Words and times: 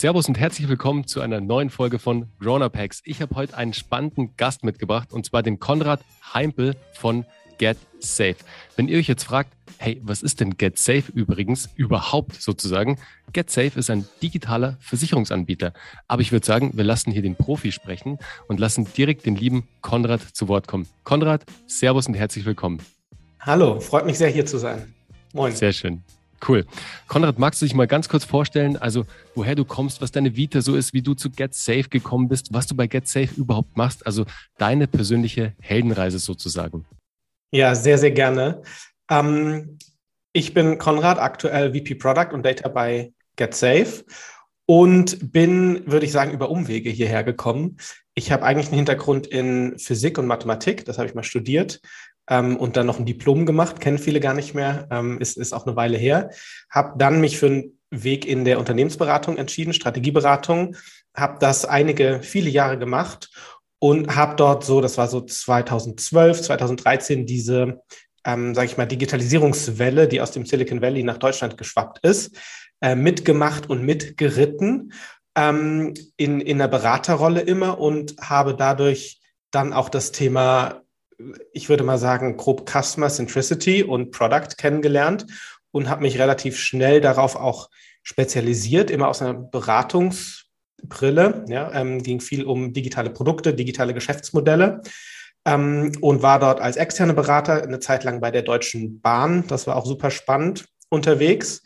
Servus 0.00 0.28
und 0.28 0.38
herzlich 0.38 0.66
willkommen 0.66 1.06
zu 1.06 1.20
einer 1.20 1.42
neuen 1.42 1.68
Folge 1.68 1.98
von 1.98 2.30
Grown 2.40 2.62
Up 2.62 2.74
Hacks. 2.74 3.02
Ich 3.04 3.20
habe 3.20 3.34
heute 3.34 3.54
einen 3.58 3.74
spannenden 3.74 4.34
Gast 4.38 4.64
mitgebracht 4.64 5.12
und 5.12 5.26
zwar 5.26 5.42
den 5.42 5.60
Konrad 5.60 6.00
Heimpel 6.32 6.74
von 6.94 7.26
Get 7.58 7.76
Safe. 7.98 8.36
Wenn 8.76 8.88
ihr 8.88 8.96
euch 8.96 9.08
jetzt 9.08 9.24
fragt, 9.24 9.52
hey, 9.76 10.00
was 10.02 10.22
ist 10.22 10.40
denn 10.40 10.56
Get 10.56 10.78
Safe 10.78 11.02
übrigens 11.12 11.68
überhaupt 11.76 12.40
sozusagen? 12.40 12.98
Get 13.34 13.50
Safe 13.50 13.78
ist 13.78 13.90
ein 13.90 14.08
digitaler 14.22 14.78
Versicherungsanbieter. 14.80 15.74
Aber 16.08 16.22
ich 16.22 16.32
würde 16.32 16.46
sagen, 16.46 16.70
wir 16.72 16.84
lassen 16.84 17.12
hier 17.12 17.20
den 17.20 17.36
Profi 17.36 17.70
sprechen 17.70 18.18
und 18.48 18.58
lassen 18.58 18.86
direkt 18.96 19.26
den 19.26 19.36
lieben 19.36 19.68
Konrad 19.82 20.22
zu 20.22 20.48
Wort 20.48 20.66
kommen. 20.66 20.88
Konrad, 21.04 21.44
Servus 21.66 22.06
und 22.06 22.14
herzlich 22.14 22.46
willkommen. 22.46 22.78
Hallo, 23.38 23.80
freut 23.80 24.06
mich 24.06 24.16
sehr 24.16 24.30
hier 24.30 24.46
zu 24.46 24.56
sein. 24.56 24.94
Moin. 25.34 25.54
Sehr 25.54 25.74
schön. 25.74 26.02
Cool. 26.46 26.64
Konrad, 27.06 27.38
magst 27.38 27.60
du 27.60 27.66
dich 27.66 27.74
mal 27.74 27.86
ganz 27.86 28.08
kurz 28.08 28.24
vorstellen, 28.24 28.76
also 28.76 29.04
woher 29.34 29.54
du 29.54 29.64
kommst, 29.64 30.00
was 30.00 30.10
deine 30.10 30.36
Vita 30.36 30.62
so 30.62 30.74
ist, 30.74 30.94
wie 30.94 31.02
du 31.02 31.14
zu 31.14 31.30
Get 31.30 31.54
Safe 31.54 31.88
gekommen 31.88 32.28
bist, 32.28 32.52
was 32.52 32.66
du 32.66 32.74
bei 32.74 32.86
Get 32.86 33.08
Safe 33.08 33.28
überhaupt 33.36 33.76
machst, 33.76 34.06
also 34.06 34.24
deine 34.56 34.86
persönliche 34.86 35.54
Heldenreise 35.60 36.18
sozusagen? 36.18 36.86
Ja, 37.52 37.74
sehr, 37.74 37.98
sehr 37.98 38.12
gerne. 38.12 38.62
Ähm, 39.10 39.78
ich 40.32 40.54
bin 40.54 40.78
Konrad, 40.78 41.18
aktuell 41.18 41.74
VP 41.74 41.96
Product 41.96 42.32
und 42.32 42.44
Data 42.44 42.68
bei 42.68 43.12
Get 43.36 43.54
Safe 43.54 44.04
und 44.66 45.32
bin, 45.32 45.82
würde 45.86 46.06
ich 46.06 46.12
sagen, 46.12 46.32
über 46.32 46.48
Umwege 46.48 46.90
hierher 46.90 47.24
gekommen. 47.24 47.76
Ich 48.14 48.32
habe 48.32 48.44
eigentlich 48.44 48.68
einen 48.68 48.76
Hintergrund 48.76 49.26
in 49.26 49.78
Physik 49.78 50.16
und 50.16 50.26
Mathematik, 50.26 50.84
das 50.84 50.98
habe 50.98 51.08
ich 51.08 51.14
mal 51.14 51.24
studiert 51.24 51.80
ähm, 52.28 52.56
und 52.56 52.76
dann 52.76 52.86
noch 52.86 52.98
ein 52.98 53.06
Diplom 53.06 53.46
gemacht, 53.46 53.80
kennen 53.80 53.98
viele 53.98 54.20
gar 54.20 54.34
nicht 54.34 54.54
mehr, 54.54 54.88
ähm, 54.90 55.18
ist, 55.18 55.36
ist 55.36 55.52
auch 55.52 55.66
eine 55.66 55.76
Weile 55.76 55.96
her. 55.96 56.30
Habe 56.70 56.94
dann 56.98 57.20
mich 57.20 57.38
für 57.38 57.46
einen 57.46 57.78
Weg 57.90 58.26
in 58.26 58.44
der 58.44 58.58
Unternehmensberatung 58.58 59.36
entschieden, 59.36 59.72
Strategieberatung, 59.72 60.76
habe 61.14 61.38
das 61.40 61.64
einige, 61.64 62.20
viele 62.22 62.50
Jahre 62.50 62.78
gemacht 62.78 63.30
und 63.80 64.14
habe 64.14 64.36
dort 64.36 64.64
so, 64.64 64.80
das 64.80 64.96
war 64.96 65.08
so 65.08 65.20
2012, 65.20 66.42
2013, 66.42 67.26
diese, 67.26 67.82
ähm, 68.24 68.54
sage 68.54 68.66
ich 68.66 68.76
mal, 68.76 68.86
Digitalisierungswelle, 68.86 70.06
die 70.06 70.20
aus 70.20 70.30
dem 70.30 70.46
Silicon 70.46 70.82
Valley 70.82 71.02
nach 71.02 71.18
Deutschland 71.18 71.58
geschwappt 71.58 71.98
ist, 72.04 72.36
äh, 72.80 72.94
mitgemacht 72.94 73.68
und 73.68 73.82
mitgeritten 73.82 74.92
ähm, 75.36 75.94
in, 76.16 76.40
in 76.40 76.58
der 76.58 76.68
Beraterrolle 76.68 77.40
immer 77.40 77.78
und 77.78 78.16
habe 78.20 78.54
dadurch 78.54 79.20
dann 79.50 79.72
auch 79.72 79.88
das 79.88 80.12
Thema 80.12 80.82
ich 81.52 81.68
würde 81.68 81.84
mal 81.84 81.98
sagen, 81.98 82.36
grob 82.36 82.68
Customer 82.68 83.08
Centricity 83.08 83.82
und 83.82 84.10
Product 84.10 84.56
kennengelernt 84.56 85.26
und 85.70 85.88
habe 85.88 86.02
mich 86.02 86.18
relativ 86.18 86.58
schnell 86.58 87.00
darauf 87.00 87.36
auch 87.36 87.70
spezialisiert, 88.02 88.90
immer 88.90 89.08
aus 89.08 89.22
einer 89.22 89.34
Beratungsbrille. 89.34 91.44
Ja, 91.48 91.72
ähm, 91.72 92.02
ging 92.02 92.20
viel 92.20 92.44
um 92.44 92.72
digitale 92.72 93.10
Produkte, 93.10 93.54
digitale 93.54 93.94
Geschäftsmodelle 93.94 94.82
ähm, 95.44 95.92
und 96.00 96.22
war 96.22 96.38
dort 96.38 96.60
als 96.60 96.76
externe 96.76 97.14
Berater 97.14 97.62
eine 97.62 97.80
Zeit 97.80 98.04
lang 98.04 98.20
bei 98.20 98.30
der 98.30 98.42
Deutschen 98.42 99.00
Bahn. 99.00 99.46
Das 99.46 99.66
war 99.66 99.76
auch 99.76 99.86
super 99.86 100.10
spannend 100.10 100.66
unterwegs. 100.88 101.62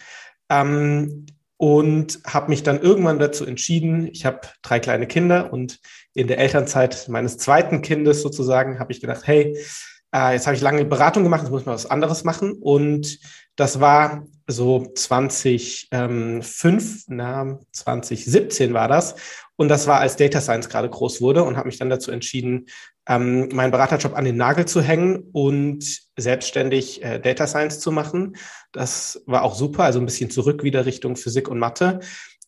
Ähm, 0.50 1.26
und 1.56 2.20
habe 2.26 2.50
mich 2.50 2.62
dann 2.62 2.82
irgendwann 2.82 3.18
dazu 3.18 3.46
entschieden, 3.46 4.08
ich 4.12 4.26
habe 4.26 4.40
drei 4.62 4.80
kleine 4.80 5.06
Kinder 5.06 5.52
und 5.52 5.78
in 6.14 6.28
der 6.28 6.38
Elternzeit 6.38 7.08
meines 7.08 7.36
zweiten 7.36 7.82
Kindes 7.82 8.22
sozusagen 8.22 8.78
habe 8.78 8.92
ich 8.92 9.00
gedacht, 9.00 9.26
hey, 9.26 9.58
äh, 10.14 10.34
jetzt 10.34 10.46
habe 10.46 10.54
ich 10.56 10.62
lange 10.62 10.84
Beratung 10.84 11.24
gemacht, 11.24 11.42
jetzt 11.42 11.50
muss 11.50 11.66
man 11.66 11.74
was 11.74 11.90
anderes 11.90 12.22
machen. 12.24 12.52
Und 12.52 13.18
das 13.56 13.80
war 13.80 14.24
so 14.46 14.86
2005, 14.94 17.04
na, 17.08 17.58
2017 17.72 18.74
war 18.74 18.88
das. 18.88 19.14
Und 19.56 19.68
das 19.68 19.86
war, 19.86 20.00
als 20.00 20.16
Data 20.16 20.40
Science 20.40 20.68
gerade 20.68 20.90
groß 20.90 21.20
wurde 21.20 21.44
und 21.44 21.56
habe 21.56 21.68
mich 21.68 21.78
dann 21.78 21.90
dazu 21.90 22.10
entschieden, 22.10 22.66
ähm, 23.08 23.48
meinen 23.52 23.70
Beraterjob 23.70 24.16
an 24.16 24.24
den 24.24 24.36
Nagel 24.36 24.66
zu 24.66 24.82
hängen 24.82 25.28
und 25.32 25.84
selbstständig 26.16 27.04
äh, 27.04 27.20
Data 27.20 27.46
Science 27.46 27.78
zu 27.80 27.92
machen. 27.92 28.36
Das 28.72 29.22
war 29.26 29.42
auch 29.42 29.54
super, 29.54 29.84
also 29.84 30.00
ein 30.00 30.06
bisschen 30.06 30.30
zurück 30.30 30.64
wieder 30.64 30.86
Richtung 30.86 31.16
Physik 31.16 31.48
und 31.48 31.58
Mathe. 31.58 32.00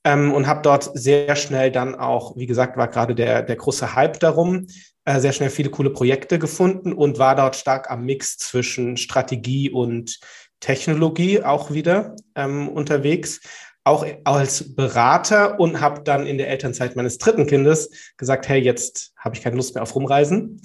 Ähm, 0.07 0.33
und 0.33 0.47
habe 0.47 0.63
dort 0.63 0.89
sehr 0.97 1.35
schnell 1.35 1.73
dann 1.73 1.97
auch, 1.97 2.37
wie 2.37 2.47
gesagt, 2.47 2.77
war 2.77 2.87
gerade 2.87 3.17
der, 3.17 3.43
der 3.43 3.57
große 3.57 3.97
Hype 3.97 4.21
darum, 4.21 4.69
äh, 5.05 5.19
sehr 5.19 5.33
schnell 5.33 5.51
viele 5.51 5.71
coole 5.71 5.91
Projekte 5.91 6.39
gefunden 6.39 6.93
und 6.93 7.19
war 7.19 7.35
dort 7.35 7.57
stark 7.57 7.91
am 7.91 8.05
Mix 8.05 8.39
zwischen 8.39 8.97
Strategie 8.97 9.69
und 9.69 10.21
Technologie 10.61 11.43
auch 11.43 11.73
wieder 11.73 12.15
ähm, 12.37 12.69
unterwegs 12.69 13.41
auch 13.83 14.05
als 14.25 14.75
Berater 14.75 15.61
und 15.61 15.81
habe 15.81 16.03
dann 16.03 16.27
in 16.27 16.39
der 16.39 16.49
Elternzeit 16.49 16.97
meines 16.97 17.19
dritten 17.19 17.47
Kindes 17.47 17.91
gesagt, 18.17 18.49
hey, 18.49 18.61
jetzt 18.61 19.13
habe 19.17 19.37
ich 19.37 19.43
keine 19.43 19.55
Lust 19.55 19.75
mehr 19.75 19.83
auf 19.83 19.95
Rumreisen. 19.95 20.61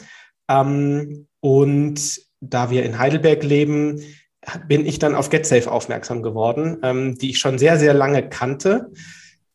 Ähm, 0.50 1.28
und 1.40 2.22
da 2.40 2.72
wir 2.72 2.84
in 2.84 2.97
Heidelberg 2.97 3.44
leben, 3.44 4.02
bin 4.68 4.88
ich 4.88 4.97
dann 4.97 5.13
auf 5.13 5.29
GetSafe 5.29 5.72
aufmerksam 5.72 6.23
geworden, 6.23 6.79
ähm, 6.81 7.16
die 7.16 7.29
ich 7.29 7.40
schon 7.40 7.59
sehr, 7.59 7.78
sehr 7.78 7.94
lange 7.94 8.28
kannte, 8.28 8.91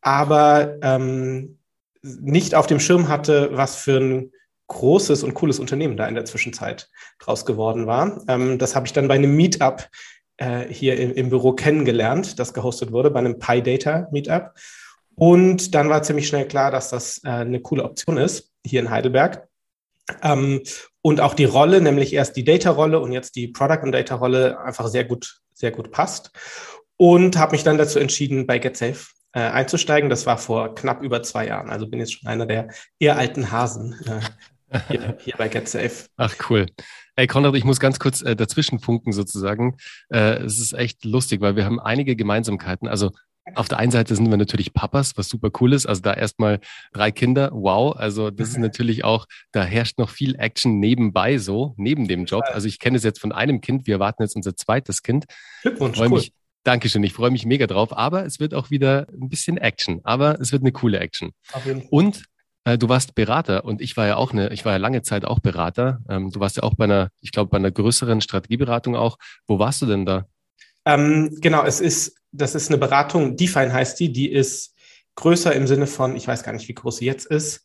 aber 0.06 0.76
ähm, 0.82 1.58
nicht 2.00 2.54
auf 2.54 2.68
dem 2.68 2.78
Schirm 2.78 3.08
hatte, 3.08 3.50
was 3.52 3.74
für 3.74 3.98
ein 3.98 4.32
großes 4.68 5.24
und 5.24 5.34
cooles 5.34 5.58
Unternehmen 5.58 5.96
da 5.96 6.06
in 6.06 6.14
der 6.14 6.24
Zwischenzeit 6.24 6.88
draus 7.18 7.44
geworden 7.44 7.88
war. 7.88 8.22
Ähm, 8.28 8.56
das 8.58 8.76
habe 8.76 8.86
ich 8.86 8.92
dann 8.92 9.08
bei 9.08 9.14
einem 9.14 9.34
Meetup 9.34 9.88
äh, 10.36 10.66
hier 10.68 10.96
im, 10.96 11.12
im, 11.12 11.28
Büro 11.28 11.54
kennengelernt, 11.54 12.38
das 12.38 12.54
gehostet 12.54 12.92
wurde 12.92 13.10
bei 13.10 13.18
einem 13.18 13.40
PyData 13.40 14.06
Meetup. 14.12 14.54
Und 15.16 15.74
dann 15.74 15.88
war 15.88 16.04
ziemlich 16.04 16.28
schnell 16.28 16.46
klar, 16.46 16.70
dass 16.70 16.90
das 16.90 17.20
äh, 17.24 17.28
eine 17.28 17.60
coole 17.60 17.82
Option 17.82 18.16
ist 18.16 18.52
hier 18.64 18.78
in 18.78 18.90
Heidelberg. 18.90 19.48
Ähm, 20.22 20.62
und 21.02 21.20
auch 21.20 21.34
die 21.34 21.46
Rolle, 21.46 21.80
nämlich 21.80 22.12
erst 22.12 22.36
die 22.36 22.44
Data-Rolle 22.44 23.00
und 23.00 23.10
jetzt 23.10 23.34
die 23.34 23.48
Product- 23.48 23.82
und 23.82 23.90
Data-Rolle 23.90 24.60
einfach 24.60 24.86
sehr 24.86 25.04
gut, 25.04 25.40
sehr 25.52 25.72
gut 25.72 25.90
passt. 25.90 26.30
Und 26.96 27.36
habe 27.38 27.52
mich 27.52 27.64
dann 27.64 27.76
dazu 27.76 27.98
entschieden, 27.98 28.46
bei 28.46 28.60
GetSafe 28.60 29.16
äh, 29.36 29.50
einzusteigen. 29.50 30.08
Das 30.08 30.24
war 30.24 30.38
vor 30.38 30.74
knapp 30.74 31.02
über 31.02 31.22
zwei 31.22 31.46
Jahren. 31.46 31.68
Also 31.68 31.86
bin 31.86 32.00
jetzt 32.00 32.14
schon 32.14 32.26
einer 32.26 32.46
der 32.46 32.68
eher 32.98 33.18
alten 33.18 33.52
Hasen 33.52 33.94
äh, 34.70 34.78
hier, 34.88 35.18
hier 35.20 35.34
bei 35.36 35.48
GetSafe. 35.48 36.06
Ach 36.16 36.34
cool. 36.48 36.66
Hey 37.16 37.26
Konrad, 37.26 37.54
ich 37.54 37.64
muss 37.64 37.78
ganz 37.78 37.98
kurz 37.98 38.22
äh, 38.22 38.34
dazwischen 38.34 38.78
funken 38.78 39.12
sozusagen. 39.12 39.76
Äh, 40.08 40.38
es 40.38 40.58
ist 40.58 40.72
echt 40.72 41.04
lustig, 41.04 41.42
weil 41.42 41.54
wir 41.54 41.66
haben 41.66 41.78
einige 41.78 42.16
Gemeinsamkeiten. 42.16 42.88
Also 42.88 43.10
auf 43.54 43.68
der 43.68 43.78
einen 43.78 43.92
Seite 43.92 44.16
sind 44.16 44.28
wir 44.28 44.38
natürlich 44.38 44.72
Papas, 44.72 45.16
was 45.16 45.28
super 45.28 45.50
cool 45.60 45.74
ist. 45.74 45.84
Also 45.84 46.00
da 46.00 46.14
erstmal 46.14 46.58
drei 46.94 47.10
Kinder, 47.10 47.50
wow. 47.52 47.94
Also 47.94 48.30
das 48.30 48.48
ist 48.48 48.58
natürlich 48.58 49.04
auch, 49.04 49.26
da 49.52 49.64
herrscht 49.64 49.98
noch 49.98 50.08
viel 50.08 50.34
Action 50.36 50.80
nebenbei 50.80 51.36
so, 51.36 51.74
neben 51.76 52.08
dem 52.08 52.24
Job. 52.24 52.44
Also 52.48 52.68
ich 52.68 52.78
kenne 52.78 52.96
es 52.96 53.04
jetzt 53.04 53.20
von 53.20 53.32
einem 53.32 53.60
Kind, 53.60 53.86
wir 53.86 53.96
erwarten 53.96 54.22
jetzt 54.22 54.34
unser 54.34 54.56
zweites 54.56 55.02
Kind. 55.02 55.26
Glückwunsch, 55.60 56.00
cool. 56.00 56.08
Mich, 56.08 56.32
Dankeschön, 56.66 57.04
ich 57.04 57.12
freue 57.12 57.30
mich 57.30 57.46
mega 57.46 57.68
drauf. 57.68 57.96
Aber 57.96 58.26
es 58.26 58.40
wird 58.40 58.52
auch 58.52 58.70
wieder 58.70 59.06
ein 59.12 59.28
bisschen 59.28 59.56
Action. 59.56 60.00
Aber 60.02 60.40
es 60.40 60.50
wird 60.50 60.62
eine 60.62 60.72
coole 60.72 60.98
Action. 60.98 61.30
Und 61.90 62.24
äh, 62.64 62.76
du 62.76 62.88
warst 62.88 63.14
Berater 63.14 63.64
und 63.64 63.80
ich 63.80 63.96
war 63.96 64.08
ja 64.08 64.16
auch 64.16 64.32
eine, 64.32 64.52
ich 64.52 64.64
war 64.64 64.72
ja 64.72 64.78
lange 64.78 65.02
Zeit 65.02 65.24
auch 65.24 65.38
Berater. 65.38 66.00
Ähm, 66.08 66.32
du 66.32 66.40
warst 66.40 66.56
ja 66.56 66.64
auch 66.64 66.74
bei 66.74 66.84
einer, 66.84 67.10
ich 67.20 67.30
glaube, 67.30 67.50
bei 67.50 67.58
einer 67.58 67.70
größeren 67.70 68.20
Strategieberatung 68.20 68.96
auch. 68.96 69.16
Wo 69.46 69.60
warst 69.60 69.80
du 69.82 69.86
denn 69.86 70.06
da? 70.06 70.26
Ähm, 70.84 71.38
genau, 71.40 71.62
es 71.62 71.80
ist, 71.80 72.16
das 72.32 72.56
ist 72.56 72.68
eine 72.68 72.78
Beratung, 72.78 73.36
Define 73.36 73.72
heißt 73.72 74.00
die, 74.00 74.12
die 74.12 74.32
ist 74.32 74.74
größer 75.14 75.54
im 75.54 75.68
Sinne 75.68 75.86
von, 75.86 76.16
ich 76.16 76.26
weiß 76.26 76.42
gar 76.42 76.52
nicht, 76.52 76.66
wie 76.66 76.74
groß 76.74 76.96
sie 76.96 77.06
jetzt 77.06 77.26
ist. 77.26 77.64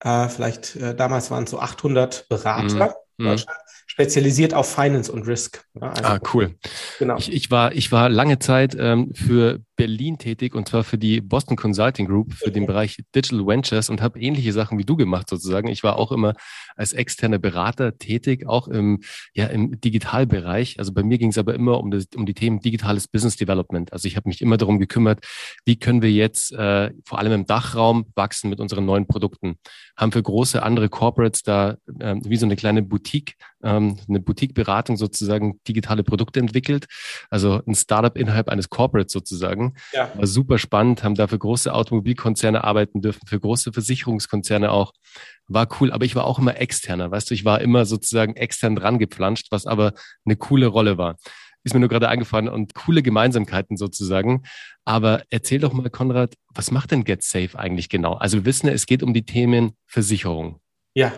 Äh, 0.00 0.28
vielleicht 0.28 0.74
äh, 0.74 0.96
damals 0.96 1.30
waren 1.30 1.44
es 1.44 1.50
so 1.50 1.60
800 1.60 2.28
Berater. 2.28 2.96
Mhm. 3.18 3.24
Deutschland 3.24 3.58
spezialisiert 3.92 4.54
auf 4.54 4.74
Finance 4.74 5.12
und 5.12 5.26
Risk. 5.26 5.66
Also, 5.78 6.02
ah, 6.02 6.18
cool. 6.32 6.54
Genau. 6.98 7.18
Ich, 7.18 7.30
ich, 7.30 7.50
war, 7.50 7.74
ich 7.74 7.92
war 7.92 8.08
lange 8.08 8.38
Zeit 8.38 8.74
ähm, 8.78 9.12
für 9.12 9.60
Berlin 9.76 10.18
tätig 10.18 10.54
und 10.54 10.68
zwar 10.68 10.84
für 10.84 10.98
die 10.98 11.20
Boston 11.20 11.56
Consulting 11.56 12.06
Group 12.06 12.34
für 12.34 12.50
den 12.50 12.66
Bereich 12.66 12.98
Digital 13.14 13.46
Ventures 13.46 13.88
und 13.88 14.02
habe 14.02 14.20
ähnliche 14.20 14.52
Sachen 14.52 14.78
wie 14.78 14.84
du 14.84 14.96
gemacht 14.96 15.28
sozusagen. 15.28 15.68
Ich 15.68 15.82
war 15.82 15.96
auch 15.96 16.12
immer 16.12 16.34
als 16.76 16.92
externer 16.92 17.38
Berater 17.38 17.98
tätig, 17.98 18.46
auch 18.46 18.68
im, 18.68 19.00
ja, 19.34 19.46
im 19.46 19.80
Digitalbereich. 19.80 20.78
Also 20.78 20.92
bei 20.92 21.02
mir 21.02 21.18
ging 21.18 21.30
es 21.30 21.38
aber 21.38 21.54
immer 21.54 21.78
um, 21.78 21.90
das, 21.90 22.06
um 22.14 22.26
die 22.26 22.34
Themen 22.34 22.60
digitales 22.60 23.08
Business 23.08 23.36
Development. 23.36 23.92
Also 23.92 24.08
ich 24.08 24.16
habe 24.16 24.28
mich 24.28 24.40
immer 24.40 24.56
darum 24.56 24.78
gekümmert, 24.78 25.24
wie 25.64 25.78
können 25.78 26.02
wir 26.02 26.10
jetzt 26.10 26.52
äh, 26.52 26.90
vor 27.04 27.18
allem 27.18 27.32
im 27.32 27.46
Dachraum 27.46 28.06
wachsen 28.14 28.50
mit 28.50 28.60
unseren 28.60 28.84
neuen 28.84 29.06
Produkten. 29.06 29.56
Haben 29.96 30.12
für 30.12 30.22
große 30.22 30.62
andere 30.62 30.88
Corporates 30.88 31.42
da 31.42 31.76
äh, 31.98 32.16
wie 32.24 32.36
so 32.36 32.46
eine 32.46 32.56
kleine 32.56 32.82
Boutique, 32.82 33.36
ähm, 33.62 33.98
eine 34.08 34.20
Boutique-Beratung 34.20 34.96
sozusagen 34.96 35.60
digitale 35.66 36.02
Produkte 36.02 36.40
entwickelt. 36.40 36.86
Also 37.30 37.60
ein 37.66 37.74
Startup 37.74 38.16
innerhalb 38.16 38.48
eines 38.48 38.68
Corporates 38.68 39.12
sozusagen. 39.12 39.61
Ja. 39.92 40.10
War 40.14 40.26
super 40.26 40.58
spannend, 40.58 41.02
haben 41.02 41.14
da 41.14 41.26
für 41.26 41.38
große 41.38 41.72
Automobilkonzerne 41.72 42.64
arbeiten 42.64 43.00
dürfen, 43.00 43.26
für 43.26 43.40
große 43.40 43.72
Versicherungskonzerne 43.72 44.70
auch. 44.70 44.92
War 45.48 45.68
cool, 45.80 45.92
aber 45.92 46.04
ich 46.04 46.14
war 46.14 46.24
auch 46.24 46.38
immer 46.38 46.56
externer, 46.58 47.10
weißt 47.10 47.30
du, 47.30 47.34
ich 47.34 47.44
war 47.44 47.60
immer 47.60 47.84
sozusagen 47.84 48.36
extern 48.36 48.76
dran 48.76 48.98
gepflanscht, 48.98 49.48
was 49.50 49.66
aber 49.66 49.92
eine 50.24 50.36
coole 50.36 50.66
Rolle 50.66 50.98
war. 50.98 51.16
ist 51.64 51.74
mir 51.74 51.80
nur 51.80 51.88
gerade 51.88 52.08
eingefallen 52.08 52.48
und 52.48 52.74
coole 52.74 53.02
Gemeinsamkeiten 53.02 53.76
sozusagen. 53.76 54.42
Aber 54.84 55.22
erzähl 55.30 55.60
doch 55.60 55.72
mal, 55.72 55.90
Konrad, 55.90 56.34
was 56.54 56.70
macht 56.70 56.90
denn 56.90 57.04
GetSafe 57.04 57.58
eigentlich 57.58 57.88
genau? 57.88 58.14
Also 58.14 58.38
wir 58.38 58.44
wissen, 58.44 58.68
es 58.68 58.86
geht 58.86 59.02
um 59.02 59.14
die 59.14 59.24
Themen 59.24 59.76
Versicherung. 59.86 60.60
Ja, 60.94 61.12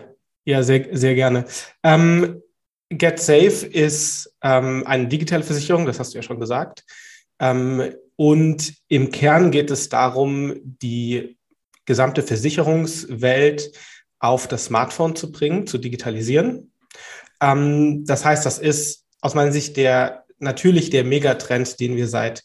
ja, 0.45 0.61
sehr, 0.61 0.95
sehr 0.95 1.15
gerne. 1.15 1.45
Ähm, 1.83 2.41
GetSafe 2.89 3.65
ist 3.65 4.35
ähm, 4.43 4.83
eine 4.85 5.07
digitale 5.07 5.43
Versicherung, 5.43 5.85
das 5.85 5.99
hast 5.99 6.13
du 6.13 6.19
ja 6.19 6.21
schon 6.21 6.39
gesagt. 6.39 6.83
Ähm, 7.39 7.93
und 8.15 8.73
im 8.87 9.11
Kern 9.11 9.51
geht 9.51 9.71
es 9.71 9.89
darum, 9.89 10.55
die 10.63 11.37
gesamte 11.85 12.23
Versicherungswelt 12.23 13.71
auf 14.19 14.47
das 14.47 14.65
Smartphone 14.65 15.15
zu 15.15 15.31
bringen, 15.31 15.67
zu 15.67 15.77
digitalisieren. 15.77 16.71
Ähm, 17.41 18.05
das 18.05 18.25
heißt, 18.25 18.45
das 18.45 18.59
ist 18.59 19.05
aus 19.21 19.35
meiner 19.35 19.51
Sicht 19.51 19.77
der 19.77 20.25
natürlich 20.39 20.89
der 20.89 21.03
Megatrend, 21.03 21.79
den 21.79 21.95
wir 21.95 22.07
seit 22.07 22.43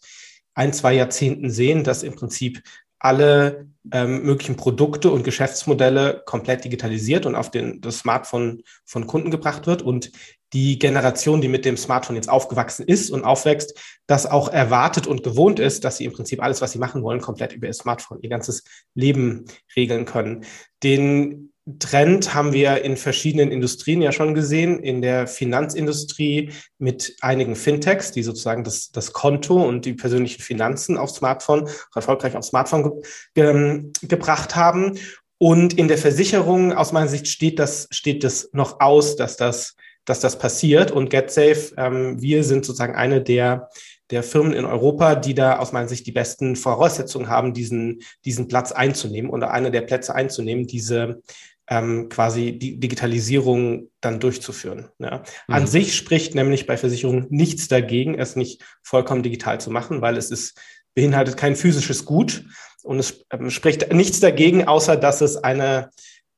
ein, 0.55 0.73
zwei 0.73 0.95
Jahrzehnten 0.95 1.51
sehen, 1.51 1.85
dass 1.85 2.03
im 2.03 2.15
Prinzip 2.15 2.63
alle 2.99 3.67
ähm, 3.93 4.23
möglichen 4.25 4.57
Produkte 4.57 5.11
und 5.11 5.25
Geschäftsmodelle 5.25 6.23
komplett 6.27 6.65
digitalisiert 6.65 7.25
und 7.25 7.35
auf 7.35 7.51
den, 7.51 7.81
das 7.81 8.01
Smartphone 8.01 8.63
von 8.85 9.07
Kunden 9.07 9.31
gebracht 9.31 9.67
wird 9.67 9.81
und 9.81 10.13
die 10.53 10.79
Generation, 10.79 11.41
die 11.41 11.49
mit 11.49 11.65
dem 11.65 11.77
Smartphone 11.77 12.17
jetzt 12.17 12.29
aufgewachsen 12.29 12.87
ist 12.87 13.11
und 13.11 13.25
aufwächst, 13.25 13.79
das 14.07 14.27
auch 14.27 14.49
erwartet 14.49 15.07
und 15.07 15.23
gewohnt 15.23 15.61
ist, 15.61 15.85
dass 15.85 15.97
sie 15.97 16.05
im 16.05 16.13
Prinzip 16.13 16.43
alles, 16.43 16.61
was 16.61 16.73
sie 16.73 16.79
machen 16.79 17.03
wollen, 17.03 17.21
komplett 17.21 17.53
über 17.53 17.67
ihr 17.67 17.73
Smartphone, 17.73 18.19
ihr 18.23 18.31
ganzes 18.31 18.65
Leben 18.95 19.45
regeln 19.77 20.05
können. 20.05 20.45
Den 20.83 21.51
Trend 21.79 22.35
haben 22.35 22.53
wir 22.53 22.83
in 22.83 22.97
verschiedenen 22.97 23.53
Industrien 23.53 24.03
ja 24.03 24.13
schon 24.13 24.35
gesehen, 24.35 24.81
in 24.81 25.03
der 25.03 25.27
Finanzindustrie 25.27 26.53
mit 26.79 27.17
einigen 27.21 27.55
Fintechs, 27.55 28.13
die 28.13 28.23
sozusagen 28.23 28.65
das, 28.65 28.91
das 28.91 29.13
Konto 29.13 29.63
und 29.63 29.85
die 29.85 29.93
persönlichen 29.93 30.43
Finanzen 30.43 30.97
aufs 30.97 31.17
Smartphone, 31.17 31.69
erfolgreich 31.95 32.35
aufs 32.37 32.49
Smartphone 32.49 33.03
ge 33.35 33.85
gebracht 34.03 34.57
haben. 34.57 34.99
Und 35.39 35.79
in 35.79 35.89
der 35.89 35.99
Versicherung, 35.99 36.73
aus 36.73 36.93
meiner 36.93 37.09
Sicht, 37.09 37.29
steht 37.29 37.59
das, 37.59 37.89
steht 37.91 38.25
das 38.25 38.51
noch 38.53 38.81
aus, 38.81 39.17
dass 39.17 39.37
das, 39.37 39.77
dass 40.11 40.21
das 40.21 40.39
passiert. 40.39 40.91
Und 40.91 41.09
GetSafe, 41.09 41.73
ähm, 41.77 42.21
wir 42.21 42.45
sind 42.45 42.65
sozusagen 42.65 42.95
eine 42.95 43.23
der 43.23 43.71
der 44.11 44.23
Firmen 44.23 44.53
in 44.53 44.65
Europa, 44.65 45.15
die 45.15 45.35
da 45.35 45.59
aus 45.59 45.73
meiner 45.73 45.89
Sicht 45.89 46.07
die 46.07 46.13
besten 46.13 46.57
Voraussetzungen 46.57 47.29
haben, 47.29 47.55
diesen, 47.55 48.03
diesen 48.25 48.49
Platz 48.49 48.73
einzunehmen 48.73 49.31
oder 49.31 49.53
eine 49.53 49.71
der 49.71 49.83
Plätze 49.83 50.15
einzunehmen, 50.15 50.67
diese 50.67 51.23
ähm, 51.69 52.09
quasi 52.09 52.59
die 52.59 52.81
Digitalisierung 52.81 53.91
dann 54.01 54.19
durchzuführen. 54.19 54.89
Ja. 54.99 55.23
Mhm. 55.47 55.55
An 55.55 55.67
sich 55.69 55.95
spricht 55.95 56.35
nämlich 56.35 56.67
bei 56.67 56.77
Versicherungen 56.77 57.27
nichts 57.31 57.69
dagegen, 57.69 58.19
es 58.19 58.35
nicht 58.35 58.63
vollkommen 58.83 59.23
digital 59.23 59.61
zu 59.61 59.71
machen, 59.71 60.03
weil 60.03 60.17
es 60.17 60.31
ist, 60.31 60.59
beinhaltet 60.95 61.37
kein 61.37 61.55
physisches 61.55 62.05
Gut 62.05 62.45
und 62.83 62.99
es 62.99 63.25
ähm, 63.33 63.51
spricht 63.51 63.93
nichts 63.93 64.19
dagegen, 64.19 64.67
außer 64.67 64.97
dass 64.97 65.21
es 65.21 65.37
eine 65.37 65.91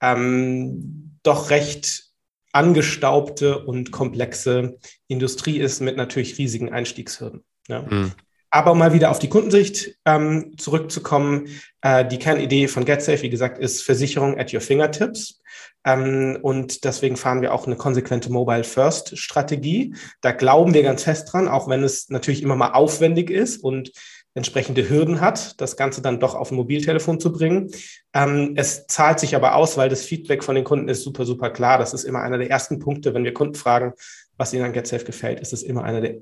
ähm, 0.03 1.19
doch 1.23 1.49
recht 1.49 2.12
angestaubte 2.53 3.65
und 3.65 3.93
komplexe 3.93 4.79
Industrie 5.09 5.59
ist 5.59 5.81
mit 5.81 5.97
natürlich 5.97 6.39
riesigen 6.39 6.73
Einstiegshürden. 6.73 7.43
Ja. 7.69 7.83
Mhm. 7.83 8.13
Aber 8.55 8.73
um 8.73 8.79
mal 8.79 8.93
wieder 8.93 9.11
auf 9.11 9.19
die 9.19 9.31
Kundensicht 9.31 9.97
ähm, 10.05 10.53
zurückzukommen, 10.59 11.49
äh, 11.81 12.07
die 12.07 12.19
Kernidee 12.19 12.69
von 12.69 12.85
GetSafe, 12.85 13.23
wie 13.23 13.31
gesagt, 13.31 13.59
ist 13.59 13.83
Versicherung 13.83 14.39
at 14.39 14.53
your 14.53 14.61
fingertips. 14.61 15.41
Ähm, 15.85 16.39
und 16.43 16.85
deswegen 16.85 17.17
fahren 17.17 17.41
wir 17.41 17.55
auch 17.55 17.67
eine 17.67 17.77
konsequente 17.77 18.31
Mobile-First-Strategie. 18.31 19.95
Da 20.21 20.33
glauben 20.33 20.75
wir 20.75 20.83
ganz 20.83 21.05
fest 21.05 21.33
dran, 21.33 21.49
auch 21.49 21.67
wenn 21.67 21.83
es 21.83 22.11
natürlich 22.11 22.43
immer 22.43 22.55
mal 22.55 22.73
aufwendig 22.73 23.31
ist 23.31 23.65
und 23.65 23.91
entsprechende 24.35 24.89
Hürden 24.89 25.21
hat, 25.21 25.61
das 25.61 25.77
Ganze 25.77 26.01
dann 26.01 26.21
doch 26.21 26.35
auf 26.35 26.51
ein 26.51 26.57
Mobiltelefon 26.57 27.21
zu 27.21 27.33
bringen. 27.33 27.71
Ähm, 28.15 28.55
es 28.57 28.87
zahlt 28.87 29.21
sich 29.21 29.37
aber 29.37 29.57
aus, 29.57 29.77
weil 29.77 29.89
das 29.89 30.05
Feedback 30.05 30.43
von 30.43 30.55
den 30.55 30.65
Kunden 30.65 30.89
ist 30.89 31.03
super, 31.03 31.27
super 31.27 31.51
klar. 31.51 31.79
Das 31.79 31.93
ist 31.93 32.05
immer 32.05 32.23
einer 32.23 32.39
der 32.39 32.51
ersten 32.51 32.79
Punkte, 32.79 33.13
wenn 33.15 33.25
wir 33.25 33.35
Kunden 33.35 33.55
fragen, 33.55 33.93
was 34.39 34.53
ihnen 34.55 34.65
an 34.65 34.73
GetSafe 34.73 35.05
gefällt, 35.05 35.41
ist 35.41 35.53
es 35.53 35.63
immer 35.63 35.85
einer 35.85 36.01
der 36.01 36.17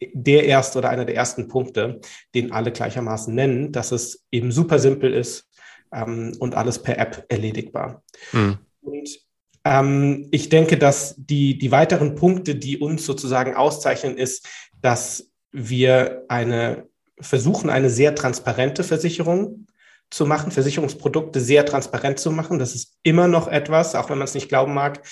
der 0.00 0.44
erste 0.44 0.78
oder 0.78 0.90
einer 0.90 1.04
der 1.04 1.14
ersten 1.14 1.48
Punkte, 1.48 2.00
den 2.34 2.52
alle 2.52 2.72
gleichermaßen 2.72 3.34
nennen, 3.34 3.72
dass 3.72 3.92
es 3.92 4.24
eben 4.30 4.52
super 4.52 4.78
simpel 4.78 5.12
ist 5.12 5.48
ähm, 5.92 6.36
und 6.38 6.54
alles 6.54 6.82
per 6.82 6.98
App 6.98 7.24
erledigbar. 7.28 8.02
Mhm. 8.32 8.58
Und 8.82 9.18
ähm, 9.64 10.28
ich 10.30 10.48
denke, 10.48 10.76
dass 10.76 11.14
die, 11.16 11.58
die 11.58 11.70
weiteren 11.70 12.14
Punkte, 12.14 12.56
die 12.56 12.78
uns 12.78 13.06
sozusagen 13.06 13.54
auszeichnen, 13.54 14.16
ist, 14.16 14.46
dass 14.80 15.30
wir 15.50 16.24
eine 16.28 16.86
versuchen, 17.20 17.70
eine 17.70 17.90
sehr 17.90 18.14
transparente 18.14 18.84
Versicherung 18.84 19.66
zu 20.10 20.26
machen, 20.26 20.52
Versicherungsprodukte 20.52 21.40
sehr 21.40 21.66
transparent 21.66 22.18
zu 22.18 22.30
machen. 22.30 22.58
Das 22.58 22.74
ist 22.74 22.98
immer 23.02 23.28
noch 23.28 23.48
etwas, 23.48 23.94
auch 23.94 24.10
wenn 24.10 24.18
man 24.18 24.26
es 24.26 24.34
nicht 24.34 24.48
glauben 24.48 24.74
mag, 24.74 25.02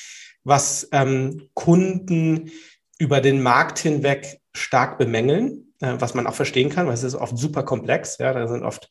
was 0.45 0.89
ähm, 0.93 1.49
Kunden 1.55 2.51
über 2.99 3.21
den 3.21 3.43
Markt 3.43 3.79
hinweg 3.79 4.41
stark 4.55 4.99
bemängeln, 4.99 5.75
äh, 5.81 5.95
was 5.99 6.15
man 6.15 6.27
auch 6.27 6.35
verstehen 6.35 6.71
kann, 6.71 6.87
weil 6.87 6.95
es 6.95 7.03
ist 7.03 7.15
oft 7.15 7.37
super 7.37 7.65
komplex. 7.65 8.19
Ja, 8.19 8.33
da 8.33 8.47
sind 8.47 8.63
oft 8.63 8.89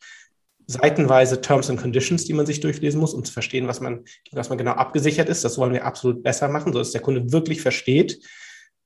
seitenweise 0.66 1.42
Terms 1.42 1.70
and 1.70 1.80
Conditions, 1.80 2.26
die 2.26 2.34
man 2.34 2.46
sich 2.46 2.60
durchlesen 2.60 3.00
muss, 3.00 3.14
um 3.14 3.24
zu 3.24 3.32
verstehen, 3.32 3.68
was 3.68 3.80
man, 3.80 4.04
was 4.32 4.50
man 4.50 4.58
genau 4.58 4.72
abgesichert 4.72 5.30
ist. 5.30 5.44
Das 5.44 5.58
wollen 5.58 5.74
wir 5.74 5.86
absolut 5.86 6.24
besser 6.24 6.48
machen, 6.48 6.74
so 6.74 6.80
dass 6.80 6.92
der 6.92 7.02
Kunde 7.02 7.32
wirklich 7.32 7.62
versteht, 7.62 8.20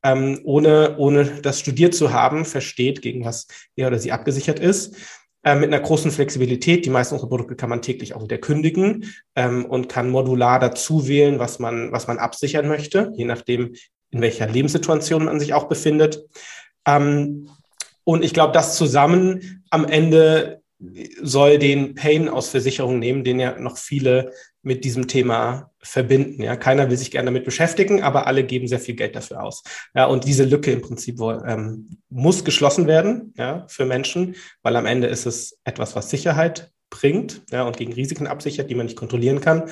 ähm, 0.08 0.40
ohne, 0.44 0.96
ohne 0.98 1.26
das 1.42 1.60
studiert 1.60 1.94
zu 1.94 2.14
haben, 2.14 2.46
versteht, 2.46 3.02
gegen 3.02 3.26
was 3.26 3.48
er 3.76 3.88
oder 3.88 4.00
sie 4.00 4.12
abgesichert 4.14 4.60
ist. 4.60 4.96
Äh, 5.44 5.56
mit 5.56 5.72
einer 5.74 5.82
großen 5.82 6.12
Flexibilität. 6.12 6.86
Die 6.86 6.90
meisten 6.90 7.16
unserer 7.16 7.30
Produkte 7.30 7.56
kann 7.56 7.70
man 7.70 7.82
täglich 7.82 8.14
auch 8.14 8.24
wieder 8.24 8.38
kündigen 8.38 9.06
ähm, 9.36 9.66
und 9.66 9.90
kann 9.90 10.10
modular 10.10 10.60
dazu 10.60 11.08
wählen, 11.08 11.40
was 11.40 11.60
man, 11.60 11.92
was 11.92 12.08
man 12.08 12.18
absichern 12.18 12.68
möchte, 12.68 13.12
je 13.16 13.26
nachdem, 13.26 13.76
in 14.12 14.22
welcher 14.22 14.48
Lebenssituation 14.48 15.26
man 15.26 15.40
sich 15.40 15.54
auch 15.54 15.68
befindet. 15.68 16.26
Ähm, 16.86 17.50
und 18.04 18.24
ich 18.24 18.34
glaube, 18.34 18.54
das 18.54 18.78
zusammen 18.78 19.64
am 19.70 19.86
Ende 19.86 20.62
soll 21.22 21.58
den 21.60 21.96
Pain 21.96 22.30
aus 22.30 22.50
Versicherungen 22.50 23.00
nehmen, 23.00 23.24
den 23.24 23.40
ja 23.40 23.60
noch 23.60 23.78
viele 23.78 24.32
mit 24.68 24.84
diesem 24.84 25.08
Thema 25.08 25.72
verbinden. 25.82 26.44
Ja, 26.44 26.58
keiner 26.58 26.90
will 26.90 26.98
sich 26.98 27.10
gerne 27.10 27.28
damit 27.28 27.46
beschäftigen, 27.46 28.04
aber 28.04 28.28
alle 28.28 28.44
geben 28.44 28.68
sehr 28.68 28.82
viel 28.82 28.96
Geld 28.96 29.16
dafür 29.16 29.42
aus. 29.42 29.64
Ja, 29.96 30.06
und 30.06 30.26
diese 30.26 30.44
Lücke 30.44 30.72
im 30.72 30.82
Prinzip 30.82 31.22
ähm, 31.22 31.98
muss 32.10 32.44
geschlossen 32.44 32.86
werden, 32.86 33.34
ja, 33.38 33.66
für 33.70 33.86
Menschen, 33.86 34.36
weil 34.64 34.76
am 34.76 34.86
Ende 34.86 35.08
ist 35.08 35.26
es 35.26 35.58
etwas, 35.64 35.96
was 35.96 36.10
Sicherheit 36.10 36.72
bringt, 36.90 37.44
ja, 37.50 37.64
und 37.64 37.78
gegen 37.78 37.94
Risiken 37.94 38.28
absichert, 38.28 38.70
die 38.70 38.76
man 38.76 38.88
nicht 38.88 38.98
kontrollieren 38.98 39.40
kann. 39.40 39.70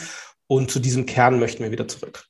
Und 0.47 0.71
zu 0.71 0.79
diesem 0.79 1.05
Kern 1.05 1.39
möchten 1.39 1.63
wir 1.63 1.71
wieder 1.71 1.89
zurück. 1.89 2.23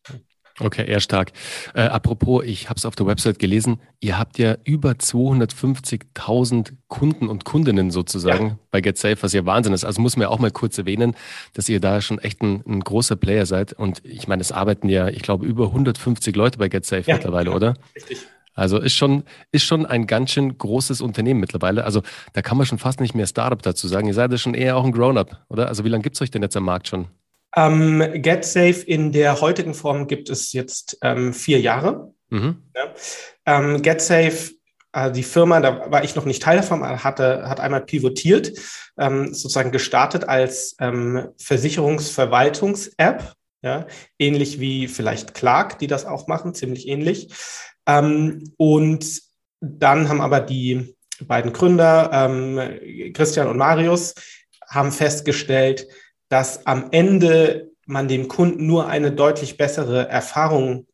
Okay, 0.59 0.89
eher 0.89 1.01
stark. 1.01 1.33
Äh, 1.73 1.81
apropos, 1.81 2.45
ich 2.45 2.69
habe 2.69 2.77
es 2.77 2.85
auf 2.85 2.95
der 2.95 3.05
Website 3.05 3.39
gelesen, 3.39 3.81
ihr 3.99 4.17
habt 4.17 4.37
ja 4.37 4.55
über 4.63 4.91
250.000 4.91 6.71
Kunden 6.87 7.27
und 7.27 7.43
Kundinnen 7.43 7.91
sozusagen 7.91 8.47
ja. 8.47 8.57
bei 8.71 8.79
GetSafe, 8.79 9.17
was 9.21 9.33
ja 9.33 9.45
Wahnsinn 9.45 9.73
ist. 9.73 9.83
Also 9.83 10.01
muss 10.01 10.15
man 10.15 10.23
ja 10.23 10.29
auch 10.29 10.39
mal 10.39 10.51
kurz 10.51 10.77
erwähnen, 10.77 11.15
dass 11.53 11.67
ihr 11.67 11.81
da 11.81 11.99
schon 11.99 12.19
echt 12.19 12.41
ein, 12.41 12.63
ein 12.65 12.79
großer 12.79 13.17
Player 13.17 13.45
seid. 13.45 13.73
Und 13.73 14.01
ich 14.05 14.29
meine, 14.29 14.41
es 14.41 14.53
arbeiten 14.53 14.87
ja, 14.87 15.09
ich 15.09 15.23
glaube, 15.23 15.45
über 15.45 15.67
150 15.67 16.33
Leute 16.37 16.57
bei 16.57 16.69
GetSafe 16.69 17.09
ja, 17.09 17.15
mittlerweile, 17.15 17.49
ja, 17.49 17.55
oder? 17.55 17.73
Richtig. 17.93 18.19
Also 18.53 18.79
ist 18.79 18.95
schon, 18.95 19.23
ist 19.51 19.65
schon 19.65 19.85
ein 19.85 20.07
ganz 20.07 20.31
schön 20.31 20.57
großes 20.57 21.01
Unternehmen 21.01 21.41
mittlerweile. 21.41 21.83
Also 21.83 22.01
da 22.31 22.41
kann 22.41 22.57
man 22.57 22.65
schon 22.65 22.77
fast 22.77 23.01
nicht 23.01 23.13
mehr 23.13 23.27
Startup 23.27 23.61
dazu 23.61 23.89
sagen. 23.89 24.07
Ihr 24.07 24.13
seid 24.13 24.31
ja 24.31 24.37
schon 24.37 24.53
eher 24.53 24.77
auch 24.77 24.85
ein 24.85 24.93
Grown-up, 24.93 25.45
oder? 25.49 25.67
Also 25.67 25.83
wie 25.83 25.89
lange 25.89 26.03
gibt 26.03 26.15
es 26.15 26.21
euch 26.21 26.31
denn 26.31 26.41
jetzt 26.41 26.55
am 26.55 26.63
Markt 26.63 26.87
schon? 26.87 27.09
Ähm, 27.55 28.03
GetSafe 28.21 28.81
in 28.85 29.11
der 29.11 29.39
heutigen 29.41 29.73
Form 29.73 30.07
gibt 30.07 30.29
es 30.29 30.51
jetzt 30.51 30.97
ähm, 31.01 31.33
vier 31.33 31.59
Jahre. 31.61 32.13
Mhm. 32.29 32.63
Ja. 32.75 32.93
Ähm, 33.45 33.81
GetSafe, 33.81 34.51
äh, 34.91 35.11
die 35.11 35.23
Firma, 35.23 35.61
da 35.61 35.89
war 35.89 36.03
ich 36.03 36.15
noch 36.15 36.25
nicht 36.25 36.43
Teil 36.43 36.57
davon, 36.57 36.83
hatte, 37.03 37.47
hat 37.47 37.59
einmal 37.59 37.81
pivotiert, 37.81 38.51
ähm, 38.97 39.33
sozusagen 39.33 39.71
gestartet 39.71 40.27
als 40.27 40.75
ähm, 40.79 41.29
Versicherungsverwaltungs-App, 41.37 43.33
ja, 43.61 43.87
ähnlich 44.19 44.59
wie 44.59 44.87
vielleicht 44.87 45.33
Clark, 45.33 45.79
die 45.79 45.87
das 45.87 46.05
auch 46.05 46.27
machen, 46.27 46.53
ziemlich 46.53 46.87
ähnlich. 46.87 47.29
Ähm, 47.87 48.53
und 48.57 49.21
dann 49.61 50.09
haben 50.09 50.21
aber 50.21 50.41
die 50.41 50.95
beiden 51.21 51.53
Gründer, 51.53 52.29
Christian 53.13 53.47
und 53.47 53.57
Marius, 53.57 54.15
haben 54.67 54.91
festgestellt, 54.91 55.87
dass 56.35 56.65
am 56.65 56.89
Ende 56.91 57.71
man 57.85 58.09
dem 58.09 58.27
Kunden 58.27 58.67
nur 58.67 58.87
eine 58.87 59.13
deutlich 59.13 59.55
bessere 59.55 60.09
Erfahrung 60.09 60.85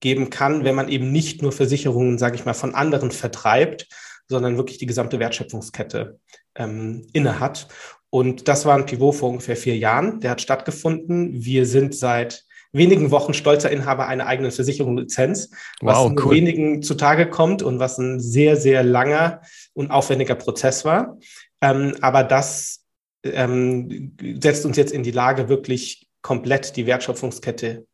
geben 0.00 0.28
kann, 0.28 0.64
wenn 0.64 0.74
man 0.74 0.90
eben 0.90 1.10
nicht 1.10 1.40
nur 1.40 1.50
Versicherungen, 1.50 2.18
sage 2.18 2.34
ich 2.34 2.44
mal, 2.44 2.52
von 2.52 2.74
anderen 2.74 3.10
vertreibt, 3.10 3.88
sondern 4.28 4.58
wirklich 4.58 4.76
die 4.76 4.84
gesamte 4.84 5.18
Wertschöpfungskette 5.18 6.20
ähm, 6.56 7.06
innehat. 7.14 7.68
Und 8.10 8.48
das 8.48 8.66
war 8.66 8.76
ein 8.76 8.84
Pivot 8.84 9.14
vor 9.14 9.30
ungefähr 9.30 9.56
vier 9.56 9.78
Jahren. 9.78 10.20
Der 10.20 10.32
hat 10.32 10.42
stattgefunden. 10.42 11.42
Wir 11.42 11.64
sind 11.64 11.94
seit 11.94 12.44
wenigen 12.72 13.10
Wochen 13.10 13.32
stolzer 13.32 13.70
Inhaber 13.70 14.08
einer 14.08 14.26
eigenen 14.26 14.50
Versicherungslizenz, 14.50 15.52
was 15.80 15.96
wow, 15.96 16.12
cool. 16.22 16.34
wenigen 16.34 16.82
zutage 16.82 17.30
kommt 17.30 17.62
und 17.62 17.78
was 17.78 17.96
ein 17.96 18.20
sehr, 18.20 18.56
sehr 18.56 18.82
langer 18.82 19.40
und 19.72 19.90
aufwendiger 19.90 20.34
Prozess 20.34 20.84
war. 20.84 21.16
Ähm, 21.62 21.96
aber 22.02 22.24
das 22.24 22.81
ähm, 23.24 24.16
setzt 24.40 24.66
uns 24.66 24.76
jetzt 24.76 24.92
in 24.92 25.02
die 25.02 25.10
Lage, 25.10 25.48
wirklich 25.48 26.08
komplett 26.22 26.76
die 26.76 26.86
Wertschöpfungskette 26.86 27.86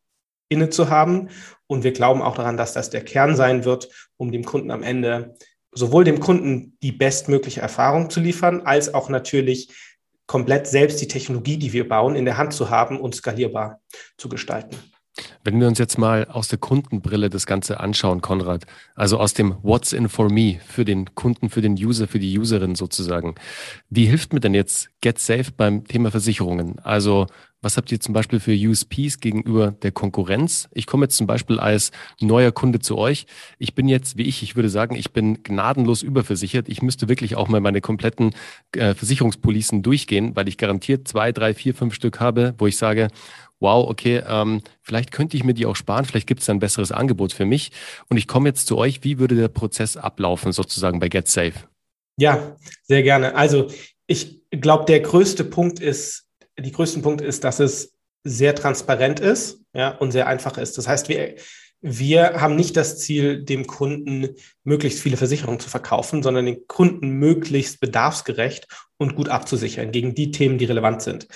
inne 0.49 0.69
zu 0.69 0.89
haben. 0.89 1.29
Und 1.67 1.83
wir 1.83 1.93
glauben 1.93 2.21
auch 2.21 2.35
daran, 2.35 2.57
dass 2.57 2.73
das 2.73 2.89
der 2.89 3.03
Kern 3.03 3.35
sein 3.35 3.65
wird, 3.65 3.89
um 4.17 4.31
dem 4.31 4.43
Kunden 4.43 4.71
am 4.71 4.83
Ende 4.83 5.35
sowohl 5.71 6.03
dem 6.03 6.19
Kunden 6.19 6.77
die 6.81 6.91
bestmögliche 6.91 7.61
Erfahrung 7.61 8.09
zu 8.09 8.19
liefern, 8.19 8.61
als 8.61 8.93
auch 8.93 9.09
natürlich 9.09 9.69
komplett 10.25 10.67
selbst 10.67 11.01
die 11.01 11.07
Technologie, 11.07 11.57
die 11.57 11.73
wir 11.73 11.87
bauen, 11.87 12.15
in 12.15 12.25
der 12.25 12.37
Hand 12.37 12.53
zu 12.53 12.69
haben 12.69 12.99
und 12.99 13.15
skalierbar 13.15 13.81
zu 14.17 14.29
gestalten. 14.29 14.75
Wenn 15.43 15.59
wir 15.59 15.67
uns 15.67 15.79
jetzt 15.79 15.97
mal 15.97 16.25
aus 16.25 16.47
der 16.47 16.59
Kundenbrille 16.59 17.29
das 17.29 17.45
Ganze 17.45 17.79
anschauen, 17.79 18.21
Konrad, 18.21 18.65
also 18.95 19.19
aus 19.19 19.33
dem 19.33 19.55
What's 19.63 19.93
in 19.93 20.09
for 20.09 20.31
me 20.31 20.59
für 20.65 20.85
den 20.85 21.13
Kunden, 21.15 21.49
für 21.49 21.61
den 21.61 21.73
User, 21.73 22.07
für 22.07 22.19
die 22.19 22.37
Userin 22.37 22.75
sozusagen. 22.75 23.35
Wie 23.89 24.05
hilft 24.05 24.33
mir 24.33 24.39
denn 24.39 24.53
jetzt 24.53 24.89
Get 25.01 25.19
Safe 25.19 25.51
beim 25.55 25.85
Thema 25.85 26.11
Versicherungen? 26.11 26.79
Also 26.79 27.27
was 27.61 27.75
habt 27.75 27.91
ihr 27.91 27.99
zum 27.99 28.13
Beispiel 28.13 28.39
für 28.39 28.53
USPs 28.53 29.19
gegenüber 29.19 29.71
der 29.71 29.91
Konkurrenz? 29.91 30.69
Ich 30.71 30.87
komme 30.87 31.05
jetzt 31.05 31.17
zum 31.17 31.27
Beispiel 31.27 31.59
als 31.59 31.91
neuer 32.21 32.53
Kunde 32.53 32.79
zu 32.79 32.97
euch. 32.97 33.25
Ich 33.57 33.75
bin 33.75 33.89
jetzt, 33.89 34.17
wie 34.17 34.23
ich, 34.23 34.43
ich 34.43 34.55
würde 34.55 34.69
sagen, 34.69 34.95
ich 34.95 35.11
bin 35.11 35.43
gnadenlos 35.43 36.01
überversichert. 36.01 36.69
Ich 36.69 36.81
müsste 36.81 37.09
wirklich 37.09 37.35
auch 37.35 37.49
mal 37.49 37.59
meine 37.59 37.81
kompletten 37.81 38.33
äh, 38.75 38.93
Versicherungspolicen 38.93 39.83
durchgehen, 39.83 40.37
weil 40.37 40.47
ich 40.47 40.57
garantiert 40.57 41.09
zwei, 41.09 41.33
drei, 41.33 41.53
vier, 41.53 41.73
fünf 41.75 41.93
Stück 41.93 42.21
habe, 42.21 42.55
wo 42.57 42.65
ich 42.65 42.77
sage, 42.77 43.09
wow, 43.59 43.87
okay, 43.87 44.23
ähm, 44.27 44.61
vielleicht 44.81 45.11
könnte 45.11 45.37
ich 45.37 45.43
mir 45.43 45.53
die 45.53 45.65
auch 45.65 45.75
sparen, 45.75 46.05
vielleicht 46.05 46.27
gibt 46.27 46.41
es 46.41 46.49
ein 46.49 46.59
besseres 46.59 46.91
Angebot 46.91 47.33
für 47.33 47.45
mich. 47.45 47.71
Und 48.09 48.17
ich 48.17 48.27
komme 48.27 48.49
jetzt 48.49 48.67
zu 48.67 48.77
euch, 48.77 49.03
wie 49.03 49.19
würde 49.19 49.35
der 49.35 49.47
Prozess 49.47 49.97
ablaufen 49.97 50.51
sozusagen 50.51 50.99
bei 50.99 51.09
GetSafe? 51.09 51.67
Ja, 52.17 52.55
sehr 52.83 53.03
gerne. 53.03 53.35
Also 53.35 53.69
ich 54.07 54.41
glaube, 54.51 54.85
der 54.85 55.01
größte 55.01 55.43
Punkt 55.43 55.79
ist, 55.79 56.27
die 56.59 56.71
größten 56.71 57.01
Punkt 57.01 57.21
ist, 57.21 57.43
dass 57.43 57.59
es 57.59 57.93
sehr 58.23 58.55
transparent 58.55 59.19
ist 59.19 59.61
ja, 59.73 59.89
und 59.89 60.11
sehr 60.11 60.27
einfach 60.27 60.57
ist. 60.57 60.77
Das 60.77 60.87
heißt, 60.87 61.07
wir, 61.07 61.35
wir 61.81 62.41
haben 62.41 62.55
nicht 62.55 62.75
das 62.75 62.99
Ziel, 62.99 63.43
dem 63.43 63.67
Kunden 63.67 64.35
möglichst 64.63 64.99
viele 64.99 65.15
Versicherungen 65.15 65.59
zu 65.59 65.69
verkaufen, 65.69 66.21
sondern 66.21 66.45
den 66.45 66.67
Kunden 66.67 67.11
möglichst 67.11 67.79
bedarfsgerecht 67.79 68.67
und 68.97 69.15
gut 69.15 69.29
abzusichern 69.29 69.91
gegen 69.91 70.13
die 70.15 70.31
Themen, 70.31 70.57
die 70.57 70.65
relevant 70.65 71.01
sind. 71.01 71.27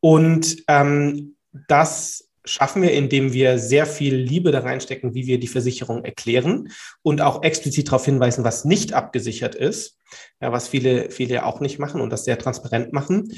Und 0.00 0.64
ähm, 0.66 1.36
das 1.68 2.28
schaffen 2.44 2.82
wir, 2.82 2.92
indem 2.92 3.32
wir 3.32 3.58
sehr 3.58 3.86
viel 3.86 4.14
Liebe 4.14 4.52
da 4.52 4.60
reinstecken, 4.60 5.14
wie 5.14 5.26
wir 5.26 5.40
die 5.40 5.48
Versicherung 5.48 6.04
erklären 6.04 6.70
und 7.02 7.22
auch 7.22 7.42
explizit 7.42 7.88
darauf 7.88 8.04
hinweisen, 8.04 8.44
was 8.44 8.64
nicht 8.64 8.92
abgesichert 8.92 9.54
ist, 9.54 9.98
ja, 10.40 10.52
was 10.52 10.68
viele, 10.68 11.10
viele 11.10 11.46
auch 11.46 11.60
nicht 11.60 11.78
machen 11.78 12.00
und 12.00 12.10
das 12.10 12.24
sehr 12.24 12.38
transparent 12.38 12.92
machen. 12.92 13.32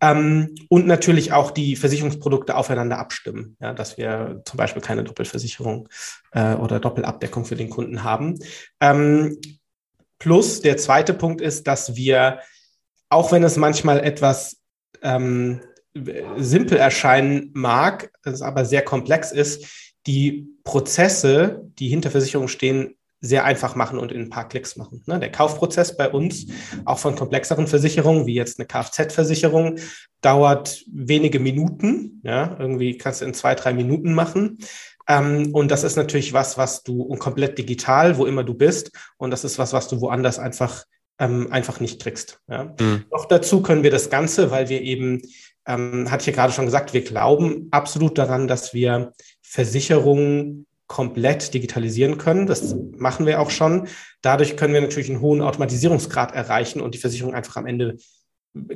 Ähm, 0.00 0.54
und 0.68 0.86
natürlich 0.86 1.32
auch 1.32 1.50
die 1.50 1.74
Versicherungsprodukte 1.74 2.54
aufeinander 2.54 2.98
abstimmen, 2.98 3.56
ja, 3.60 3.72
dass 3.72 3.96
wir 3.96 4.42
zum 4.44 4.58
Beispiel 4.58 4.82
keine 4.82 5.04
Doppelversicherung 5.04 5.88
äh, 6.32 6.54
oder 6.54 6.80
Doppelabdeckung 6.80 7.46
für 7.46 7.56
den 7.56 7.70
Kunden 7.70 8.04
haben. 8.04 8.38
Ähm, 8.80 9.38
plus 10.18 10.60
der 10.60 10.76
zweite 10.76 11.14
Punkt 11.14 11.40
ist, 11.40 11.66
dass 11.66 11.96
wir, 11.96 12.40
auch 13.08 13.32
wenn 13.32 13.42
es 13.42 13.56
manchmal 13.56 14.00
etwas 14.00 14.58
ähm, 15.02 15.62
simpel 16.36 16.78
erscheinen 16.78 17.50
mag, 17.52 18.10
es 18.22 18.42
aber 18.42 18.64
sehr 18.64 18.82
komplex 18.82 19.32
ist, 19.32 19.92
die 20.06 20.48
Prozesse, 20.64 21.62
die 21.78 21.88
hinter 21.88 22.10
Versicherungen 22.10 22.48
stehen, 22.48 22.94
sehr 23.20 23.44
einfach 23.44 23.74
machen 23.74 23.98
und 23.98 24.12
in 24.12 24.22
ein 24.22 24.30
paar 24.30 24.48
Klicks 24.48 24.76
machen. 24.76 25.02
Ne, 25.06 25.20
der 25.20 25.30
Kaufprozess 25.30 25.96
bei 25.96 26.08
uns, 26.08 26.46
auch 26.86 26.98
von 26.98 27.16
komplexeren 27.16 27.66
Versicherungen, 27.66 28.26
wie 28.26 28.34
jetzt 28.34 28.58
eine 28.58 28.66
Kfz-Versicherung, 28.66 29.78
dauert 30.22 30.82
wenige 30.90 31.38
Minuten. 31.38 32.20
Ja, 32.24 32.56
irgendwie 32.58 32.96
kannst 32.96 33.20
du 33.20 33.26
in 33.26 33.34
zwei, 33.34 33.54
drei 33.54 33.74
Minuten 33.74 34.14
machen. 34.14 34.58
Ähm, 35.06 35.50
und 35.52 35.70
das 35.70 35.84
ist 35.84 35.96
natürlich 35.96 36.32
was, 36.32 36.56
was 36.56 36.82
du 36.82 37.02
und 37.02 37.18
komplett 37.18 37.58
digital, 37.58 38.16
wo 38.16 38.24
immer 38.24 38.44
du 38.44 38.54
bist. 38.54 38.92
Und 39.18 39.30
das 39.30 39.44
ist 39.44 39.58
was, 39.58 39.74
was 39.74 39.88
du 39.88 40.00
woanders 40.00 40.38
einfach, 40.38 40.84
ähm, 41.18 41.48
einfach 41.50 41.78
nicht 41.80 42.00
kriegst. 42.00 42.40
Ja. 42.48 42.74
Mhm. 42.80 43.04
Noch 43.10 43.26
dazu 43.26 43.60
können 43.60 43.82
wir 43.82 43.90
das 43.90 44.08
Ganze, 44.08 44.50
weil 44.50 44.70
wir 44.70 44.80
eben 44.80 45.20
ähm, 45.66 46.10
hatte 46.10 46.22
ich 46.22 46.26
ja 46.26 46.32
gerade 46.32 46.52
schon 46.52 46.64
gesagt, 46.64 46.92
wir 46.94 47.02
glauben 47.02 47.68
absolut 47.70 48.18
daran, 48.18 48.48
dass 48.48 48.74
wir 48.74 49.12
Versicherungen 49.42 50.66
komplett 50.86 51.54
digitalisieren 51.54 52.18
können. 52.18 52.46
Das 52.46 52.74
machen 52.96 53.26
wir 53.26 53.40
auch 53.40 53.50
schon. 53.50 53.86
Dadurch 54.22 54.56
können 54.56 54.74
wir 54.74 54.80
natürlich 54.80 55.08
einen 55.08 55.20
hohen 55.20 55.40
Automatisierungsgrad 55.40 56.34
erreichen 56.34 56.80
und 56.80 56.94
die 56.94 56.98
Versicherung 56.98 57.34
einfach 57.34 57.56
am 57.56 57.66
Ende 57.66 57.96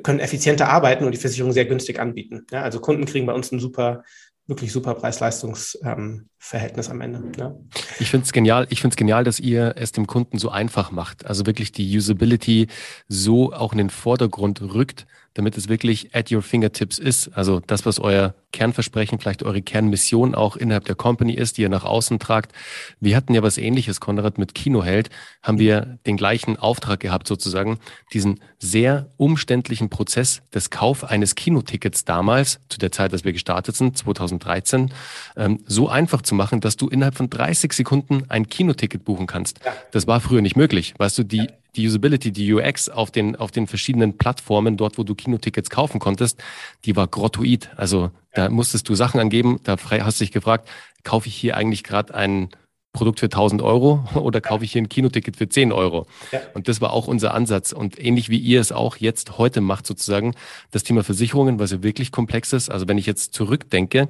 können 0.05 0.21
effizienter 0.21 0.69
arbeiten 0.69 1.05
und 1.05 1.13
die 1.13 1.19
Versicherung 1.19 1.51
sehr 1.51 1.65
günstig 1.65 1.99
anbieten. 1.99 2.47
Ja, 2.53 2.63
also 2.63 2.79
Kunden 2.79 3.07
kriegen 3.07 3.27
bei 3.27 3.33
uns 3.33 3.51
ein 3.51 3.59
super 3.59 4.05
wirklich 4.47 4.73
super 4.73 4.95
Preis-Leistungs-Verhältnis 4.95 6.87
ähm, 6.87 6.93
am 6.93 7.01
Ende. 7.01 7.23
Ja. 7.39 7.55
Ich 7.99 8.11
finde 8.11 8.25
es 8.25 8.33
genial. 8.33 8.67
Ich 8.71 8.81
finde 8.81 8.93
es 8.93 8.99
genial, 8.99 9.25
dass 9.25 9.41
ihr 9.41 9.75
es 9.77 9.93
dem 9.93 10.07
Kunden 10.07 10.39
so 10.39 10.51
einfach 10.51 10.91
macht. 10.91 11.25
Also 11.27 11.47
wirklich 11.47 11.73
die 11.73 11.97
Usability 11.97 12.69
so 13.09 13.53
auch 13.53 13.73
in 13.73 13.79
den 13.79 13.91
Vordergrund 13.91 14.61
rückt, 14.61 15.07
damit 15.35 15.57
es 15.57 15.69
wirklich 15.69 16.15
at 16.15 16.31
your 16.33 16.43
fingertips 16.43 16.99
ist. 16.99 17.29
Also 17.37 17.61
das, 17.61 17.85
was 17.85 17.99
euer 17.99 18.35
Kernversprechen, 18.53 19.19
vielleicht 19.19 19.43
eure 19.43 19.63
Kernmission 19.63 20.35
auch 20.35 20.57
innerhalb 20.57 20.85
der 20.85 20.95
Company 20.95 21.35
ist, 21.35 21.59
die 21.59 21.63
ihr 21.63 21.69
nach 21.69 21.85
außen 21.85 22.21
tragt. 22.21 22.53
Wir 23.01 23.17
hatten 23.17 23.35
ja 23.35 23.43
was 23.43 23.59
ähnliches, 23.59 24.01
Konrad, 24.01 24.39
mit 24.39 24.55
Kinoheld, 24.55 25.11
haben 25.43 25.59
wir 25.59 25.99
den 26.07 26.17
gleichen 26.17 26.57
Auftrag 26.57 27.01
gehabt, 27.01 27.27
sozusagen, 27.27 27.81
diesen 28.13 28.41
sehr 28.61 29.11
umständlichen 29.17 29.91
Prozess 29.91 30.41
des 30.55 30.71
Kauf 30.71 31.03
eines 31.03 31.35
Kinotickets 31.35 32.05
damals, 32.05 32.61
zu 32.69 32.79
der 32.79 32.93
Zeit, 32.93 33.13
dass 33.13 33.25
wir 33.25 33.33
gestartet 33.33 33.75
sind, 33.75 33.99
2013, 33.99 34.93
ähm, 35.37 35.59
so 35.67 35.89
einfach 35.89 36.23
zu 36.23 36.37
machen, 36.37 36.61
dass 36.61 36.77
du 36.77 36.89
innerhalb 36.89 37.17
von 37.17 37.29
30 37.29 37.73
Sekunden 37.73 38.25
ein 38.29 38.49
Kinoticket 38.49 39.05
buchen 39.05 39.27
kannst. 39.27 39.59
Das 39.91 40.07
war 40.07 40.21
früher 40.21 40.43
nicht 40.43 40.57
möglich. 40.57 40.95
Weißt 40.97 41.19
du, 41.19 41.25
die, 41.25 41.49
die 41.77 41.87
Usability, 41.87 42.33
die 42.33 42.53
UX 42.53 42.89
auf 42.89 43.11
den, 43.11 43.37
auf 43.37 43.51
den 43.51 43.67
verschiedenen 43.67 44.17
Plattformen, 44.17 44.77
dort, 44.77 44.99
wo 44.99 45.05
du 45.05 45.15
Kinotickets 45.15 45.71
kaufen 45.71 45.99
konntest, 45.99 46.43
die 46.85 46.97
war 46.97 47.07
grottoid. 47.07 47.71
Also 47.77 48.11
da 48.35 48.49
musstest 48.49 48.89
du 48.89 48.95
Sachen 48.95 49.21
angeben, 49.21 49.61
da 49.65 49.77
hast 49.79 50.21
dich 50.21 50.33
gefragt, 50.33 50.69
kaufe 51.03 51.29
ich 51.29 51.37
hier 51.37 51.57
eigentlich 51.57 51.85
gerade 51.85 52.15
ein 52.15 52.49
Produkt 52.95 53.21
für 53.21 53.27
1000 53.27 53.61
Euro 53.61 54.05
oder 54.15 54.41
kaufe 54.41 54.65
ich 54.65 54.73
hier 54.73 54.81
ein 54.81 54.89
Kinoticket 54.89 55.37
für 55.37 55.49
10 55.49 55.73
Euro? 55.73 56.07
Ja. 56.33 56.41
Und 56.55 56.69
das 56.69 56.81
war 56.81 56.95
auch 56.95 57.07
unser 57.07 57.35
Ansatz. 57.35 57.73
Und 57.73 58.03
ähnlich 58.03 58.31
wie 58.31 58.39
ihr 58.39 58.61
es 58.61 58.73
auch 58.73 58.97
jetzt 58.97 59.37
heute 59.37 59.61
macht, 59.61 59.87
sozusagen, 59.87 60.35
das 60.71 60.85
Thema 60.85 61.05
Versicherungen, 61.05 61.59
was 61.59 61.73
ja 61.73 61.83
wirklich 61.83 62.11
komplex 62.11 62.55
ist. 62.55 62.71
Also 62.71 62.89
wenn 62.89 62.97
ich 62.97 63.05
jetzt 63.05 63.35
zurückdenke, 63.35 64.09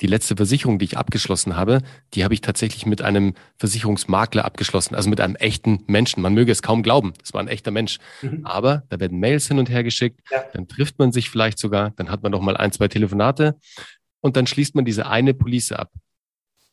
die 0.00 0.06
letzte 0.06 0.36
Versicherung, 0.36 0.78
die 0.78 0.84
ich 0.84 0.98
abgeschlossen 0.98 1.56
habe, 1.56 1.80
die 2.14 2.22
habe 2.22 2.34
ich 2.34 2.42
tatsächlich 2.42 2.86
mit 2.86 3.02
einem 3.02 3.34
Versicherungsmakler 3.58 4.44
abgeschlossen, 4.44 4.94
also 4.94 5.08
mit 5.08 5.20
einem 5.20 5.36
echten 5.36 5.82
Menschen. 5.86 6.22
Man 6.22 6.34
möge 6.34 6.52
es 6.52 6.62
kaum 6.62 6.82
glauben, 6.82 7.14
es 7.24 7.32
war 7.32 7.40
ein 7.40 7.48
echter 7.48 7.70
Mensch. 7.70 7.98
Mhm. 8.20 8.44
Aber 8.44 8.84
da 8.90 9.00
werden 9.00 9.18
Mails 9.18 9.48
hin 9.48 9.58
und 9.58 9.70
her 9.70 9.82
geschickt, 9.82 10.20
ja. 10.30 10.44
dann 10.52 10.68
trifft 10.68 10.98
man 10.98 11.12
sich 11.12 11.30
vielleicht 11.30 11.58
sogar, 11.58 11.90
dann 11.96 12.10
hat 12.10 12.22
man 12.22 12.32
noch 12.32 12.42
mal 12.42 12.56
ein, 12.56 12.72
zwei 12.72 12.88
Telefonate 12.88 13.56
und 14.20 14.36
dann 14.36 14.46
schließt 14.46 14.74
man 14.74 14.84
diese 14.84 15.06
eine 15.06 15.34
Police 15.34 15.72
ab. 15.72 15.90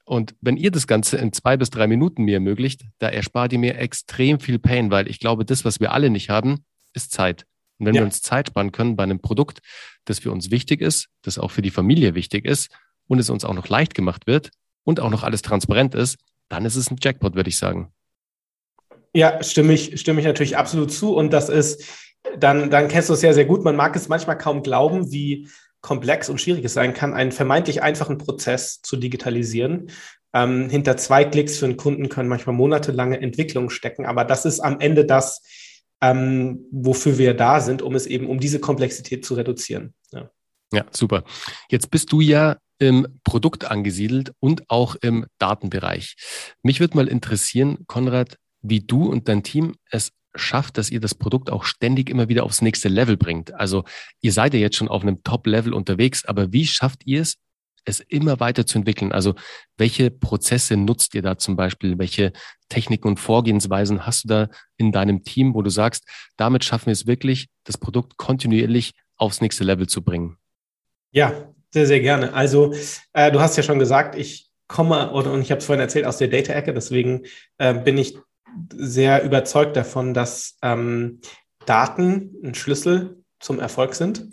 Und 0.05 0.36
wenn 0.41 0.57
ihr 0.57 0.72
das 0.72 0.88
Ganze 0.88 1.17
in 1.17 1.31
zwei 1.31 1.55
bis 1.55 1.69
drei 1.69 1.88
Minuten 1.88 2.24
mir 2.24 2.36
ermöglicht, 2.36 2.83
da 3.00 3.07
erspart 3.07 3.53
ihr 3.53 3.60
mir 3.60 3.77
extrem 3.77 4.39
viel 4.39 4.60
Pain, 4.60 4.91
weil 4.91 5.07
ich 5.07 5.19
glaube, 5.19 5.45
das, 5.45 5.63
was 5.63 5.79
wir 5.79 5.93
alle 5.93 6.10
nicht 6.10 6.29
haben, 6.29 6.65
ist 6.93 7.12
Zeit. 7.12 7.45
Und 7.79 7.88
wenn 7.88 7.95
ja. 7.95 8.01
wir 8.01 8.05
uns 8.05 8.22
Zeit 8.22 8.50
sparen 8.50 8.72
können 8.72 8.95
bei 8.95 9.03
einem 9.03 9.19
Produkt, 9.19 9.60
das 10.05 10.19
für 10.19 10.31
uns 10.31 10.51
wichtig 10.51 10.81
ist, 10.81 11.07
das 11.22 11.39
auch 11.39 11.51
für 11.51 11.62
die 11.62 11.72
Familie 11.72 12.15
wichtig 12.15 12.45
ist, 12.45 12.69
und 13.07 13.19
es 13.19 13.29
uns 13.29 13.45
auch 13.45 13.53
noch 13.53 13.67
leicht 13.67 13.95
gemacht 13.95 14.27
wird 14.27 14.51
und 14.83 15.00
auch 15.00 15.10
noch 15.10 15.24
alles 15.24 15.41
transparent 15.41 15.95
ist, 15.95 16.17
dann 16.50 16.65
ist 16.65 16.75
es 16.75 16.91
ein 16.91 16.98
Jackpot, 17.01 17.36
würde 17.36 17.50
ich 17.50 17.57
sagen. 17.57 17.91
Ja, 19.13 19.41
stimme 19.43 19.74
ich, 19.74 20.00
stimme 20.00 20.19
ich 20.19 20.25
natürlich 20.25 20.57
absolut 20.57 20.91
zu. 20.91 21.15
Und 21.15 21.31
das 21.31 21.50
ist, 21.50 21.86
dann, 22.38 22.69
dann 22.69 22.88
kennst 22.88 23.10
du 23.10 23.13
es 23.13 23.22
ja 23.22 23.33
sehr 23.33 23.45
gut. 23.45 23.63
Man 23.63 23.75
mag 23.75 23.95
es 23.95 24.07
manchmal 24.07 24.38
kaum 24.38 24.63
glauben, 24.63 25.12
wie 25.12 25.48
komplex 25.83 26.29
und 26.29 26.41
schwierig 26.41 26.65
es 26.65 26.73
sein 26.73 26.93
kann, 26.93 27.13
einen 27.13 27.31
vermeintlich 27.31 27.83
einfachen 27.83 28.17
Prozess 28.17 28.81
zu 28.81 28.95
digitalisieren. 28.95 29.91
Ähm, 30.33 30.69
hinter 30.69 30.97
zwei 30.97 31.25
Klicks 31.25 31.59
für 31.59 31.65
einen 31.65 31.77
Kunden 31.77 32.09
können 32.09 32.29
manchmal 32.29 32.55
monatelange 32.55 33.21
Entwicklungen 33.21 33.69
stecken, 33.69 34.05
aber 34.07 34.25
das 34.25 34.45
ist 34.45 34.61
am 34.61 34.79
Ende 34.79 35.05
das, 35.05 35.43
ähm, 36.01 36.65
wofür 36.71 37.19
wir 37.19 37.35
da 37.35 37.59
sind, 37.59 37.83
um 37.83 37.93
es 37.93 38.07
eben, 38.07 38.27
um 38.27 38.39
diese 38.39 38.59
Komplexität 38.59 39.25
zu 39.25 39.35
reduzieren. 39.35 39.93
Ja. 40.11 40.31
ja, 40.71 40.85
super. 40.89 41.23
Jetzt 41.69 41.91
bist 41.91 42.11
du 42.11 42.21
ja 42.21 42.57
im 42.79 43.19
Produkt 43.23 43.69
angesiedelt 43.69 44.33
und 44.39 44.63
auch 44.69 44.95
im 44.95 45.25
Datenbereich. 45.37 46.15
Mich 46.63 46.79
würde 46.79 46.97
mal 46.97 47.07
interessieren, 47.07 47.79
Konrad, 47.87 48.37
wie 48.61 48.79
du 48.79 49.05
und 49.05 49.27
dein 49.27 49.43
Team 49.43 49.75
es 49.91 50.11
schafft, 50.35 50.77
dass 50.77 50.89
ihr 50.89 50.99
das 50.99 51.15
Produkt 51.15 51.51
auch 51.51 51.63
ständig 51.63 52.09
immer 52.09 52.29
wieder 52.29 52.43
aufs 52.43 52.61
nächste 52.61 52.89
Level 52.89 53.17
bringt. 53.17 53.53
Also 53.53 53.83
ihr 54.21 54.31
seid 54.31 54.53
ja 54.53 54.59
jetzt 54.59 54.77
schon 54.77 54.87
auf 54.87 55.01
einem 55.01 55.23
Top-Level 55.23 55.73
unterwegs, 55.73 56.25
aber 56.25 56.51
wie 56.51 56.65
schafft 56.65 57.05
ihr 57.05 57.21
es, 57.21 57.37
es 57.85 57.99
immer 57.99 58.39
weiter 58.39 58.65
zu 58.65 58.77
entwickeln? 58.77 59.11
Also 59.11 59.35
welche 59.77 60.09
Prozesse 60.09 60.77
nutzt 60.77 61.15
ihr 61.15 61.21
da 61.21 61.37
zum 61.37 61.55
Beispiel? 61.55 61.97
Welche 61.99 62.31
Techniken 62.69 63.07
und 63.09 63.19
Vorgehensweisen 63.19 64.05
hast 64.05 64.23
du 64.23 64.27
da 64.29 64.47
in 64.77 64.91
deinem 64.91 65.23
Team, 65.23 65.53
wo 65.53 65.61
du 65.61 65.69
sagst, 65.69 66.07
damit 66.37 66.63
schaffen 66.63 66.87
wir 66.87 66.93
es 66.93 67.07
wirklich, 67.07 67.47
das 67.65 67.77
Produkt 67.77 68.17
kontinuierlich 68.17 68.93
aufs 69.17 69.41
nächste 69.41 69.63
Level 69.63 69.87
zu 69.87 70.01
bringen? 70.01 70.37
Ja, 71.11 71.53
sehr, 71.71 71.87
sehr 71.87 71.99
gerne. 71.99 72.33
Also 72.33 72.73
äh, 73.13 73.31
du 73.31 73.39
hast 73.39 73.57
ja 73.57 73.63
schon 73.63 73.79
gesagt, 73.79 74.15
ich 74.15 74.49
komme, 74.67 75.11
und 75.11 75.41
ich 75.41 75.51
habe 75.51 75.59
es 75.59 75.65
vorhin 75.65 75.81
erzählt, 75.81 76.05
aus 76.05 76.17
der 76.17 76.29
Data-Ecke, 76.29 76.73
deswegen 76.73 77.23
äh, 77.57 77.73
bin 77.73 77.97
ich 77.97 78.17
sehr 78.74 79.24
überzeugt 79.24 79.75
davon, 79.75 80.13
dass 80.13 80.57
ähm, 80.62 81.22
Daten 81.65 82.36
ein 82.43 82.55
Schlüssel 82.55 83.24
zum 83.39 83.60
Erfolg 83.60 83.95
sind. 83.95 84.29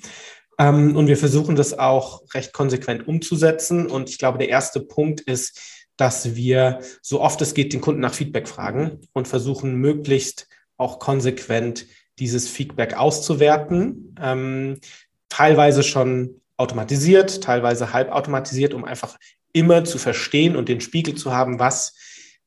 Ähm, 0.59 0.97
und 0.97 1.07
wir 1.07 1.17
versuchen 1.17 1.57
das 1.57 1.79
auch 1.79 2.23
recht 2.35 2.53
konsequent 2.53 3.09
umzusetzen. 3.09 3.87
Und 3.87 4.11
ich 4.11 4.19
glaube, 4.19 4.39
der 4.39 4.49
erste 4.49 4.81
Punkt 4.81 5.21
ist, 5.23 5.87
dass 5.97 6.35
wir 6.35 6.81
so 7.03 7.21
oft 7.21 7.41
es 7.43 7.55
geht 7.55 7.73
den 7.73 7.81
Kunden 7.81 8.01
nach 8.01 8.15
Feedback 8.15 8.49
fragen 8.49 9.01
und 9.13 9.29
versuchen 9.29 9.77
möglichst 9.77 10.49
auch 10.77 10.99
konsequent 10.99 11.87
dieses 12.19 12.49
Feedback 12.49 12.95
auszuwerten. 12.95 14.15
Ähm, 14.21 14.81
teilweise 15.29 15.83
schon 15.83 16.41
automatisiert, 16.57 17.43
teilweise 17.43 17.93
halbautomatisiert, 17.93 18.75
um 18.75 18.85
einfach 18.85 19.19
immer 19.53 19.85
zu 19.85 19.99
verstehen 19.99 20.57
und 20.57 20.69
den 20.69 20.81
Spiegel 20.81 21.15
zu 21.15 21.33
haben, 21.33 21.59
was 21.59 21.95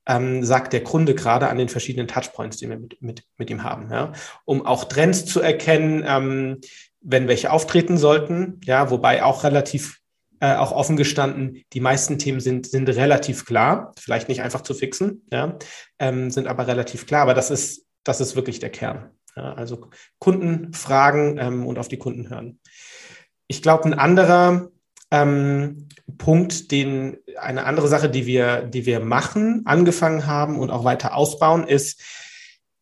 ähm, 0.05 0.43
sagt 0.43 0.73
der 0.73 0.83
Kunde 0.83 1.15
gerade 1.15 1.47
an 1.47 1.57
den 1.57 1.69
verschiedenen 1.69 2.07
Touchpoints, 2.07 2.57
die 2.57 2.69
wir 2.69 2.77
mit, 2.77 3.01
mit, 3.01 3.23
mit 3.37 3.49
ihm 3.49 3.63
haben, 3.63 3.89
ja? 3.91 4.11
um 4.45 4.65
auch 4.65 4.85
Trends 4.85 5.25
zu 5.25 5.41
erkennen, 5.41 6.03
ähm, 6.05 6.61
wenn 7.01 7.27
welche 7.27 7.51
auftreten 7.51 7.97
sollten, 7.97 8.61
ja, 8.63 8.89
wobei 8.89 9.23
auch 9.23 9.43
relativ 9.43 9.99
äh, 10.39 10.55
auch 10.55 10.71
offen 10.71 10.97
gestanden, 10.97 11.63
die 11.73 11.79
meisten 11.79 12.17
Themen 12.17 12.39
sind, 12.39 12.65
sind 12.65 12.89
relativ 12.89 13.45
klar, 13.45 13.93
vielleicht 13.97 14.29
nicht 14.29 14.41
einfach 14.41 14.61
zu 14.61 14.73
fixen, 14.73 15.25
ja, 15.31 15.57
ähm, 15.99 16.31
sind 16.31 16.47
aber 16.47 16.67
relativ 16.67 17.05
klar, 17.05 17.21
aber 17.21 17.33
das 17.33 17.51
ist, 17.51 17.85
das 18.03 18.19
ist 18.19 18.35
wirklich 18.35 18.59
der 18.59 18.69
Kern. 18.69 19.11
Ja, 19.35 19.53
also 19.53 19.89
Kunden 20.19 20.73
fragen 20.73 21.37
ähm, 21.39 21.65
und 21.65 21.79
auf 21.79 21.87
die 21.87 21.97
Kunden 21.97 22.29
hören. 22.29 22.59
Ich 23.47 23.61
glaube, 23.61 23.85
ein 23.85 23.93
anderer 23.93 24.69
ähm, 25.13 25.89
Punkt, 26.17 26.71
den 26.71 27.17
eine 27.37 27.65
andere 27.65 27.87
Sache, 27.87 28.09
die 28.09 28.25
wir, 28.25 28.63
die 28.63 28.87
wir 28.87 28.99
machen, 28.99 29.61
angefangen 29.65 30.25
haben 30.25 30.59
und 30.59 30.71
auch 30.71 30.83
weiter 30.83 31.15
ausbauen, 31.15 31.67
ist, 31.67 32.01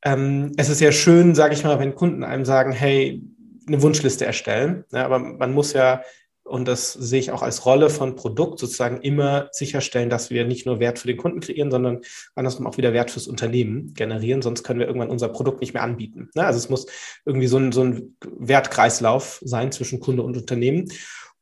ähm, 0.03 0.53
es 0.55 0.69
ist 0.69 0.79
ja 0.79 0.93
schön, 0.93 1.35
sage 1.35 1.53
ich 1.53 1.63
mal, 1.65 1.77
wenn 1.79 1.93
Kunden 1.93 2.23
einem 2.23 2.45
sagen, 2.45 2.71
hey, 2.71 3.21
eine 3.67 3.81
Wunschliste 3.81 4.25
erstellen. 4.25 4.85
Ja, 4.93 5.05
aber 5.05 5.19
man 5.19 5.53
muss 5.53 5.73
ja, 5.73 6.03
und 6.43 6.69
das 6.69 6.93
sehe 6.93 7.19
ich 7.19 7.31
auch 7.31 7.41
als 7.41 7.65
Rolle 7.65 7.89
von 7.89 8.15
Produkt, 8.15 8.59
sozusagen 8.59 9.01
immer 9.01 9.49
sicherstellen, 9.51 10.09
dass 10.09 10.29
wir 10.29 10.45
nicht 10.45 10.65
nur 10.65 10.79
Wert 10.79 10.99
für 10.99 11.07
den 11.07 11.17
Kunden 11.17 11.41
kreieren, 11.41 11.69
sondern 11.69 11.99
andersrum 12.33 12.65
auch 12.65 12.77
wieder 12.77 12.93
Wert 12.93 13.11
fürs 13.11 13.27
Unternehmen 13.27 13.93
generieren. 13.93 14.41
Sonst 14.41 14.63
können 14.63 14.79
wir 14.79 14.87
irgendwann 14.87 15.09
unser 15.09 15.27
Produkt 15.27 15.59
nicht 15.59 15.73
mehr 15.73 15.83
anbieten. 15.83 16.29
Ja, 16.33 16.43
also 16.43 16.57
es 16.57 16.69
muss 16.69 16.87
irgendwie 17.25 17.47
so 17.47 17.57
ein, 17.57 17.73
so 17.73 17.83
ein 17.83 18.15
Wertkreislauf 18.25 19.41
sein 19.43 19.73
zwischen 19.73 19.99
Kunde 19.99 20.23
und 20.23 20.37
Unternehmen. 20.37 20.89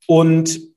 Und 0.07 0.69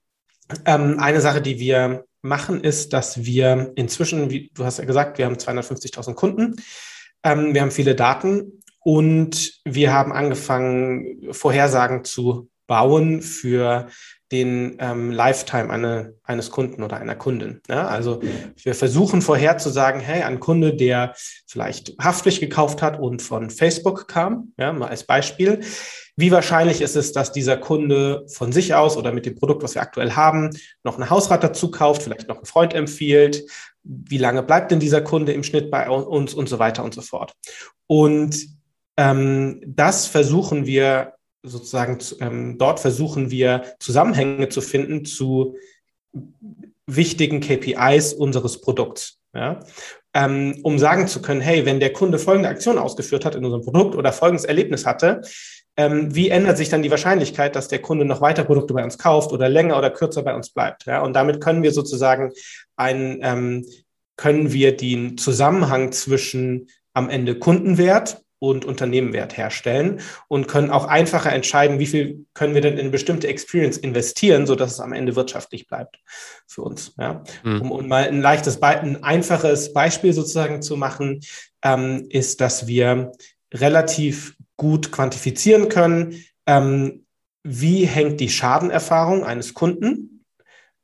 ähm, 0.66 0.98
eine 0.98 1.20
Sache, 1.20 1.42
die 1.42 1.58
wir 1.58 2.04
machen, 2.22 2.62
ist, 2.62 2.92
dass 2.92 3.24
wir 3.24 3.72
inzwischen, 3.74 4.30
wie 4.30 4.50
du 4.54 4.64
hast 4.64 4.78
ja 4.78 4.84
gesagt, 4.84 5.18
wir 5.18 5.26
haben 5.26 5.36
250.000 5.36 6.14
Kunden, 6.14 6.56
ähm, 7.24 7.54
wir 7.54 7.60
haben 7.60 7.70
viele 7.70 7.94
Daten 7.94 8.62
und 8.80 9.60
wir 9.64 9.92
haben 9.92 10.12
angefangen, 10.12 11.32
Vorhersagen 11.32 12.04
zu 12.04 12.48
bauen 12.66 13.22
für 13.22 13.88
den 14.32 14.76
ähm, 14.80 15.10
Lifetime 15.10 15.68
eine, 15.68 16.14
eines 16.22 16.50
Kunden 16.50 16.82
oder 16.82 16.96
einer 16.96 17.14
Kundin. 17.14 17.60
Ja, 17.68 17.86
also 17.86 18.20
wir 18.56 18.74
versuchen 18.74 19.20
vorherzusagen, 19.20 20.00
hey, 20.00 20.22
ein 20.22 20.40
Kunde, 20.40 20.74
der 20.74 21.14
vielleicht 21.46 21.92
Haftpflicht 22.02 22.40
gekauft 22.40 22.80
hat 22.80 22.98
und 22.98 23.20
von 23.20 23.50
Facebook 23.50 24.08
kam, 24.08 24.52
ja, 24.56 24.72
mal 24.72 24.88
als 24.88 25.04
Beispiel, 25.04 25.60
wie 26.16 26.30
wahrscheinlich 26.30 26.82
ist 26.82 26.96
es, 26.96 27.12
dass 27.12 27.32
dieser 27.32 27.56
Kunde 27.56 28.24
von 28.28 28.52
sich 28.52 28.74
aus 28.74 28.96
oder 28.96 29.12
mit 29.12 29.24
dem 29.24 29.34
Produkt, 29.34 29.62
was 29.62 29.74
wir 29.74 29.82
aktuell 29.82 30.12
haben, 30.12 30.50
noch 30.84 30.98
ein 30.98 31.08
Hausrat 31.08 31.42
dazu 31.42 31.70
kauft, 31.70 32.02
vielleicht 32.02 32.28
noch 32.28 32.36
einen 32.36 32.46
Freund 32.46 32.74
empfiehlt? 32.74 33.44
Wie 33.82 34.18
lange 34.18 34.42
bleibt 34.42 34.70
denn 34.70 34.80
dieser 34.80 35.00
Kunde 35.00 35.32
im 35.32 35.42
Schnitt 35.42 35.70
bei 35.70 35.88
uns 35.88 36.34
und 36.34 36.48
so 36.48 36.58
weiter 36.58 36.84
und 36.84 36.94
so 36.94 37.00
fort? 37.00 37.32
Und 37.86 38.36
ähm, 38.96 39.60
das 39.66 40.06
versuchen 40.06 40.66
wir 40.66 41.14
sozusagen, 41.42 41.98
ähm, 42.20 42.58
dort 42.58 42.78
versuchen 42.78 43.30
wir 43.30 43.74
Zusammenhänge 43.80 44.48
zu 44.48 44.60
finden 44.60 45.04
zu 45.04 45.56
wichtigen 46.86 47.40
KPIs 47.40 48.12
unseres 48.12 48.60
Produkts. 48.60 49.18
Ja? 49.34 49.60
Ähm, 50.14 50.60
um 50.62 50.78
sagen 50.78 51.08
zu 51.08 51.22
können, 51.22 51.40
hey, 51.40 51.64
wenn 51.64 51.80
der 51.80 51.92
Kunde 51.92 52.18
folgende 52.18 52.50
Aktion 52.50 52.78
ausgeführt 52.78 53.24
hat 53.24 53.34
in 53.34 53.44
unserem 53.44 53.62
Produkt 53.62 53.96
oder 53.96 54.12
folgendes 54.12 54.44
Erlebnis 54.44 54.84
hatte, 54.84 55.22
ähm, 55.76 56.14
wie 56.14 56.28
ändert 56.28 56.58
sich 56.58 56.68
dann 56.68 56.82
die 56.82 56.90
Wahrscheinlichkeit, 56.90 57.56
dass 57.56 57.68
der 57.68 57.80
Kunde 57.80 58.04
noch 58.04 58.20
weiter 58.20 58.44
Produkte 58.44 58.74
bei 58.74 58.84
uns 58.84 58.98
kauft 58.98 59.32
oder 59.32 59.48
länger 59.48 59.78
oder 59.78 59.90
kürzer 59.90 60.22
bei 60.22 60.34
uns 60.34 60.50
bleibt? 60.50 60.86
Ja? 60.86 61.00
Und 61.02 61.14
damit 61.14 61.40
können 61.40 61.62
wir 61.62 61.72
sozusagen 61.72 62.32
einen, 62.76 63.20
ähm, 63.22 63.66
können 64.16 64.52
wir 64.52 64.76
den 64.76 65.16
Zusammenhang 65.16 65.92
zwischen 65.92 66.68
am 66.92 67.08
Ende 67.08 67.38
Kundenwert 67.38 68.22
und 68.38 68.64
Unternehmenwert 68.64 69.36
herstellen 69.36 70.00
und 70.26 70.48
können 70.48 70.70
auch 70.70 70.86
einfacher 70.86 71.32
entscheiden, 71.32 71.78
wie 71.78 71.86
viel 71.86 72.26
können 72.34 72.54
wir 72.54 72.60
denn 72.60 72.76
in 72.76 72.90
bestimmte 72.90 73.28
Experience 73.28 73.78
investieren, 73.78 74.46
so 74.46 74.56
dass 74.56 74.72
es 74.72 74.80
am 74.80 74.92
Ende 74.92 75.14
wirtschaftlich 75.14 75.68
bleibt 75.68 76.00
für 76.48 76.62
uns. 76.62 76.92
Ja. 76.98 77.22
Mhm. 77.44 77.60
Um, 77.62 77.70
um, 77.70 77.88
mal 77.88 78.08
ein 78.08 78.20
leichtes, 78.20 78.60
ein 78.60 79.02
einfaches 79.04 79.72
Beispiel 79.72 80.12
sozusagen 80.12 80.60
zu 80.60 80.76
machen, 80.76 81.20
ähm, 81.62 82.06
ist, 82.10 82.40
dass 82.40 82.66
wir 82.66 83.12
relativ 83.54 84.34
gut 84.62 84.92
quantifizieren 84.92 85.68
können, 85.68 86.24
ähm, 86.46 87.04
wie 87.42 87.84
hängt 87.84 88.20
die 88.20 88.28
Schadenerfahrung 88.28 89.24
eines 89.24 89.54
Kunden 89.54 90.12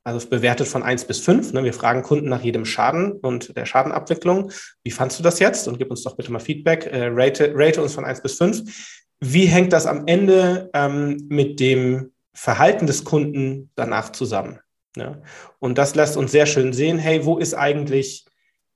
also 0.08 0.26
bewertet 0.26 0.66
von 0.66 0.82
1 0.82 1.04
bis 1.04 1.20
5. 1.20 1.52
Ne? 1.52 1.64
Wir 1.64 1.74
fragen 1.74 2.02
Kunden 2.02 2.30
nach 2.30 2.42
jedem 2.42 2.64
Schaden 2.64 3.12
und 3.12 3.54
der 3.56 3.66
Schadenabwicklung. 3.66 4.50
Wie 4.82 4.90
fandst 4.90 5.18
du 5.18 5.22
das 5.22 5.38
jetzt? 5.38 5.68
Und 5.68 5.78
gib 5.78 5.90
uns 5.90 6.02
doch 6.02 6.16
bitte 6.16 6.32
mal 6.32 6.38
Feedback. 6.38 6.86
Äh, 6.86 7.08
rate, 7.12 7.52
rate 7.54 7.82
uns 7.82 7.94
von 7.94 8.06
1 8.06 8.22
bis 8.22 8.38
5. 8.38 9.04
Wie 9.20 9.44
hängt 9.44 9.72
das 9.72 9.84
am 9.84 10.06
Ende 10.06 10.70
ähm, 10.72 11.26
mit 11.28 11.60
dem 11.60 12.12
Verhalten 12.32 12.86
des 12.86 13.04
Kunden 13.04 13.70
danach 13.74 14.10
zusammen? 14.12 14.60
Ne? 14.96 15.20
Und 15.58 15.76
das 15.76 15.94
lässt 15.94 16.16
uns 16.16 16.32
sehr 16.32 16.46
schön 16.46 16.72
sehen, 16.72 16.98
hey, 16.98 17.26
wo 17.26 17.36
ist 17.36 17.52
eigentlich, 17.52 18.24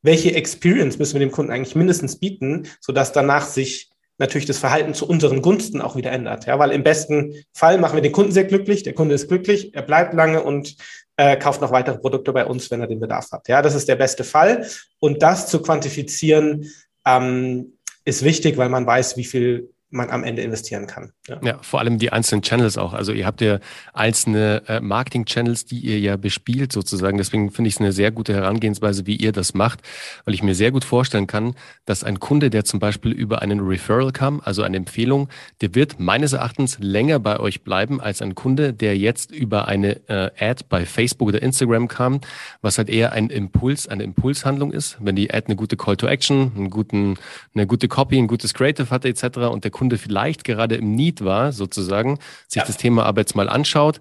welche 0.03 0.35
Experience 0.35 0.99
müssen 0.99 1.15
wir 1.15 1.27
dem 1.27 1.33
Kunden 1.33 1.51
eigentlich 1.51 1.77
mindestens 1.77 2.19
bieten, 2.19 2.69
sodass 2.81 3.13
danach 3.13 3.47
sich 3.47 3.92
natürlich 4.23 4.47
das 4.47 4.59
Verhalten 4.59 4.95
zu 4.95 5.07
unseren 5.07 5.43
Gunsten 5.43 5.83
auch 5.83 5.97
wieder 5.97 6.13
ändert. 6.13 6.47
Ja, 6.47 6.59
weil 6.59 6.71
im 6.71 6.85
besten 6.85 7.35
Fall 7.53 7.77
machen 7.77 7.97
wir 7.97 8.03
den 8.03 8.13
Kunden 8.13 8.33
sehr 8.33 8.45
glücklich, 8.45 8.85
der 8.85 8.95
Kunde 8.95 9.17
ist 9.17 9.29
glücklich, 9.29 9.75
er 9.75 9.83
bleibt 9.83 10.15
lange 10.15 10.43
und 10.43 10.77
äh, 11.17 11.37
kauft 11.37 11.61
noch 11.61 11.73
weitere 11.73 11.99
Produkte 11.99 12.33
bei 12.33 12.47
uns, 12.47 12.71
wenn 12.71 12.81
er 12.81 12.87
den 12.87 13.01
Bedarf 13.01 13.33
hat. 13.33 13.49
Ja, 13.49 13.61
das 13.61 13.75
ist 13.75 13.89
der 13.89 13.97
beste 13.97 14.25
Fall. 14.25 14.67
Und 15.01 15.23
das 15.23 15.49
zu 15.49 15.61
quantifizieren 15.61 16.71
ähm, 17.05 17.77
ist 18.05 18.25
wichtig, 18.25 18.57
weil 18.57 18.69
man 18.69 18.87
weiß, 18.87 19.17
wie 19.17 19.25
viel 19.25 19.72
man 19.93 20.11
am 20.11 20.25
Ende 20.25 20.43
investieren 20.43 20.87
kann. 20.87 21.13
Ja. 21.29 21.39
ja, 21.43 21.59
vor 21.61 21.81
allem 21.81 21.99
die 21.99 22.13
einzelnen 22.13 22.43
Channels 22.43 22.79
auch. 22.79 22.95
Also 22.95 23.13
ihr 23.13 23.27
habt 23.27 23.41
ja 23.43 23.59
einzelne 23.93 24.63
äh, 24.67 24.81
Marketing-Channels, 24.81 25.67
die 25.67 25.81
ihr 25.81 26.01
ja 26.01 26.17
bespielt 26.17 26.73
sozusagen. 26.73 27.19
Deswegen 27.19 27.51
finde 27.51 27.69
ich 27.69 27.75
es 27.75 27.81
eine 27.81 27.93
sehr 27.93 28.11
gute 28.11 28.35
Herangehensweise, 28.35 29.07
wie 29.07 29.17
ihr 29.17 29.33
das 29.33 29.53
macht, 29.53 29.81
weil 30.25 30.35
ich 30.35 30.43
mir 30.43 30.55
sehr 30.55 30.71
gut 30.71 30.85
vorstellen 30.85 31.27
kann, 31.27 31.55
dass 31.85 32.05
ein 32.05 32.21
Kunde, 32.21 32.49
der 32.49 32.65
zum 32.65 32.81
Beispiel 32.81 33.13
über 33.13 33.43
einen 33.43 33.61
Referral 33.61 34.13
kam, 34.13 34.41
also 34.43 34.63
eine 34.63 34.79
Empfehlung, 34.79 35.29
der 35.61 35.75
wird 35.75 36.01
meines 36.01 36.33
Erachtens 36.33 36.79
länger 36.81 37.19
bei 37.19 37.39
euch 37.39 37.63
bleiben 37.63 38.01
als 38.01 38.23
ein 38.23 38.35
Kunde, 38.35 38.73
der 38.73 38.97
jetzt 38.97 39.31
über 39.31 39.69
eine 39.69 40.09
äh, 40.09 40.31
Ad 40.39 40.65
bei 40.71 40.87
Facebook 40.87 41.29
oder 41.29 41.43
Instagram 41.43 41.89
kam, 41.89 42.21
was 42.63 42.79
halt 42.79 42.89
eher 42.89 43.13
ein 43.13 43.29
Impuls, 43.29 43.89
eine 43.89 44.05
Impulshandlung 44.05 44.73
ist. 44.73 44.97
Wenn 45.01 45.17
die 45.17 45.33
Ad 45.33 45.47
eine 45.47 45.57
gute 45.57 45.77
Call 45.77 45.97
to 45.99 46.07
Action, 46.07 46.53
einen 46.57 46.71
guten, 46.71 47.19
eine 47.55 47.67
gute 47.67 47.89
Copy, 47.89 48.17
ein 48.17 48.27
gutes 48.27 48.55
Creative 48.55 48.89
hatte 48.89 49.09
etc. 49.09 49.39
und 49.51 49.65
der 49.65 49.71
vielleicht 49.91 50.45
gerade 50.45 50.77
im 50.77 50.95
Need 50.95 51.25
war, 51.25 51.53
sozusagen, 51.53 52.19
sich 52.49 52.61
ja. 52.61 52.67
das 52.67 52.77
Thema 52.77 53.05
aber 53.05 53.21
jetzt 53.21 53.37
mal 53.37 53.49
anschaut, 53.49 54.01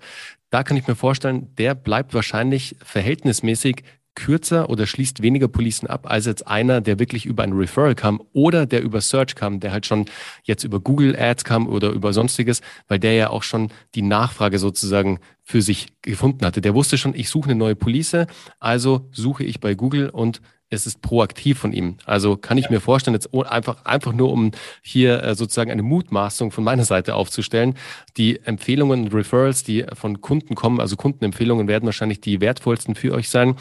da 0.50 0.64
kann 0.64 0.78
ich 0.78 0.88
mir 0.88 0.96
vorstellen, 0.96 1.54
der 1.58 1.76
bleibt 1.76 2.14
wahrscheinlich 2.14 2.76
verhältnismäßig 2.84 3.84
kürzer 4.16 4.70
oder 4.70 4.86
schließt 4.86 5.22
weniger 5.22 5.48
Policen 5.48 5.88
ab 5.88 6.10
als 6.10 6.26
jetzt 6.26 6.46
einer, 6.46 6.82
der 6.82 7.00
wirklich 7.00 7.26
über 7.26 7.44
ein 7.44 7.54
Referral 7.54 7.96
kam 7.96 8.22
oder 8.34 8.66
der 8.66 8.82
über 8.82 9.00
Search 9.00 9.36
kam, 9.36 9.60
der 9.60 9.72
halt 9.72 9.86
schon 9.86 10.06
jetzt 10.44 10.64
über 10.64 10.80
Google 10.80 11.16
Ads 11.18 11.46
kam 11.46 11.68
oder 11.68 11.92
über 11.92 12.12
sonstiges, 12.12 12.62
weil 12.88 13.00
der 13.00 13.14
ja 13.14 13.30
auch 13.30 13.44
schon 13.44 13.72
die 13.96 14.02
Nachfrage 14.02 14.60
sozusagen 14.60 15.20
für 15.44 15.62
sich 15.62 15.88
gefunden 16.02 16.46
hatte. 16.46 16.62
Der 16.62 16.76
wusste 16.76 16.98
schon, 16.98 17.16
ich 17.16 17.30
suche 17.30 17.52
eine 17.52 17.60
neue 17.60 17.76
Police, 17.76 18.28
also 18.60 19.08
suche 19.12 19.44
ich 19.44 19.60
bei 19.60 19.76
Google 19.76 20.10
und 20.10 20.42
es 20.72 20.88
ist 20.88 21.02
proaktiv 21.02 21.60
von 21.60 21.74
ihm. 21.74 21.98
Also 22.06 22.38
kann 22.38 22.58
ich 22.58 22.70
mir 22.70 22.80
vorstellen, 22.80 23.14
jetzt 23.14 23.30
einfach, 23.34 23.86
einfach 23.86 24.14
nur 24.14 24.32
um 24.32 24.52
hier 24.82 25.22
äh, 25.22 25.36
sozusagen 25.36 25.70
eine 25.70 25.84
Mutmaßung 25.84 26.52
von 26.52 26.64
meiner 26.64 26.86
Seite 26.86 27.16
aufzustellen. 27.16 27.76
Die 28.18 28.40
Empfehlungen 28.44 29.04
und 29.04 29.14
Referrals, 29.14 29.64
die 29.64 29.86
von 29.94 30.22
Kunden 30.22 30.56
kommen, 30.56 30.80
also 30.80 30.96
Kundenempfehlungen 30.96 31.68
werden 31.68 31.86
wahrscheinlich 31.86 32.22
die 32.22 32.42
wertvollsten 32.42 32.96
für 32.96 33.14
euch 33.14 33.30
sein 33.30 33.56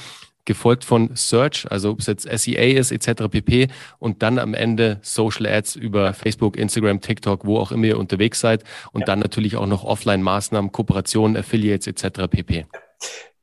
gefolgt 0.46 0.84
von 0.84 1.10
Search, 1.14 1.66
also 1.70 1.90
ob 1.90 2.00
es 2.00 2.06
jetzt 2.06 2.28
SEA 2.28 2.78
ist, 2.78 2.90
etc. 2.92 3.28
pp. 3.30 3.68
Und 3.98 4.22
dann 4.22 4.38
am 4.38 4.54
Ende 4.54 4.98
Social 5.02 5.46
Ads 5.46 5.76
über 5.76 6.14
Facebook, 6.14 6.56
Instagram, 6.56 7.00
TikTok, 7.00 7.44
wo 7.44 7.58
auch 7.58 7.70
immer 7.72 7.86
ihr 7.86 7.98
unterwegs 7.98 8.40
seid. 8.40 8.64
Und 8.92 9.02
ja. 9.02 9.06
dann 9.06 9.18
natürlich 9.18 9.56
auch 9.56 9.66
noch 9.66 9.84
Offline-Maßnahmen, 9.84 10.72
Kooperationen, 10.72 11.36
Affiliates 11.36 11.86
etc. 11.86 12.26
pp. 12.30 12.66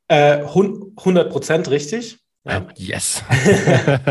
Äh, 0.08 0.42
100 0.42 1.30
Prozent 1.30 1.70
richtig. 1.70 2.18
Ja. 2.44 2.66
Yes. 2.76 3.22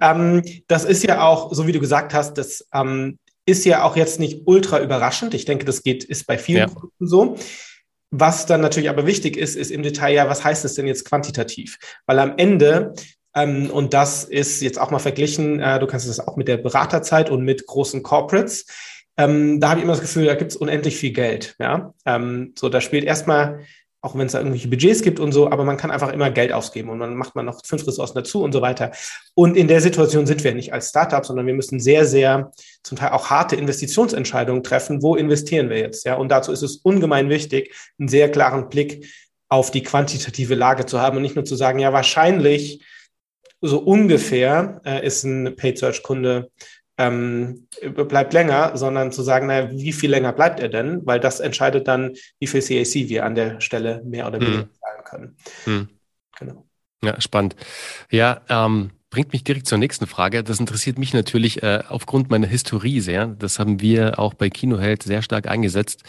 ähm, 0.00 0.42
das 0.68 0.84
ist 0.84 1.04
ja 1.04 1.22
auch, 1.22 1.52
so 1.52 1.66
wie 1.66 1.72
du 1.72 1.80
gesagt 1.80 2.14
hast, 2.14 2.34
das 2.34 2.66
ähm, 2.72 3.18
ist 3.46 3.64
ja 3.64 3.82
auch 3.82 3.96
jetzt 3.96 4.20
nicht 4.20 4.42
ultra 4.46 4.80
überraschend. 4.80 5.34
Ich 5.34 5.44
denke, 5.44 5.64
das 5.64 5.82
geht, 5.82 6.04
ist 6.04 6.26
bei 6.26 6.38
vielen 6.38 6.58
ja. 6.58 6.66
Produkten 6.66 7.08
so. 7.08 7.36
Was 8.10 8.46
dann 8.46 8.60
natürlich 8.60 8.88
aber 8.88 9.06
wichtig 9.06 9.36
ist, 9.36 9.56
ist 9.56 9.70
im 9.70 9.82
Detail 9.82 10.14
ja, 10.14 10.28
was 10.28 10.44
heißt 10.44 10.64
es 10.64 10.74
denn 10.74 10.86
jetzt 10.86 11.04
quantitativ? 11.04 11.78
Weil 12.06 12.18
am 12.18 12.34
Ende, 12.36 12.94
ähm, 13.34 13.70
und 13.70 13.94
das 13.94 14.24
ist 14.24 14.62
jetzt 14.62 14.80
auch 14.80 14.90
mal 14.90 14.98
verglichen, 14.98 15.60
äh, 15.60 15.78
du 15.78 15.86
kannst 15.86 16.08
das 16.08 16.20
auch 16.20 16.36
mit 16.36 16.48
der 16.48 16.58
Beraterzeit 16.58 17.30
und 17.30 17.42
mit 17.42 17.66
großen 17.66 18.02
Corporates, 18.02 18.66
ähm, 19.18 19.60
da 19.60 19.70
habe 19.70 19.80
ich 19.80 19.84
immer 19.84 19.94
das 19.94 20.00
Gefühl, 20.00 20.26
da 20.26 20.36
gibt 20.36 20.52
es 20.52 20.56
unendlich 20.56 20.96
viel 20.96 21.12
Geld. 21.12 21.56
Ja? 21.58 21.92
Ähm, 22.06 22.54
so, 22.56 22.68
da 22.68 22.80
spielt 22.80 23.04
erstmal 23.04 23.66
auch 24.00 24.16
wenn 24.16 24.26
es 24.26 24.32
da 24.32 24.38
irgendwelche 24.38 24.68
Budgets 24.68 25.02
gibt 25.02 25.18
und 25.18 25.32
so, 25.32 25.50
aber 25.50 25.64
man 25.64 25.76
kann 25.76 25.90
einfach 25.90 26.12
immer 26.12 26.30
Geld 26.30 26.52
ausgeben 26.52 26.88
und 26.90 27.00
dann 27.00 27.16
macht 27.16 27.34
man 27.34 27.46
noch 27.46 27.60
fünf 27.64 27.86
Ressourcen 27.86 28.14
dazu 28.14 28.42
und 28.42 28.52
so 28.52 28.62
weiter. 28.62 28.92
Und 29.34 29.56
in 29.56 29.66
der 29.66 29.80
Situation 29.80 30.26
sind 30.26 30.44
wir 30.44 30.54
nicht 30.54 30.72
als 30.72 30.90
Startup, 30.90 31.24
sondern 31.26 31.46
wir 31.46 31.54
müssen 31.54 31.80
sehr, 31.80 32.04
sehr 32.04 32.52
zum 32.84 32.96
Teil 32.96 33.10
auch 33.10 33.30
harte 33.30 33.56
Investitionsentscheidungen 33.56 34.62
treffen. 34.62 35.02
Wo 35.02 35.16
investieren 35.16 35.68
wir 35.68 35.78
jetzt? 35.78 36.04
Ja, 36.04 36.14
und 36.14 36.28
dazu 36.28 36.52
ist 36.52 36.62
es 36.62 36.76
ungemein 36.76 37.28
wichtig, 37.28 37.74
einen 37.98 38.08
sehr 38.08 38.30
klaren 38.30 38.68
Blick 38.68 39.06
auf 39.48 39.70
die 39.70 39.82
quantitative 39.82 40.54
Lage 40.54 40.86
zu 40.86 41.00
haben 41.00 41.16
und 41.16 41.22
nicht 41.22 41.34
nur 41.34 41.44
zu 41.44 41.56
sagen, 41.56 41.78
ja, 41.78 41.92
wahrscheinlich 41.92 42.84
so 43.60 43.78
ungefähr 43.80 44.80
äh, 44.84 45.04
ist 45.04 45.24
ein 45.24 45.56
Paid 45.56 45.78
Search 45.78 46.02
Kunde 46.02 46.50
ähm, 46.98 47.68
bleibt 47.80 48.32
länger, 48.32 48.76
sondern 48.76 49.12
zu 49.12 49.22
sagen, 49.22 49.46
naja, 49.46 49.70
wie 49.70 49.92
viel 49.92 50.10
länger 50.10 50.32
bleibt 50.32 50.60
er 50.60 50.68
denn? 50.68 51.06
Weil 51.06 51.20
das 51.20 51.40
entscheidet 51.40 51.88
dann, 51.88 52.14
wie 52.40 52.46
viel 52.46 52.60
CAC 52.60 53.08
wir 53.08 53.24
an 53.24 53.34
der 53.34 53.60
Stelle 53.60 54.02
mehr 54.04 54.26
oder 54.26 54.40
weniger 54.40 54.62
hm. 54.62 54.70
zahlen 54.80 55.04
können. 55.04 55.36
Hm. 55.64 55.88
Genau. 56.38 56.66
Ja, 57.02 57.20
spannend. 57.20 57.54
Ja, 58.10 58.42
ähm, 58.48 58.90
bringt 59.10 59.32
mich 59.32 59.44
direkt 59.44 59.66
zur 59.66 59.78
nächsten 59.78 60.06
Frage. 60.06 60.42
Das 60.42 60.60
interessiert 60.60 60.98
mich 60.98 61.14
natürlich 61.14 61.62
äh, 61.62 61.82
aufgrund 61.88 62.30
meiner 62.30 62.46
Historie 62.46 63.00
sehr. 63.00 63.26
Das 63.26 63.58
haben 63.58 63.80
wir 63.80 64.18
auch 64.18 64.34
bei 64.34 64.50
Kinoheld 64.50 65.02
sehr 65.02 65.22
stark 65.22 65.48
eingesetzt. 65.48 66.02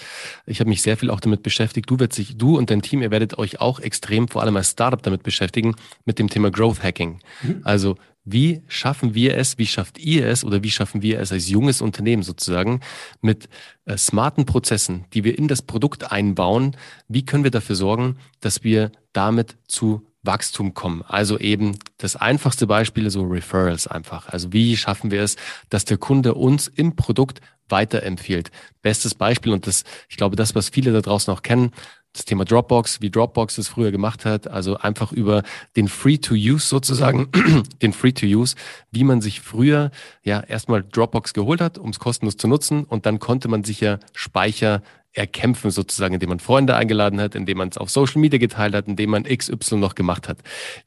Ich 0.45 0.59
habe 0.59 0.69
mich 0.69 0.81
sehr 0.81 0.97
viel 0.97 1.09
auch 1.09 1.19
damit 1.19 1.43
beschäftigt. 1.43 1.89
Du, 1.89 1.99
wird 1.99 2.13
sich, 2.13 2.37
du 2.37 2.57
und 2.57 2.71
dein 2.71 2.81
Team, 2.81 3.01
ihr 3.01 3.11
werdet 3.11 3.37
euch 3.37 3.61
auch 3.61 3.79
extrem, 3.79 4.27
vor 4.27 4.41
allem 4.41 4.57
als 4.57 4.71
Startup, 4.71 5.01
damit 5.01 5.23
beschäftigen, 5.23 5.75
mit 6.05 6.19
dem 6.19 6.29
Thema 6.29 6.51
Growth 6.51 6.83
Hacking. 6.83 7.19
Mhm. 7.41 7.61
Also 7.63 7.95
wie 8.31 8.61
schaffen 8.67 9.15
wir 9.15 9.37
es, 9.37 9.57
wie 9.57 9.65
schafft 9.65 9.97
ihr 9.97 10.27
es 10.27 10.43
oder 10.43 10.63
wie 10.63 10.71
schaffen 10.71 11.01
wir 11.01 11.19
es 11.19 11.31
als 11.31 11.49
junges 11.49 11.81
Unternehmen 11.81 12.23
sozusagen 12.23 12.81
mit 13.21 13.49
äh, 13.85 13.97
smarten 13.97 14.45
Prozessen, 14.45 15.05
die 15.13 15.23
wir 15.23 15.37
in 15.37 15.47
das 15.47 15.61
Produkt 15.61 16.11
einbauen, 16.11 16.75
wie 17.07 17.25
können 17.25 17.43
wir 17.43 17.51
dafür 17.51 17.75
sorgen, 17.75 18.17
dass 18.39 18.63
wir 18.63 18.91
damit 19.13 19.57
zu 19.67 20.05
Wachstum 20.23 20.73
kommen. 20.73 21.03
Also 21.07 21.39
eben 21.39 21.77
das 21.97 22.15
einfachste 22.15 22.67
Beispiel, 22.67 23.09
so 23.09 23.23
Referrals 23.23 23.87
einfach. 23.87 24.27
Also 24.27 24.51
wie 24.51 24.75
schaffen 24.75 25.11
wir 25.11 25.21
es, 25.21 25.37
dass 25.69 25.85
der 25.85 25.97
Kunde 25.97 26.33
uns 26.33 26.67
im 26.67 26.95
Produkt 26.95 27.41
weiterempfiehlt? 27.69 28.51
Bestes 28.81 29.15
Beispiel 29.15 29.53
und 29.53 29.65
das, 29.65 29.83
ich 30.09 30.17
glaube, 30.17 30.35
das, 30.35 30.55
was 30.55 30.69
viele 30.69 30.91
da 30.91 31.01
draußen 31.01 31.33
auch 31.33 31.41
kennen, 31.41 31.71
das 32.13 32.25
Thema 32.25 32.43
Dropbox, 32.43 33.01
wie 33.01 33.11
Dropbox 33.11 33.57
es 33.59 33.67
früher 33.67 33.91
gemacht 33.91 34.25
hat, 34.25 34.47
also 34.47 34.77
einfach 34.77 35.11
über 35.11 35.43
den 35.75 35.87
Free-to-Use 35.87 36.67
sozusagen, 36.67 37.29
den 37.81 37.93
Free-to-Use, 37.93 38.55
wie 38.91 39.03
man 39.03 39.21
sich 39.21 39.41
früher 39.41 39.91
ja 40.23 40.39
erstmal 40.39 40.83
Dropbox 40.83 41.33
geholt 41.33 41.61
hat, 41.61 41.77
um 41.77 41.91
es 41.91 41.99
kostenlos 41.99 42.37
zu 42.37 42.47
nutzen 42.47 42.83
und 42.83 43.05
dann 43.05 43.19
konnte 43.19 43.47
man 43.47 43.63
sich 43.63 43.79
ja 43.79 43.99
Speicher 44.13 44.81
erkämpfen 45.13 45.71
sozusagen, 45.71 46.15
indem 46.15 46.29
man 46.29 46.39
Freunde 46.39 46.75
eingeladen 46.75 47.19
hat, 47.19 47.35
indem 47.35 47.57
man 47.57 47.69
es 47.69 47.77
auf 47.77 47.89
Social 47.89 48.21
Media 48.21 48.39
geteilt 48.39 48.75
hat, 48.75 48.87
indem 48.87 49.11
man 49.11 49.23
XY 49.23 49.77
noch 49.77 49.95
gemacht 49.95 50.27
hat. 50.27 50.39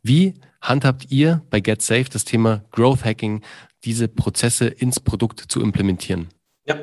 Wie 0.02 0.34
handhabt 0.60 1.10
ihr 1.10 1.42
bei 1.50 1.60
GetSafe 1.60 2.06
das 2.10 2.24
Thema 2.24 2.64
Growth 2.70 3.04
Hacking, 3.04 3.42
diese 3.84 4.08
Prozesse 4.08 4.66
ins 4.66 5.00
Produkt 5.00 5.40
zu 5.40 5.60
implementieren? 5.60 6.28
Ja, 6.64 6.76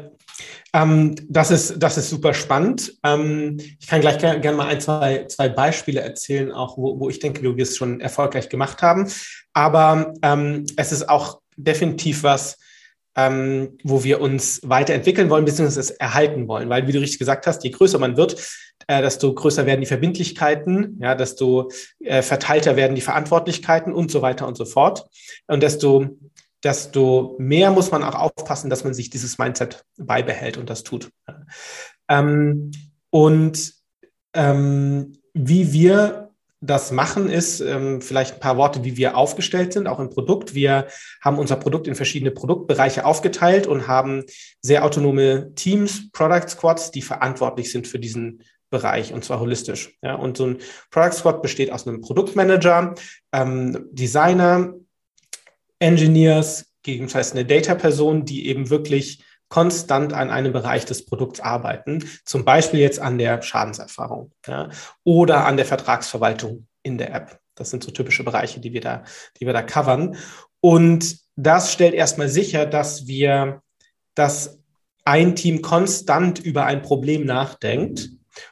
ähm, 0.74 1.16
das, 1.28 1.52
ist, 1.52 1.80
das 1.80 1.98
ist 1.98 2.10
super 2.10 2.34
spannend. 2.34 2.94
Ähm, 3.04 3.58
ich 3.80 3.88
kann 3.88 4.02
gleich 4.02 4.20
gerne 4.20 4.40
gern 4.40 4.56
mal 4.56 4.68
ein, 4.68 4.82
zwei, 4.82 5.26
zwei 5.26 5.50
Beispiele 5.50 6.02
erzählen, 6.02 6.52
auch 6.52 6.78
wo, 6.78 7.00
wo 7.00 7.10
ich 7.10 7.20
denke, 7.20 7.42
wir 7.42 7.58
es 7.58 7.78
schon 7.78 8.02
erfolgreich 8.02 8.50
gemacht 8.50 8.82
haben. 8.82 9.12
Aber 9.54 10.14
ähm, 10.22 10.66
es 10.78 10.92
ist 10.92 11.10
auch 11.10 11.42
definitiv 11.58 12.24
was, 12.24 12.58
ähm, 13.16 13.78
wo 13.84 14.04
wir 14.04 14.22
uns 14.22 14.62
weiterentwickeln 14.64 15.30
wollen, 15.30 15.46
beziehungsweise 15.46 15.80
es 15.80 15.92
erhalten 15.92 16.48
wollen. 16.48 16.70
Weil, 16.70 16.88
wie 16.88 16.92
du 16.92 17.00
richtig 17.00 17.20
gesagt 17.20 17.48
hast, 17.48 17.64
je 17.64 17.72
größer 17.72 17.98
man 17.98 18.16
wird, 18.16 18.36
äh, 18.88 19.02
desto 19.02 19.34
größer 19.34 19.66
werden 19.66 19.82
die 19.82 19.88
Verbindlichkeiten, 19.88 20.98
ja, 21.02 21.16
desto 21.16 21.70
äh, 22.00 22.22
verteilter 22.22 22.76
werden 22.76 22.96
die 22.96 23.02
Verantwortlichkeiten 23.02 23.94
und 23.94 24.12
so 24.12 24.22
weiter 24.22 24.48
und 24.48 24.56
so 24.56 24.66
fort. 24.66 25.06
Und 25.48 25.64
desto 25.64 26.18
desto 26.64 27.36
mehr 27.40 27.72
muss 27.72 27.92
man 27.92 28.04
auch 28.04 28.16
aufpassen, 28.16 28.70
dass 28.70 28.84
man 28.84 28.94
sich 28.94 29.10
dieses 29.10 29.38
Mindset 29.38 29.86
beibehält 29.98 30.58
und 30.58 30.70
das 30.70 30.84
tut. 30.84 31.10
Ähm, 32.08 32.72
und 33.10 33.74
ähm, 34.34 35.14
wie 35.34 35.72
wir 35.74 36.30
das 36.62 36.92
machen, 36.92 37.30
ist 37.30 37.62
ähm, 37.62 38.02
vielleicht 38.02 38.36
ein 38.36 38.40
paar 38.42 38.58
Worte, 38.58 38.84
wie 38.84 38.98
wir 38.98 39.16
aufgestellt 39.16 39.72
sind, 39.72 39.88
auch 39.88 40.00
im 40.00 40.10
Produkt. 40.10 40.54
Wir 40.54 40.88
haben 41.22 41.40
unser 41.40 41.56
Produkt 41.56 41.88
in 41.88 41.96
verschiedene 41.96 42.32
Produktbereiche 42.32 43.06
aufgeteilt 43.06 43.66
und 43.66 43.88
haben 43.88 44.26
sehr 44.62 44.84
autonome 44.84 45.54
Teams, 45.56 46.12
Product 46.12 46.50
Squads, 46.50 46.92
die 46.92 47.02
verantwortlich 47.02 47.72
sind 47.72 47.88
für 47.88 48.00
diesen 48.00 48.44
Bereich 48.70 49.14
und 49.14 49.24
zwar 49.24 49.40
holistisch. 49.40 49.98
Ja, 50.02 50.16
und 50.16 50.38
so 50.38 50.48
ein 50.48 50.58
Product 50.92 51.14
Squad 51.14 51.42
besteht 51.42 51.72
aus 51.72 51.88
einem 51.88 52.02
Produktmanager, 52.02 52.94
ähm, 53.32 53.88
Designer, 53.92 54.74
Engineers, 55.80 56.66
gegebenenfalls 56.84 57.32
eine 57.32 57.46
Data-Person, 57.46 58.26
die 58.26 58.48
eben 58.48 58.70
wirklich 58.70 59.24
konstant 59.50 60.14
an 60.14 60.30
einem 60.30 60.54
Bereich 60.54 60.86
des 60.86 61.06
Produkts 61.06 61.40
arbeiten, 61.40 62.08
zum 62.24 62.46
Beispiel 62.46 62.80
jetzt 62.80 63.00
an 63.00 63.18
der 63.18 63.42
Schadenserfahrung 63.42 64.32
ja, 64.48 64.70
oder 65.04 65.46
an 65.46 65.58
der 65.58 65.66
Vertragsverwaltung 65.66 66.68
in 66.84 66.98
der 66.98 67.14
App. 67.14 67.40
Das 67.56 67.72
sind 67.72 67.84
so 67.84 67.92
typische 67.92 68.24
Bereiche, 68.24 68.60
die 68.60 68.74
wir 68.74 68.82
da, 68.82 69.04
die 69.40 69.46
wir 69.46 69.54
da 69.54 69.62
covern. 69.62 70.16
Und 70.62 71.18
das 71.36 71.74
stellt 71.74 71.94
erstmal 71.94 72.30
sicher, 72.30 72.66
dass 72.66 73.08
wir, 73.08 73.62
dass 74.14 74.60
ein 75.04 75.36
Team 75.36 75.62
konstant 75.62 76.40
über 76.40 76.66
ein 76.66 76.82
Problem 76.82 77.26
nachdenkt 77.26 78.10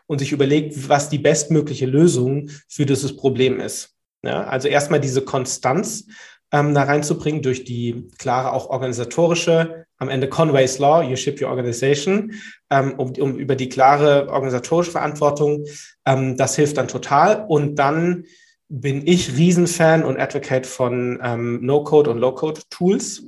und 0.07 0.19
sich 0.19 0.31
überlegt, 0.31 0.89
was 0.89 1.09
die 1.09 1.19
bestmögliche 1.19 1.85
Lösung 1.85 2.49
für 2.67 2.85
dieses 2.85 3.15
Problem 3.15 3.59
ist. 3.59 3.93
Ja, 4.23 4.45
also 4.45 4.67
erstmal 4.67 4.99
diese 4.99 5.21
Konstanz 5.21 6.07
ähm, 6.51 6.73
da 6.73 6.83
reinzubringen 6.83 7.41
durch 7.41 7.63
die 7.63 8.07
klare 8.17 8.53
auch 8.53 8.69
organisatorische, 8.69 9.86
am 9.97 10.10
Ende 10.10 10.29
Conway's 10.29 10.79
Law, 10.79 11.01
You 11.01 11.15
Ship 11.15 11.41
Your 11.41 11.49
Organization, 11.49 12.33
ähm, 12.69 12.93
um, 12.97 13.13
um 13.19 13.38
über 13.38 13.55
die 13.55 13.69
klare 13.69 14.29
organisatorische 14.29 14.91
Verantwortung. 14.91 15.65
Ähm, 16.05 16.38
das 16.38 16.55
hilft 16.55 16.77
dann 16.77 16.88
total. 16.88 17.45
Und 17.47 17.75
dann 17.75 18.25
bin 18.69 19.05
ich 19.07 19.36
Riesenfan 19.38 20.03
und 20.03 20.19
Advocate 20.19 20.67
von 20.67 21.19
ähm, 21.23 21.65
No-Code 21.65 22.12
und 22.12 22.19
Low-Code-Tools. 22.19 23.23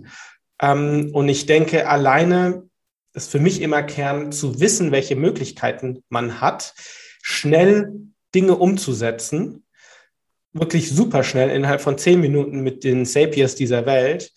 Ähm, 0.62 1.12
und 1.14 1.30
ich 1.30 1.46
denke, 1.46 1.88
alleine 1.88 2.70
ist 3.14 3.32
für 3.32 3.40
mich 3.40 3.62
immer 3.62 3.82
Kern 3.84 4.32
zu 4.32 4.60
wissen, 4.60 4.92
welche 4.92 5.16
Möglichkeiten 5.16 6.04
man 6.10 6.42
hat, 6.42 6.74
schnell 7.22 7.94
Dinge 8.36 8.56
umzusetzen 8.56 9.64
wirklich 10.54 10.90
super 10.90 11.24
schnell 11.24 11.50
innerhalb 11.50 11.82
von 11.82 11.98
zehn 11.98 12.20
Minuten 12.20 12.62
mit 12.62 12.84
den 12.84 13.06
Sapiers 13.06 13.56
dieser 13.56 13.86
Welt. 13.86 14.32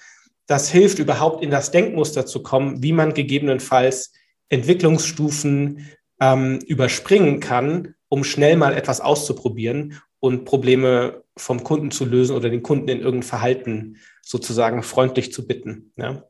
Das 0.47 0.71
hilft 0.71 0.99
überhaupt 0.99 1.43
in 1.43 1.51
das 1.51 1.71
Denkmuster 1.71 2.27
zu 2.27 2.43
kommen, 2.43 2.83
wie 2.83 2.93
man 2.93 3.15
gegebenenfalls 3.15 4.13
Entwicklungsstufen 4.49 5.89
ähm, 6.21 6.59
überspringen 6.67 7.41
kann, 7.41 7.95
um 8.09 8.25
schnell 8.25 8.57
mal 8.57 8.75
etwas 8.75 9.01
auszuprobieren 9.01 10.01
und 10.21 10.45
Probleme 10.45 11.25
vom 11.37 11.65
Kunden 11.65 11.91
zu 11.91 12.05
lösen 12.05 12.37
oder 12.37 12.51
den 12.51 12.63
Kunden 12.63 12.89
in 12.89 13.01
irgendein 13.01 13.29
Verhalten 13.29 13.97
sozusagen 14.21 14.83
freundlich 14.83 15.33
zu 15.33 15.47
bitten. 15.47 15.93
Ja. 15.97 16.25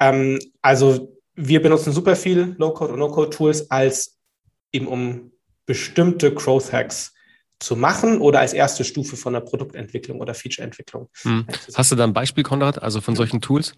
Ähm, 0.00 0.38
also 0.62 1.16
wir 1.34 1.62
benutzen 1.62 1.92
super 1.92 2.16
viel 2.16 2.54
Low-Code 2.58 2.94
und 2.94 2.98
No-Code-Tools 2.98 3.70
als 3.70 4.18
eben 4.72 4.86
um 4.86 5.32
bestimmte 5.66 6.34
Growth 6.34 6.72
Hacks 6.72 7.12
zu 7.60 7.76
machen 7.76 8.20
oder 8.20 8.40
als 8.40 8.52
erste 8.52 8.84
Stufe 8.84 9.16
von 9.16 9.34
der 9.34 9.40
Produktentwicklung 9.40 10.20
oder 10.20 10.34
Featureentwicklung. 10.34 11.08
Hm. 11.22 11.46
Hast 11.74 11.92
du 11.92 11.96
da 11.96 12.04
ein 12.04 12.12
Beispiel, 12.12 12.42
Konrad, 12.42 12.82
also 12.82 13.00
von 13.00 13.14
solchen 13.14 13.40
Tools? 13.40 13.74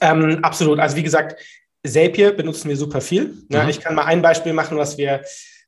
Ähm, 0.00 0.38
absolut. 0.42 0.78
Also 0.78 0.96
wie 0.96 1.02
gesagt, 1.02 1.40
Zapier 1.86 2.32
benutzen 2.32 2.68
wir 2.68 2.76
super 2.76 3.00
viel. 3.00 3.34
Ja, 3.50 3.62
mhm. 3.62 3.68
Ich 3.70 3.80
kann 3.80 3.94
mal 3.94 4.04
ein 4.04 4.22
Beispiel 4.22 4.52
machen, 4.52 4.76
was 4.76 4.98
wir 4.98 5.22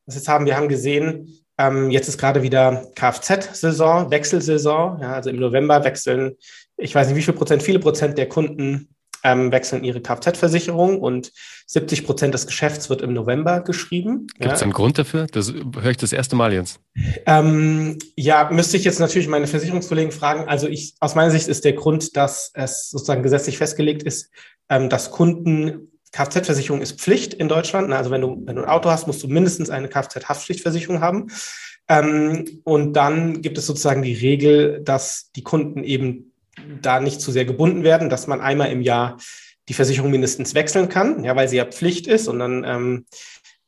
was 0.07 0.17
jetzt 0.17 0.29
haben. 0.29 0.47
Wir 0.47 0.57
haben 0.57 0.69
gesehen, 0.69 1.39
ähm, 1.59 1.91
jetzt 1.91 2.09
ist 2.09 2.19
gerade 2.19 2.43
wieder 2.43 2.89
Kfz-Saison, 2.95 4.11
Wechselsaison. 4.11 5.01
Ja, 5.01 5.15
also 5.15 5.31
im 5.31 5.37
November 5.37 5.85
wechseln, 5.85 6.37
ich 6.77 6.95
weiß 6.95 7.09
nicht 7.09 7.17
wie 7.17 7.23
viel 7.23 7.35
Prozent, 7.35 7.63
viele 7.63 7.79
Prozent 7.79 8.19
der 8.19 8.29
Kunden 8.29 8.95
ähm, 9.25 9.53
wechseln 9.53 9.85
ihre 9.85 10.01
Kfz-Versicherung 10.01 11.01
und 11.01 11.33
70 11.67 12.05
Prozent 12.05 12.35
des 12.35 12.47
Geschäfts 12.47 12.91
wird 12.91 13.03
im 13.03 13.13
November 13.13 13.61
geschrieben. 13.61 14.27
Gibt 14.39 14.53
es 14.53 14.61
ja. 14.61 14.65
einen 14.65 14.73
Grund 14.73 14.99
dafür? 14.99 15.27
Das 15.31 15.53
höre 15.53 15.91
ich 15.91 15.97
das 15.97 16.13
erste 16.13 16.37
Mal 16.37 16.53
jetzt. 16.53 16.81
Ähm, 17.27 17.99
ja, 18.17 18.51
müsste 18.51 18.77
ich 18.77 18.85
jetzt 18.85 19.01
natürlich 19.01 19.29
meine 19.29 19.47
Versicherungskollegen 19.47 20.13
fragen. 20.13 20.49
Also 20.49 20.69
ich, 20.69 20.95
aus 21.01 21.15
meiner 21.15 21.31
Sicht 21.31 21.49
ist 21.49 21.65
der 21.65 21.73
Grund, 21.75 22.17
dass 22.17 22.51
es 22.55 22.91
sozusagen 22.91 23.23
gesetzlich 23.23 23.59
festgelegt 23.59 24.03
ist, 24.03 24.31
ähm, 24.69 24.89
dass 24.89 25.11
Kunden 25.11 25.89
Kfz-Versicherung 26.13 26.83
ist 26.83 27.01
Pflicht 27.01 27.33
in 27.33 27.49
Deutschland. 27.49 27.91
Also 27.93 28.11
wenn 28.11 28.21
du, 28.21 28.43
wenn 28.45 28.57
du 28.57 28.63
ein 28.63 28.69
Auto 28.69 28.91
hast, 28.91 29.07
musst 29.07 29.23
du 29.23 29.29
mindestens 29.29 29.71
eine 29.71 29.89
Kfz-Haftpflichtversicherung 29.89 31.01
haben. 31.01 31.29
Ähm, 31.89 32.61
und 32.65 32.93
dann 32.95 33.41
gibt 33.41 33.59
es 33.59 33.67
sozusagen 33.67 34.03
die 34.03 34.15
Regel, 34.15 34.83
dass 34.83 35.31
die 35.35 35.43
Kunden 35.43 35.85
eben 35.85 36.32
da 36.81 37.01
nicht 37.01 37.21
zu 37.21 37.31
sehr 37.31 37.45
gebunden 37.45 37.85
werden, 37.85 38.11
dass 38.11 38.27
man 38.27 38.41
einmal 38.41 38.71
im 38.71 38.83
Jahr 38.83 39.19
die 39.69 39.75
Versicherung 39.75 40.11
mindestens 40.11 40.55
wechseln 40.55 40.89
kann, 40.89 41.25
ja, 41.25 41.37
weil 41.37 41.49
sie 41.49 41.57
ja 41.57 41.65
Pflicht 41.65 42.07
ist 42.07 42.29
und 42.29 42.39
dann, 42.39 42.65
ähm, 42.65 43.07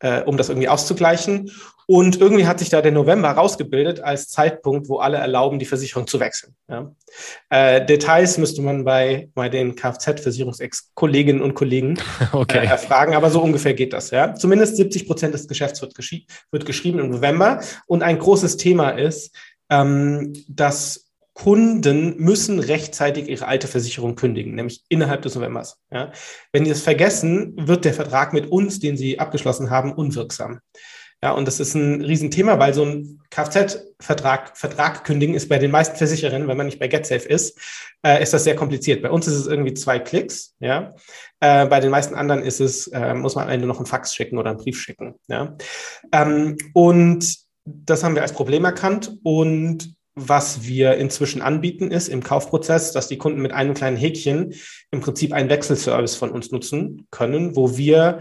äh, 0.00 0.22
um 0.22 0.36
das 0.36 0.48
irgendwie 0.48 0.68
auszugleichen. 0.68 1.50
Und 1.86 2.18
irgendwie 2.18 2.46
hat 2.46 2.60
sich 2.60 2.70
da 2.70 2.80
der 2.80 2.92
November 2.92 3.30
rausgebildet 3.30 4.00
als 4.00 4.28
Zeitpunkt, 4.28 4.88
wo 4.88 4.98
alle 4.98 5.18
erlauben, 5.18 5.58
die 5.58 5.66
Versicherung 5.66 6.06
zu 6.06 6.18
wechseln. 6.18 6.54
Ja. 6.68 6.90
Äh, 7.50 7.84
Details 7.84 8.38
müsste 8.38 8.62
man 8.62 8.84
bei, 8.84 9.28
bei 9.34 9.50
den 9.50 9.76
Kfz-Versicherungs-Kolleginnen 9.76 11.42
und 11.42 11.54
Kollegen 11.54 11.98
okay. 12.32 12.58
äh, 12.58 12.66
erfragen, 12.66 13.14
aber 13.14 13.30
so 13.30 13.42
ungefähr 13.42 13.74
geht 13.74 13.92
das. 13.92 14.10
Ja. 14.10 14.34
Zumindest 14.34 14.76
70 14.76 15.06
Prozent 15.06 15.34
des 15.34 15.46
Geschäfts 15.46 15.82
wird, 15.82 15.94
wird 16.50 16.66
geschrieben 16.66 17.00
im 17.00 17.10
November. 17.10 17.60
Und 17.86 18.02
ein 18.02 18.18
großes 18.18 18.56
Thema 18.56 18.90
ist, 18.90 19.36
ähm, 19.68 20.32
dass 20.48 21.03
Kunden 21.34 22.16
müssen 22.16 22.60
rechtzeitig 22.60 23.28
ihre 23.28 23.46
alte 23.46 23.66
Versicherung 23.66 24.14
kündigen, 24.14 24.54
nämlich 24.54 24.84
innerhalb 24.88 25.22
des 25.22 25.34
Novembers. 25.34 25.80
Ja. 25.90 26.12
Wenn 26.52 26.64
die 26.64 26.70
das 26.70 26.80
vergessen, 26.80 27.54
wird 27.56 27.84
der 27.84 27.92
Vertrag 27.92 28.32
mit 28.32 28.46
uns, 28.46 28.78
den 28.78 28.96
sie 28.96 29.18
abgeschlossen 29.18 29.68
haben, 29.68 29.92
unwirksam. 29.92 30.60
Ja, 31.24 31.32
und 31.32 31.46
das 31.48 31.58
ist 31.58 31.74
ein 31.74 32.02
Riesenthema, 32.02 32.58
weil 32.58 32.74
so 32.74 32.84
ein 32.84 33.22
Kfz-Vertrag 33.30 34.58
Vertrag 34.58 35.04
kündigen 35.04 35.34
ist 35.34 35.48
bei 35.48 35.58
den 35.58 35.70
meisten 35.70 35.96
Versicherern, 35.96 36.46
wenn 36.48 36.56
man 36.56 36.66
nicht 36.66 36.78
bei 36.78 36.86
GetSafe 36.86 37.26
ist, 37.26 37.58
äh, 38.04 38.22
ist 38.22 38.34
das 38.34 38.44
sehr 38.44 38.54
kompliziert. 38.54 39.02
Bei 39.02 39.10
uns 39.10 39.26
ist 39.26 39.36
es 39.36 39.46
irgendwie 39.46 39.72
zwei 39.72 39.98
Klicks, 39.98 40.54
ja. 40.60 40.94
Äh, 41.40 41.66
bei 41.66 41.80
den 41.80 41.90
meisten 41.90 42.14
anderen 42.14 42.42
ist 42.42 42.60
es, 42.60 42.88
äh, 42.88 43.14
muss 43.14 43.36
man 43.36 43.44
am 43.44 43.50
Ende 43.50 43.66
noch 43.66 43.78
einen 43.78 43.86
Fax 43.86 44.14
schicken 44.14 44.36
oder 44.36 44.50
einen 44.50 44.58
Brief 44.58 44.78
schicken, 44.78 45.14
ja. 45.26 45.56
Ähm, 46.12 46.58
und 46.74 47.38
das 47.64 48.04
haben 48.04 48.14
wir 48.14 48.22
als 48.22 48.34
Problem 48.34 48.66
erkannt 48.66 49.16
und 49.22 49.96
was 50.14 50.64
wir 50.64 50.94
inzwischen 50.96 51.42
anbieten, 51.42 51.90
ist 51.90 52.08
im 52.08 52.22
Kaufprozess, 52.22 52.92
dass 52.92 53.08
die 53.08 53.18
Kunden 53.18 53.40
mit 53.40 53.52
einem 53.52 53.74
kleinen 53.74 53.96
Häkchen 53.96 54.54
im 54.90 55.00
Prinzip 55.00 55.32
einen 55.32 55.50
Wechselservice 55.50 56.14
von 56.14 56.30
uns 56.30 56.52
nutzen 56.52 57.06
können, 57.10 57.56
wo 57.56 57.76
wir 57.76 58.20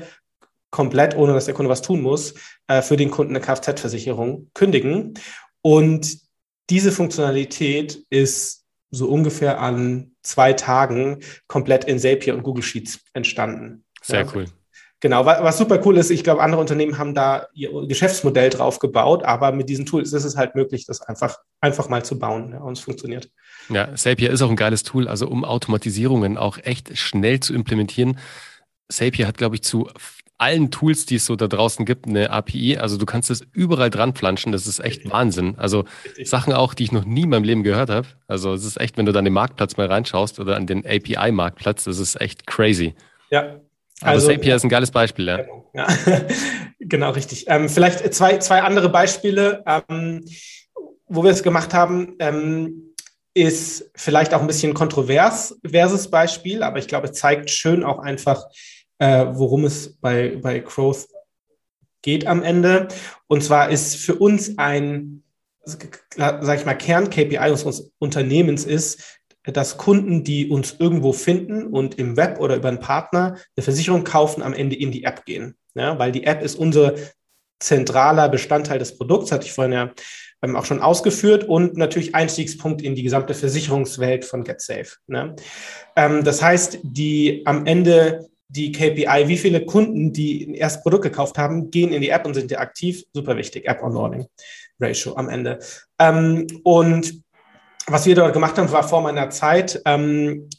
komplett, 0.72 1.16
ohne 1.16 1.34
dass 1.34 1.46
der 1.46 1.54
Kunde 1.54 1.70
was 1.70 1.84
tun 1.84 2.02
muss, 2.02 2.34
äh, 2.68 2.82
für 2.82 2.98
den 2.98 3.12
Kunden 3.12 3.36
eine 3.36 3.46
Kfz-Versicherung 3.46 4.50
kündigen. 4.56 5.14
Und 5.62 6.18
diese 6.70 6.92
Funktionalität 6.92 8.04
ist 8.10 8.66
so 8.90 9.08
ungefähr 9.08 9.60
an 9.60 10.12
zwei 10.24 10.54
Tagen 10.54 11.20
komplett 11.48 11.86
in 11.86 12.00
Zapier 12.00 12.34
und 12.34 12.44
Google 12.44 12.64
Sheets 12.64 13.02
entstanden. 13.14 13.84
Sehr 14.02 14.22
ja. 14.22 14.32
cool. 14.34 14.46
Genau, 15.04 15.26
was 15.26 15.58
super 15.58 15.82
cool 15.84 15.98
ist, 15.98 16.12
ich 16.12 16.24
glaube, 16.24 16.42
andere 16.42 16.62
Unternehmen 16.62 16.98
haben 16.98 17.14
da 17.14 17.48
ihr 17.54 17.70
Geschäftsmodell 17.88 18.50
drauf 18.50 18.80
gebaut, 18.80 19.26
aber 19.26 19.52
mit 19.52 19.68
diesen 19.68 19.86
Tools 19.86 20.14
ist 20.14 20.24
es 20.24 20.38
halt 20.38 20.56
möglich, 20.56 20.86
das 20.86 21.02
einfach, 21.02 21.40
einfach 21.60 21.90
mal 21.90 22.06
zu 22.06 22.18
bauen 22.18 22.54
ja, 22.54 22.60
und 22.60 22.78
es 22.78 22.80
funktioniert. 22.80 23.30
Ja, 23.68 23.94
Zapier 23.96 24.32
ist 24.32 24.42
auch 24.42 24.50
ein 24.50 24.56
geiles 24.56 24.84
Tool, 24.84 25.10
also 25.10 25.28
um 25.28 25.44
Automatisierungen 25.44 26.38
auch 26.38 26.58
echt 26.58 26.98
schnell 26.98 27.42
zu 27.42 27.54
implementieren. 27.54 28.18
Zapier 28.88 29.28
hat, 29.28 29.38
glaube 29.38 29.56
ich, 29.56 29.64
zu 29.64 29.90
allen 30.38 30.72
Tools, 30.72 31.06
die 31.06 31.16
es 31.16 31.26
so 31.26 31.36
da 31.36 31.50
draußen 31.50 31.84
gibt, 31.84 32.08
eine 32.08 32.30
API. 32.30 32.78
Also 32.78 32.96
du 32.98 33.06
kannst 33.06 33.30
es 33.30 33.46
überall 33.52 33.90
dran 33.90 34.16
flanschen. 34.16 34.54
Das 34.54 34.68
ist 34.68 34.80
echt 34.80 35.12
Wahnsinn. 35.12 35.56
Also 35.58 35.84
Sachen 36.24 36.54
auch, 36.54 36.74
die 36.74 36.86
ich 36.86 36.94
noch 36.94 37.04
nie 37.04 37.24
in 37.24 37.30
meinem 37.30 37.44
Leben 37.44 37.64
gehört 37.64 37.90
habe. 37.90 38.08
Also 38.28 38.54
es 38.54 38.64
ist 38.64 38.80
echt, 38.80 38.98
wenn 38.98 39.06
du 39.06 39.12
dann 39.12 39.26
den 39.26 39.34
Marktplatz 39.34 39.76
mal 39.76 39.88
reinschaust 39.88 40.40
oder 40.40 40.56
an 40.56 40.66
den 40.66 40.86
API-Marktplatz, 40.86 41.84
das 41.84 42.00
ist 42.00 42.22
echt 42.22 42.48
crazy. 42.48 42.96
Ja, 43.30 43.60
aber 44.04 44.12
also, 44.12 44.28
Zapier 44.28 44.56
ist 44.56 44.64
ein 44.64 44.70
geiles 44.70 44.92
Beispiel, 44.92 45.28
ja. 45.28 45.40
ja. 45.74 45.88
genau, 46.80 47.12
richtig. 47.12 47.46
Ähm, 47.48 47.70
vielleicht 47.70 48.14
zwei, 48.14 48.38
zwei 48.38 48.62
andere 48.62 48.90
Beispiele, 48.90 49.64
ähm, 49.66 50.26
wo 51.08 51.24
wir 51.24 51.32
es 51.32 51.44
gemacht 51.44 51.74
haben, 51.74 52.16
ähm, 52.20 52.94
ist 53.34 53.90
vielleicht 53.96 54.34
auch 54.34 54.42
ein 54.42 54.48
bisschen 54.48 54.74
kontrovers 54.74 55.58
versus 55.66 56.10
Beispiel, 56.10 56.64
aber 56.64 56.78
ich 56.78 56.88
glaube, 56.88 57.08
es 57.08 57.14
zeigt 57.14 57.50
schön 57.50 57.84
auch 57.84 58.00
einfach, 58.00 58.46
äh, 59.00 59.26
worum 59.30 59.66
es 59.66 59.96
bei, 59.96 60.38
bei 60.42 60.60
Growth 60.60 61.08
geht 62.02 62.28
am 62.28 62.44
Ende. 62.44 62.88
Und 63.28 63.44
zwar 63.44 63.70
ist 63.70 63.96
für 63.96 64.16
uns 64.16 64.58
ein, 64.58 65.24
sag 65.64 66.58
ich 66.58 66.66
mal, 66.66 66.76
Kern-KPI 66.76 67.50
unseres 67.50 67.92
Unternehmens 67.98 68.66
ist, 68.66 69.20
dass 69.44 69.78
Kunden, 69.78 70.24
die 70.24 70.50
uns 70.50 70.78
irgendwo 70.80 71.12
finden 71.12 71.68
und 71.68 72.00
im 72.00 72.16
Web 72.16 72.40
oder 72.40 72.56
über 72.56 72.70
einen 72.70 72.80
Partner 72.80 73.38
eine 73.56 73.64
Versicherung 73.64 74.04
kaufen, 74.04 74.42
am 74.42 74.54
Ende 74.54 74.76
in 74.76 74.92
die 74.92 75.04
App 75.04 75.26
gehen. 75.26 75.56
Ja, 75.76 75.98
weil 76.00 76.12
die 76.12 76.24
App 76.24 76.44
ist 76.44 76.56
unser 76.56 76.94
zentraler 77.60 78.30
Bestandteil 78.30 78.80
des 78.80 78.98
Produkts, 78.98 79.32
hatte 79.32 79.46
ich 79.46 79.54
vorhin 79.54 79.74
ja 79.74 79.92
ähm, 80.44 80.56
auch 80.56 80.66
schon 80.66 80.82
ausgeführt 80.82 81.46
und 81.46 81.78
natürlich 81.78 82.14
Einstiegspunkt 82.14 82.82
in 82.82 82.96
die 82.96 83.04
gesamte 83.04 83.34
Versicherungswelt 83.34 84.26
von 84.26 84.44
GetSafe. 84.44 84.98
Ne? 85.08 85.36
Ähm, 85.96 86.24
das 86.24 86.44
heißt, 86.44 86.80
die 86.84 87.42
am 87.46 87.66
Ende 87.66 88.28
die 88.50 88.72
KPI, 88.72 89.28
wie 89.28 89.38
viele 89.38 89.66
Kunden, 89.66 90.14
die 90.14 90.46
ein 90.46 90.54
erstes 90.54 90.84
Produkt 90.84 91.04
gekauft 91.04 91.38
haben, 91.38 91.72
gehen 91.72 91.92
in 91.92 92.02
die 92.02 92.10
App 92.10 92.26
und 92.26 92.36
sind 92.36 92.52
ja 92.52 92.60
aktiv, 92.60 93.04
super 93.12 93.36
wichtig, 93.36 93.66
App 93.68 93.82
Onboarding 93.82 94.28
Ratio 94.80 95.16
am 95.16 95.30
Ende. 95.30 95.60
Ähm, 95.98 96.46
und 96.64 97.23
was 97.88 98.06
wir 98.06 98.16
dort 98.16 98.34
gemacht 98.34 98.58
haben, 98.58 98.72
war 98.72 98.88
vor 98.88 99.02
meiner 99.02 99.30
Zeit, 99.30 99.82
ähm, 99.86 100.50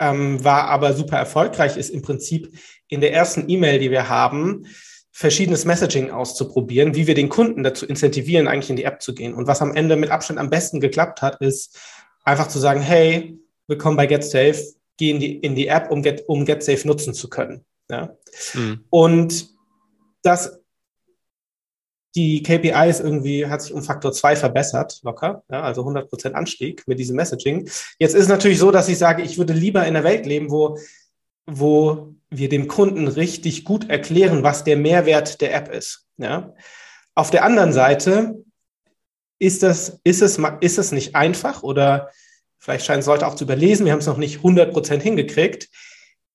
ähm, 0.00 0.42
war 0.44 0.64
aber 0.64 0.92
super 0.92 1.16
erfolgreich, 1.16 1.76
ist 1.76 1.90
im 1.90 2.02
Prinzip 2.02 2.52
in 2.88 3.00
der 3.00 3.12
ersten 3.12 3.48
E-Mail, 3.48 3.78
die 3.78 3.90
wir 3.90 4.08
haben, 4.08 4.66
verschiedenes 5.10 5.64
Messaging 5.64 6.10
auszuprobieren, 6.10 6.94
wie 6.94 7.08
wir 7.08 7.14
den 7.14 7.28
Kunden 7.28 7.64
dazu 7.64 7.86
incentivieren, 7.86 8.46
eigentlich 8.46 8.70
in 8.70 8.76
die 8.76 8.84
App 8.84 9.02
zu 9.02 9.14
gehen. 9.14 9.34
Und 9.34 9.48
was 9.48 9.60
am 9.60 9.74
Ende 9.74 9.96
mit 9.96 10.10
Abstand 10.10 10.38
am 10.38 10.50
besten 10.50 10.80
geklappt 10.80 11.22
hat, 11.22 11.40
ist 11.40 11.76
einfach 12.24 12.46
zu 12.46 12.60
sagen, 12.60 12.80
hey, 12.80 13.36
willkommen 13.66 13.96
bei 13.96 14.06
GetSafe, 14.06 14.62
geh 14.96 15.10
in 15.10 15.18
die, 15.18 15.38
in 15.38 15.56
die 15.56 15.66
App, 15.66 15.90
um, 15.90 16.02
Get, 16.02 16.24
um 16.28 16.44
GetSafe 16.44 16.86
nutzen 16.86 17.14
zu 17.14 17.28
können. 17.28 17.64
Ja? 17.90 18.16
Mhm. 18.54 18.84
Und 18.90 19.48
das 20.22 20.60
die 22.18 22.42
KPI 22.42 22.90
ist 22.90 22.98
irgendwie, 22.98 23.46
hat 23.46 23.62
sich 23.62 23.72
um 23.72 23.80
Faktor 23.80 24.12
zwei 24.12 24.34
verbessert, 24.34 24.98
locker, 25.04 25.44
ja, 25.48 25.62
also 25.62 25.82
100 25.82 26.08
Prozent 26.08 26.34
Anstieg 26.34 26.82
mit 26.88 26.98
diesem 26.98 27.14
Messaging. 27.14 27.70
Jetzt 28.00 28.14
ist 28.14 28.22
es 28.22 28.28
natürlich 28.28 28.58
so, 28.58 28.72
dass 28.72 28.88
ich 28.88 28.98
sage, 28.98 29.22
ich 29.22 29.38
würde 29.38 29.52
lieber 29.52 29.82
in 29.82 29.94
einer 29.94 30.02
Welt 30.02 30.26
leben, 30.26 30.50
wo, 30.50 30.76
wo 31.46 32.14
wir 32.28 32.48
dem 32.48 32.66
Kunden 32.66 33.06
richtig 33.06 33.64
gut 33.64 33.88
erklären, 33.88 34.42
was 34.42 34.64
der 34.64 34.76
Mehrwert 34.76 35.40
der 35.40 35.54
App 35.54 35.72
ist. 35.72 36.06
Ja. 36.16 36.54
Auf 37.14 37.30
der 37.30 37.44
anderen 37.44 37.72
Seite 37.72 38.42
ist 39.38 39.62
das, 39.62 40.00
ist 40.02 40.20
es, 40.20 40.40
ist 40.60 40.78
es 40.78 40.90
nicht 40.90 41.14
einfach 41.14 41.62
oder 41.62 42.10
vielleicht 42.58 42.84
scheinen 42.84 43.00
es 43.00 43.06
Leute 43.06 43.28
auch 43.28 43.36
zu 43.36 43.44
überlesen, 43.44 43.86
wir 43.86 43.92
haben 43.92 44.00
es 44.00 44.06
noch 44.06 44.16
nicht 44.16 44.38
100 44.38 44.72
Prozent 44.72 45.04
hingekriegt, 45.04 45.68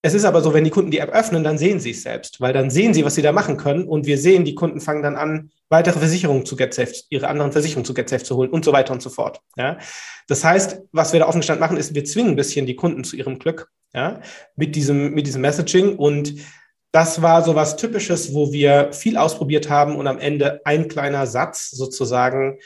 es 0.06 0.14
ist 0.14 0.26
aber 0.26 0.42
so, 0.42 0.54
wenn 0.54 0.66
die 0.66 0.70
Kunden 0.70 0.92
die 0.92 0.98
App 0.98 1.12
öffnen, 1.12 1.46
dann 1.46 1.58
sehen 1.58 1.80
sie 1.80 1.92
es 1.92 2.04
selbst, 2.04 2.42
weil 2.42 2.52
dann 2.52 2.70
sehen 2.70 2.94
sie, 2.94 3.06
was 3.06 3.16
sie 3.16 3.22
da 3.22 3.32
machen 3.32 3.56
können 3.56 3.88
und 3.88 4.06
wir 4.06 4.18
sehen, 4.18 4.44
die 4.44 4.54
Kunden 4.54 4.82
fangen 4.82 5.02
dann 5.02 5.16
an, 5.16 5.50
weitere 5.70 5.98
Versicherungen 5.98 6.46
zu 6.46 6.58
GetSafe, 6.58 6.94
ihre 7.10 7.30
anderen 7.30 7.54
Versicherungen 7.54 7.86
zu 7.86 7.94
GetSafe 7.94 8.24
zu 8.24 8.36
holen 8.36 8.50
und 8.50 8.66
so 8.66 8.74
weiter 8.74 8.92
und 8.92 9.02
so 9.02 9.10
fort. 9.10 9.40
Ja? 9.56 9.78
Das 10.28 10.44
heißt, 10.44 10.82
was 10.92 11.14
wir 11.14 11.22
da 11.22 11.28
offen 11.28 11.40
gestanden 11.40 11.62
machen, 11.62 11.78
ist, 11.78 11.96
wir 11.96 12.04
zwingen 12.04 12.32
ein 12.32 12.36
bisschen 12.36 12.66
die 12.66 12.76
Kunden 12.76 13.06
zu 13.06 13.16
ihrem 13.16 13.40
Glück 13.40 13.72
ja? 13.94 14.20
mit, 14.58 14.76
diesem, 14.76 15.14
mit 15.14 15.26
diesem 15.26 15.42
Messaging 15.42 15.96
und 15.96 16.36
das 16.92 17.22
war 17.22 17.42
so 17.42 17.56
was 17.56 17.78
Typisches, 17.78 18.34
wo 18.34 18.52
wir 18.52 18.92
viel 18.92 19.16
ausprobiert 19.16 19.70
haben 19.70 19.96
und 19.96 20.06
am 20.08 20.20
Ende 20.20 20.60
ein 20.66 20.90
kleiner 20.90 21.28
Satz 21.28 21.72
sozusagen 21.72 22.60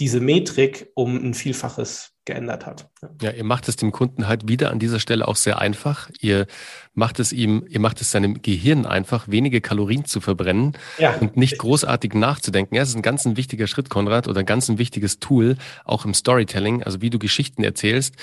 diese 0.00 0.20
Metrik 0.20 0.90
um 0.94 1.16
ein 1.16 1.32
Vielfaches 1.32 2.13
geändert 2.24 2.66
hat. 2.66 2.88
Ja, 3.20 3.30
ihr 3.30 3.44
macht 3.44 3.68
es 3.68 3.76
dem 3.76 3.92
Kunden 3.92 4.26
halt 4.26 4.48
wieder 4.48 4.70
an 4.70 4.78
dieser 4.78 4.98
Stelle 4.98 5.28
auch 5.28 5.36
sehr 5.36 5.58
einfach. 5.58 6.10
Ihr 6.20 6.46
macht 6.94 7.20
es 7.20 7.32
ihm, 7.32 7.64
ihr 7.68 7.80
macht 7.80 8.00
es 8.00 8.10
seinem 8.10 8.40
Gehirn 8.40 8.86
einfach, 8.86 9.28
wenige 9.28 9.60
Kalorien 9.60 10.04
zu 10.04 10.20
verbrennen 10.20 10.72
ja. 10.98 11.16
und 11.16 11.36
nicht 11.36 11.58
großartig 11.58 12.14
nachzudenken. 12.14 12.76
Ja, 12.76 12.82
das 12.82 12.90
ist 12.90 12.96
ein 12.96 13.02
ganz 13.02 13.26
ein 13.26 13.36
wichtiger 13.36 13.66
Schritt, 13.66 13.90
Konrad, 13.90 14.28
oder 14.28 14.40
ein 14.40 14.46
ganz 14.46 14.68
ein 14.68 14.78
wichtiges 14.78 15.18
Tool, 15.18 15.56
auch 15.84 16.04
im 16.04 16.14
Storytelling, 16.14 16.82
also 16.82 17.00
wie 17.00 17.10
du 17.10 17.18
Geschichten 17.18 17.62
erzählst 17.62 18.14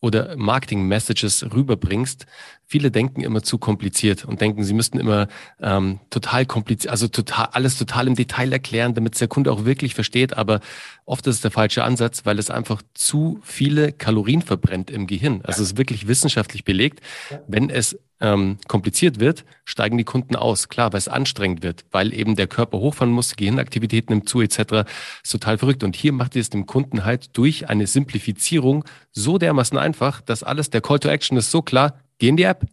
oder 0.00 0.36
Marketing-Messages 0.36 1.52
rüberbringst. 1.52 2.26
Viele 2.66 2.90
denken 2.90 3.20
immer 3.20 3.42
zu 3.42 3.58
kompliziert 3.58 4.24
und 4.24 4.40
denken, 4.40 4.64
sie 4.64 4.72
müssten 4.72 4.98
immer 4.98 5.28
ähm, 5.60 6.00
total 6.08 6.46
kompliziert, 6.46 6.90
also 6.90 7.08
total 7.08 7.48
alles 7.52 7.76
total 7.76 8.06
im 8.06 8.14
Detail 8.14 8.52
erklären, 8.52 8.94
damit 8.94 9.14
es 9.14 9.18
der 9.18 9.28
Kunde 9.28 9.52
auch 9.52 9.64
wirklich 9.64 9.94
versteht. 9.94 10.36
Aber 10.36 10.60
oft 11.04 11.26
ist 11.26 11.36
es 11.36 11.40
der 11.42 11.50
falsche 11.50 11.84
Ansatz, 11.84 12.24
weil 12.24 12.38
es 12.38 12.48
einfach 12.48 12.80
zu 12.94 13.40
viele 13.50 13.92
Kalorien 13.92 14.42
verbrennt 14.42 14.90
im 14.90 15.06
Gehirn. 15.06 15.40
Also 15.44 15.62
es 15.62 15.72
ist 15.72 15.78
wirklich 15.78 16.08
wissenschaftlich 16.08 16.64
belegt. 16.64 17.00
Wenn 17.46 17.70
es 17.70 17.98
ähm, 18.20 18.58
kompliziert 18.68 19.18
wird, 19.18 19.44
steigen 19.64 19.98
die 19.98 20.04
Kunden 20.04 20.36
aus. 20.36 20.68
Klar, 20.68 20.92
weil 20.92 20.98
es 20.98 21.08
anstrengend 21.08 21.62
wird, 21.62 21.84
weil 21.90 22.12
eben 22.12 22.36
der 22.36 22.46
Körper 22.46 22.78
hochfahren 22.78 23.12
muss, 23.12 23.36
Gehirnaktivität 23.36 24.10
nimmt 24.10 24.28
zu 24.28 24.40
etc. 24.40 24.88
Ist 25.22 25.32
total 25.32 25.58
verrückt. 25.58 25.82
Und 25.82 25.96
hier 25.96 26.12
macht 26.12 26.36
ihr 26.36 26.42
es 26.42 26.50
dem 26.50 26.66
Kunden 26.66 27.04
halt 27.04 27.36
durch 27.36 27.68
eine 27.68 27.86
Simplifizierung 27.86 28.84
so 29.12 29.38
dermaßen 29.38 29.78
einfach, 29.78 30.20
dass 30.20 30.42
alles, 30.42 30.70
der 30.70 30.80
Call 30.80 30.98
to 30.98 31.08
Action 31.08 31.36
ist 31.36 31.50
so 31.50 31.62
klar, 31.62 32.00
geh 32.18 32.28
in 32.28 32.36
die 32.36 32.44
App. 32.44 32.66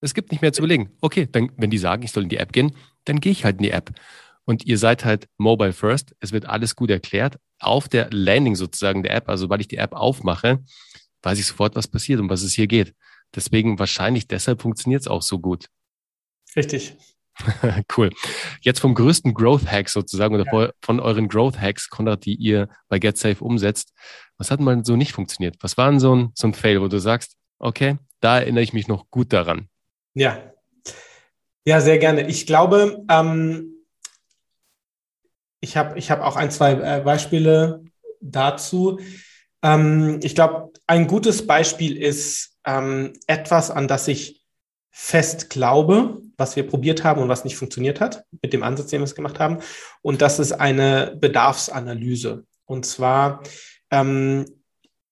Es 0.00 0.14
gibt 0.14 0.32
nicht 0.32 0.42
mehr 0.42 0.52
zu 0.52 0.60
überlegen. 0.60 0.90
Okay, 1.00 1.28
dann, 1.30 1.50
wenn 1.56 1.70
die 1.70 1.78
sagen, 1.78 2.02
ich 2.02 2.12
soll 2.12 2.24
in 2.24 2.28
die 2.28 2.36
App 2.36 2.52
gehen, 2.52 2.72
dann 3.04 3.20
gehe 3.20 3.32
ich 3.32 3.44
halt 3.44 3.56
in 3.56 3.62
die 3.62 3.70
App. 3.70 3.90
Und 4.44 4.66
ihr 4.66 4.78
seid 4.78 5.04
halt 5.04 5.28
mobile 5.38 5.72
first. 5.72 6.14
Es 6.20 6.32
wird 6.32 6.46
alles 6.46 6.76
gut 6.76 6.90
erklärt. 6.90 7.38
Auf 7.60 7.88
der 7.88 8.08
Landing 8.10 8.56
sozusagen 8.56 9.02
der 9.02 9.14
App, 9.14 9.28
also 9.28 9.48
weil 9.48 9.60
ich 9.60 9.68
die 9.68 9.76
App 9.76 9.92
aufmache, 9.92 10.62
weiß 11.22 11.38
ich 11.38 11.46
sofort, 11.46 11.76
was 11.76 11.88
passiert 11.88 12.20
und 12.20 12.28
was 12.28 12.42
es 12.42 12.52
hier 12.52 12.66
geht. 12.66 12.94
Deswegen 13.34 13.78
wahrscheinlich 13.78 14.28
deshalb 14.28 14.62
funktioniert 14.62 15.02
es 15.02 15.08
auch 15.08 15.22
so 15.22 15.38
gut. 15.38 15.66
Richtig. 16.56 16.96
cool. 17.96 18.10
Jetzt 18.60 18.80
vom 18.80 18.94
größten 18.94 19.34
Growth 19.34 19.66
Hack 19.66 19.88
sozusagen 19.88 20.34
oder 20.34 20.46
ja. 20.52 20.70
von 20.82 21.00
euren 21.00 21.28
Growth 21.28 21.60
Hacks, 21.60 21.90
Konrad, 21.90 22.24
die 22.24 22.34
ihr 22.34 22.68
bei 22.88 22.98
GetSafe 22.98 23.42
umsetzt. 23.42 23.92
Was 24.38 24.50
hat 24.50 24.60
mal 24.60 24.84
so 24.84 24.96
nicht 24.96 25.12
funktioniert? 25.12 25.56
Was 25.60 25.76
war 25.76 25.90
denn 25.90 26.00
so 26.00 26.14
ein, 26.14 26.32
so 26.34 26.46
ein 26.46 26.54
Fail, 26.54 26.80
wo 26.80 26.88
du 26.88 26.98
sagst, 26.98 27.36
okay, 27.58 27.98
da 28.20 28.38
erinnere 28.38 28.62
ich 28.62 28.72
mich 28.72 28.88
noch 28.88 29.10
gut 29.10 29.32
daran? 29.32 29.68
Ja. 30.14 30.52
Ja, 31.66 31.80
sehr 31.80 31.98
gerne. 31.98 32.28
Ich 32.28 32.46
glaube, 32.46 33.04
ähm, 33.10 33.73
ich 35.64 35.76
habe 35.76 35.98
ich 35.98 36.10
hab 36.10 36.20
auch 36.20 36.36
ein, 36.36 36.50
zwei 36.50 36.72
äh, 36.72 37.00
Beispiele 37.00 37.82
dazu. 38.20 39.00
Ähm, 39.62 40.20
ich 40.22 40.34
glaube, 40.34 40.72
ein 40.86 41.06
gutes 41.06 41.46
Beispiel 41.46 41.96
ist 41.96 42.56
ähm, 42.66 43.14
etwas, 43.26 43.70
an 43.70 43.88
das 43.88 44.06
ich 44.06 44.44
fest 44.90 45.50
glaube, 45.50 46.20
was 46.36 46.54
wir 46.54 46.66
probiert 46.66 47.02
haben 47.02 47.20
und 47.20 47.28
was 47.28 47.44
nicht 47.44 47.56
funktioniert 47.56 48.00
hat, 48.00 48.24
mit 48.42 48.52
dem 48.52 48.62
Ansatz, 48.62 48.90
den 48.90 49.00
wir 49.00 49.04
es 49.04 49.14
gemacht 49.14 49.40
haben. 49.40 49.58
Und 50.02 50.22
das 50.22 50.38
ist 50.38 50.52
eine 50.52 51.16
Bedarfsanalyse. 51.18 52.44
Und 52.66 52.86
zwar, 52.86 53.42
ähm, 53.90 54.44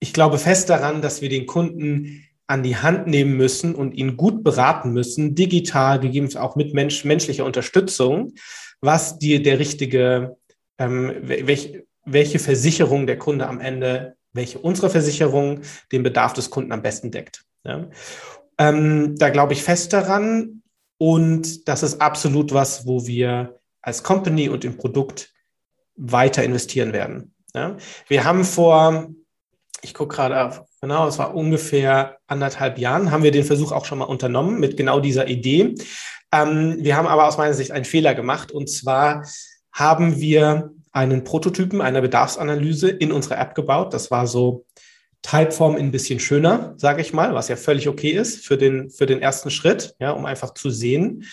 ich 0.00 0.12
glaube 0.12 0.38
fest 0.38 0.68
daran, 0.68 1.02
dass 1.02 1.22
wir 1.22 1.28
den 1.28 1.46
Kunden 1.46 2.24
an 2.46 2.62
die 2.62 2.76
Hand 2.76 3.06
nehmen 3.06 3.36
müssen 3.36 3.74
und 3.74 3.94
ihn 3.94 4.18
gut 4.18 4.44
beraten 4.44 4.92
müssen, 4.92 5.34
digital, 5.34 5.98
gegebenenfalls 5.98 6.44
auch 6.44 6.56
mit 6.56 6.74
Mensch, 6.74 7.04
menschlicher 7.04 7.46
Unterstützung, 7.46 8.34
was 8.82 9.18
die, 9.18 9.42
der 9.42 9.58
richtige, 9.58 10.36
ähm, 10.78 11.12
welch, 11.22 11.84
welche 12.04 12.38
Versicherung 12.38 13.06
der 13.06 13.18
Kunde 13.18 13.46
am 13.46 13.60
Ende 13.60 14.16
welche 14.32 14.58
unsere 14.58 14.90
Versicherung 14.90 15.60
den 15.90 16.02
Bedarf 16.02 16.32
des 16.32 16.50
Kunden 16.50 16.72
am 16.72 16.82
besten 16.82 17.10
deckt. 17.10 17.44
Ja. 17.64 17.88
Ähm, 18.58 19.16
da 19.18 19.30
glaube 19.30 19.52
ich 19.52 19.62
fest 19.62 19.92
daran 19.92 20.62
und 20.98 21.68
das 21.68 21.82
ist 21.82 22.00
absolut 22.00 22.52
was, 22.52 22.86
wo 22.86 23.06
wir 23.06 23.58
als 23.80 24.02
Company 24.02 24.48
und 24.48 24.64
im 24.64 24.76
Produkt 24.76 25.32
weiter 25.96 26.42
investieren 26.42 26.92
werden. 26.92 27.34
Ja. 27.54 27.76
Wir 28.08 28.24
haben 28.24 28.44
vor, 28.44 29.10
ich 29.82 29.94
gucke 29.94 30.16
gerade 30.16 30.44
auf, 30.44 30.62
genau, 30.80 31.06
es 31.06 31.18
war 31.18 31.34
ungefähr 31.34 32.18
anderthalb 32.26 32.78
Jahren, 32.78 33.10
haben 33.10 33.24
wir 33.24 33.32
den 33.32 33.44
Versuch 33.44 33.72
auch 33.72 33.84
schon 33.84 33.98
mal 33.98 34.04
unternommen 34.04 34.60
mit 34.60 34.76
genau 34.76 35.00
dieser 35.00 35.28
Idee. 35.28 35.74
Ähm, 36.32 36.76
wir 36.78 36.96
haben 36.96 37.08
aber 37.08 37.26
aus 37.26 37.36
meiner 37.36 37.54
Sicht 37.54 37.72
einen 37.72 37.84
Fehler 37.84 38.14
gemacht 38.14 38.52
und 38.52 38.70
zwar 38.70 39.24
haben 39.72 40.20
wir 40.20 40.72
einen 40.92 41.24
Prototypen 41.24 41.80
einer 41.80 42.02
Bedarfsanalyse 42.02 42.90
in 42.90 43.12
unsere 43.12 43.36
App 43.36 43.54
gebaut. 43.54 43.94
Das 43.94 44.10
war 44.10 44.26
so 44.26 44.66
Typeform 45.22 45.76
ein 45.76 45.90
bisschen 45.90 46.20
schöner, 46.20 46.74
sage 46.76 47.00
ich 47.00 47.12
mal, 47.12 47.34
was 47.34 47.48
ja 47.48 47.56
völlig 47.56 47.88
okay 47.88 48.10
ist 48.10 48.44
für 48.44 48.58
den, 48.58 48.90
für 48.90 49.06
den 49.06 49.22
ersten 49.22 49.50
Schritt, 49.50 49.94
ja, 49.98 50.10
um 50.10 50.26
einfach 50.26 50.52
zu 50.54 50.68
sehen, 50.70 51.24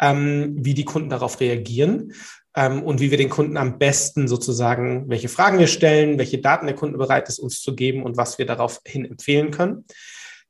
ähm, 0.00 0.56
wie 0.58 0.74
die 0.74 0.84
Kunden 0.84 1.10
darauf 1.10 1.40
reagieren 1.40 2.12
ähm, 2.54 2.82
und 2.82 3.00
wie 3.00 3.10
wir 3.10 3.18
den 3.18 3.28
Kunden 3.28 3.56
am 3.56 3.78
besten 3.78 4.28
sozusagen, 4.28 5.08
welche 5.08 5.28
Fragen 5.28 5.58
wir 5.58 5.66
stellen, 5.66 6.18
welche 6.18 6.38
Daten 6.38 6.66
der 6.66 6.76
Kunde 6.76 6.98
bereit 6.98 7.28
ist, 7.28 7.40
uns 7.40 7.60
zu 7.60 7.74
geben 7.74 8.04
und 8.04 8.16
was 8.16 8.38
wir 8.38 8.46
daraufhin 8.46 9.04
empfehlen 9.04 9.50
können. 9.50 9.84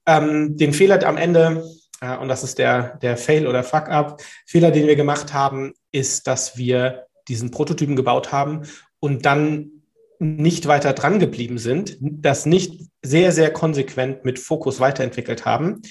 Ähm, 0.06 0.56
den 0.56 0.74
Fehler 0.74 1.04
am 1.06 1.16
Ende, 1.16 1.64
äh, 2.00 2.16
und 2.18 2.28
das 2.28 2.44
ist 2.44 2.58
der, 2.58 2.98
der 2.98 3.16
Fail 3.16 3.46
oder 3.46 3.64
Fuck-up, 3.64 4.22
Fehler, 4.46 4.70
den 4.70 4.86
wir 4.86 4.96
gemacht 4.96 5.32
haben, 5.32 5.72
ist, 5.92 6.26
dass 6.26 6.58
wir 6.58 7.06
diesen 7.28 7.50
Prototypen 7.50 7.96
gebaut 7.96 8.32
haben 8.32 8.62
und 9.00 9.24
dann 9.26 9.82
nicht 10.18 10.68
weiter 10.68 10.92
dran 10.92 11.18
geblieben 11.18 11.58
sind, 11.58 11.96
das 12.00 12.46
nicht 12.46 12.80
sehr, 13.02 13.32
sehr 13.32 13.52
konsequent 13.52 14.24
mit 14.24 14.38
Fokus 14.38 14.78
weiterentwickelt 14.78 15.44
haben, 15.44 15.82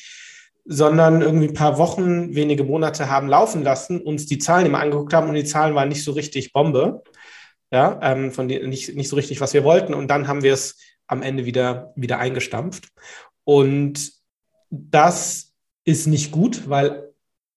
sondern 0.64 1.22
irgendwie 1.22 1.50
ein 1.50 1.54
paar 1.54 1.78
Wochen, 1.78 2.34
wenige 2.34 2.64
Monate 2.64 3.10
haben 3.10 3.28
laufen 3.28 3.62
lassen, 3.64 4.00
uns 4.00 4.28
die 4.28 4.38
Zahlen 4.38 4.66
immer 4.66 4.80
angeguckt 4.80 5.14
haben 5.14 5.28
und 5.28 5.36
die 5.36 5.44
Zahlen 5.44 5.76
waren 5.76 5.90
nicht 5.90 6.04
so 6.04 6.14
richtig 6.14 6.54
Bombe, 6.54 7.04
ja, 7.72 8.00
ähm, 8.02 8.32
von 8.32 8.48
die, 8.48 8.66
nicht, 8.66 8.96
nicht 8.96 9.10
so 9.10 9.16
richtig, 9.18 9.42
was 9.42 9.54
wir 9.54 9.64
wollten 9.64 9.94
und 9.94 10.08
dann 10.08 10.28
haben 10.28 10.44
wir 10.44 10.54
es 10.54 10.78
am 11.08 11.22
Ende 11.22 11.46
wieder, 11.46 11.92
wieder 11.96 12.20
eingestampft. 12.20 12.88
Und 13.44 14.14
das 14.70 15.54
ist 15.84 16.08
nicht 16.08 16.32
gut, 16.32 16.70
weil 16.70 17.11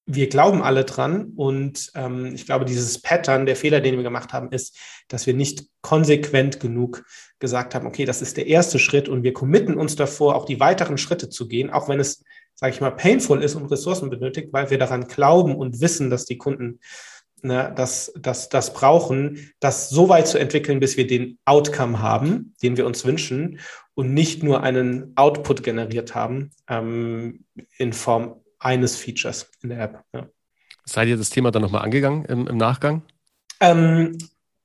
wir 0.06 0.28
glauben 0.28 0.62
alle 0.62 0.84
dran 0.84 1.32
und 1.36 1.90
ähm, 1.94 2.34
ich 2.34 2.44
glaube, 2.44 2.64
dieses 2.66 3.00
Pattern, 3.00 3.46
der 3.46 3.56
Fehler, 3.56 3.80
den 3.80 3.96
wir 3.96 4.02
gemacht 4.02 4.32
haben, 4.32 4.52
ist, 4.52 4.76
dass 5.08 5.26
wir 5.26 5.34
nicht 5.34 5.66
konsequent 5.80 6.60
genug 6.60 7.04
gesagt 7.38 7.74
haben, 7.74 7.86
okay, 7.86 8.04
das 8.04 8.20
ist 8.20 8.36
der 8.36 8.46
erste 8.46 8.78
Schritt 8.78 9.08
und 9.08 9.22
wir 9.22 9.32
committen 9.32 9.74
uns 9.76 9.96
davor, 9.96 10.36
auch 10.36 10.44
die 10.44 10.60
weiteren 10.60 10.98
Schritte 10.98 11.30
zu 11.30 11.48
gehen, 11.48 11.70
auch 11.70 11.88
wenn 11.88 12.00
es, 12.00 12.22
sage 12.54 12.74
ich 12.74 12.80
mal, 12.80 12.90
painful 12.90 13.42
ist 13.42 13.54
und 13.54 13.66
Ressourcen 13.66 14.10
benötigt, 14.10 14.48
weil 14.52 14.70
wir 14.70 14.78
daran 14.78 15.06
glauben 15.06 15.56
und 15.56 15.80
wissen, 15.80 16.10
dass 16.10 16.26
die 16.26 16.36
Kunden 16.36 16.80
ne, 17.40 17.72
das, 17.74 18.12
das, 18.18 18.50
das 18.50 18.74
brauchen, 18.74 19.52
das 19.60 19.88
so 19.88 20.10
weit 20.10 20.28
zu 20.28 20.38
entwickeln, 20.38 20.80
bis 20.80 20.98
wir 20.98 21.06
den 21.06 21.38
Outcome 21.46 22.00
haben, 22.00 22.54
den 22.62 22.76
wir 22.76 22.84
uns 22.84 23.06
wünschen 23.06 23.58
und 23.94 24.12
nicht 24.12 24.42
nur 24.42 24.62
einen 24.62 25.12
Output 25.16 25.62
generiert 25.62 26.14
haben 26.14 26.50
ähm, 26.68 27.44
in 27.78 27.94
Form 27.94 28.43
eines 28.64 28.96
Features 28.96 29.50
in 29.62 29.70
der 29.70 29.80
App. 29.80 30.04
Ja. 30.12 30.26
Seid 30.84 31.08
ihr 31.08 31.16
das 31.16 31.30
Thema 31.30 31.50
dann 31.50 31.62
nochmal 31.62 31.82
angegangen 31.82 32.24
im, 32.24 32.46
im 32.46 32.56
Nachgang? 32.56 33.02
Ähm, 33.60 34.18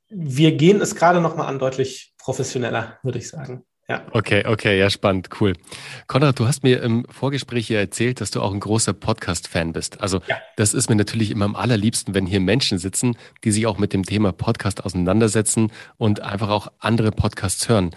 wir 0.09 0.53
gehen 0.53 0.81
es 0.81 0.95
gerade 0.95 1.21
nochmal 1.21 1.47
an, 1.47 1.59
deutlich 1.59 2.13
professioneller, 2.17 2.97
würde 3.03 3.19
ich 3.19 3.29
sagen. 3.29 3.63
Ja. 3.87 4.05
Okay, 4.11 4.45
okay, 4.45 4.77
ja, 4.77 4.91
spannend, 4.91 5.29
cool. 5.41 5.53
Konrad, 6.05 6.37
du 6.37 6.45
hast 6.45 6.61
mir 6.61 6.83
im 6.83 7.05
Vorgespräch 7.09 7.65
hier 7.65 7.79
erzählt, 7.79 8.21
dass 8.21 8.29
du 8.29 8.39
auch 8.39 8.53
ein 8.53 8.59
großer 8.59 8.93
Podcast-Fan 8.93 9.73
bist. 9.73 9.99
Also, 9.99 10.21
ja. 10.27 10.37
das 10.57 10.75
ist 10.75 10.89
mir 10.89 10.95
natürlich 10.95 11.31
immer 11.31 11.45
am 11.45 11.55
allerliebsten, 11.55 12.13
wenn 12.13 12.27
hier 12.27 12.39
Menschen 12.39 12.77
sitzen, 12.77 13.17
die 13.43 13.49
sich 13.49 13.65
auch 13.65 13.79
mit 13.79 13.93
dem 13.93 14.03
Thema 14.03 14.31
Podcast 14.31 14.85
auseinandersetzen 14.85 15.71
und 15.97 16.21
einfach 16.21 16.49
auch 16.49 16.71
andere 16.77 17.11
Podcasts 17.11 17.67
hören. 17.67 17.89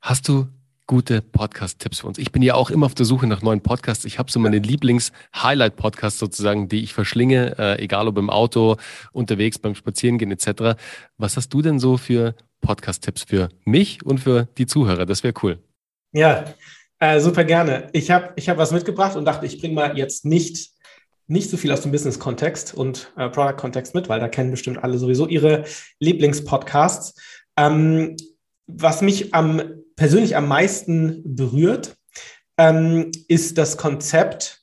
Hast 0.00 0.28
du 0.28 0.46
gute 0.90 1.22
Podcast-Tipps 1.22 2.00
für 2.00 2.08
uns. 2.08 2.18
Ich 2.18 2.32
bin 2.32 2.42
ja 2.42 2.54
auch 2.54 2.68
immer 2.68 2.86
auf 2.86 2.96
der 2.96 3.06
Suche 3.06 3.28
nach 3.28 3.42
neuen 3.42 3.60
Podcasts. 3.60 4.04
Ich 4.04 4.18
habe 4.18 4.28
so 4.28 4.40
meine 4.40 4.58
Lieblings-Highlight-Podcasts 4.58 6.18
sozusagen, 6.18 6.68
die 6.68 6.82
ich 6.82 6.94
verschlinge, 6.94 7.56
äh, 7.60 7.80
egal 7.80 8.08
ob 8.08 8.18
im 8.18 8.28
Auto, 8.28 8.76
unterwegs, 9.12 9.60
beim 9.60 9.76
Spazierengehen 9.76 10.32
etc. 10.32 10.76
Was 11.16 11.36
hast 11.36 11.50
du 11.50 11.62
denn 11.62 11.78
so 11.78 11.96
für 11.96 12.34
Podcast-Tipps 12.60 13.22
für 13.22 13.50
mich 13.64 14.04
und 14.04 14.18
für 14.18 14.48
die 14.58 14.66
Zuhörer? 14.66 15.06
Das 15.06 15.22
wäre 15.22 15.32
cool. 15.44 15.60
Ja, 16.10 16.54
äh, 16.98 17.20
super 17.20 17.44
gerne. 17.44 17.88
Ich 17.92 18.10
habe 18.10 18.32
ich 18.34 18.48
hab 18.48 18.58
was 18.58 18.72
mitgebracht 18.72 19.14
und 19.14 19.24
dachte, 19.24 19.46
ich 19.46 19.60
bringe 19.60 19.74
mal 19.74 19.96
jetzt 19.96 20.24
nicht 20.24 20.72
nicht 21.28 21.50
so 21.50 21.56
viel 21.56 21.70
aus 21.70 21.82
dem 21.82 21.92
Business-Kontext 21.92 22.74
und 22.74 23.12
äh, 23.16 23.28
Product-Kontext 23.28 23.94
mit, 23.94 24.08
weil 24.08 24.18
da 24.18 24.26
kennen 24.26 24.50
bestimmt 24.50 24.82
alle 24.82 24.98
sowieso 24.98 25.28
ihre 25.28 25.66
Lieblingspodcasts. 26.00 27.14
Ähm, 27.56 28.16
was 28.74 29.02
mich 29.02 29.34
am 29.34 29.62
persönlich 29.96 30.36
am 30.36 30.48
meisten 30.48 31.22
berührt, 31.36 31.96
ähm, 32.56 33.10
ist 33.28 33.58
das 33.58 33.76
Konzept 33.76 34.62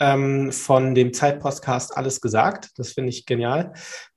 ähm, 0.00 0.52
von 0.52 0.94
dem 0.94 1.12
Zeitpostcast 1.12 1.96
Alles 1.96 2.20
gesagt. 2.20 2.70
Das 2.76 2.92
finde 2.92 3.10
ich 3.10 3.26
genial. 3.26 3.72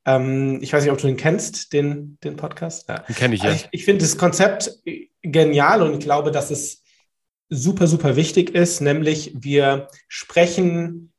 Ähm, 0.05 0.59
ich 0.61 0.73
weiß 0.73 0.83
nicht, 0.83 0.91
ob 0.91 0.99
du 0.99 1.07
den 1.07 1.17
kennst, 1.17 1.73
den, 1.73 2.17
den 2.23 2.35
Podcast. 2.35 2.89
Ja. 2.89 2.99
Den 2.99 3.15
kenne 3.15 3.35
ich, 3.35 3.43
ja. 3.43 3.51
Ich, 3.51 3.67
ich 3.71 3.85
finde 3.85 4.01
das 4.01 4.17
Konzept 4.17 4.71
genial 5.21 5.81
und 5.81 5.93
ich 5.93 5.99
glaube, 5.99 6.31
dass 6.31 6.51
es 6.51 6.83
super, 7.49 7.87
super 7.87 8.15
wichtig 8.15 8.53
ist, 8.53 8.81
nämlich 8.81 9.33
wir 9.35 9.87
sprechen, 10.07 11.11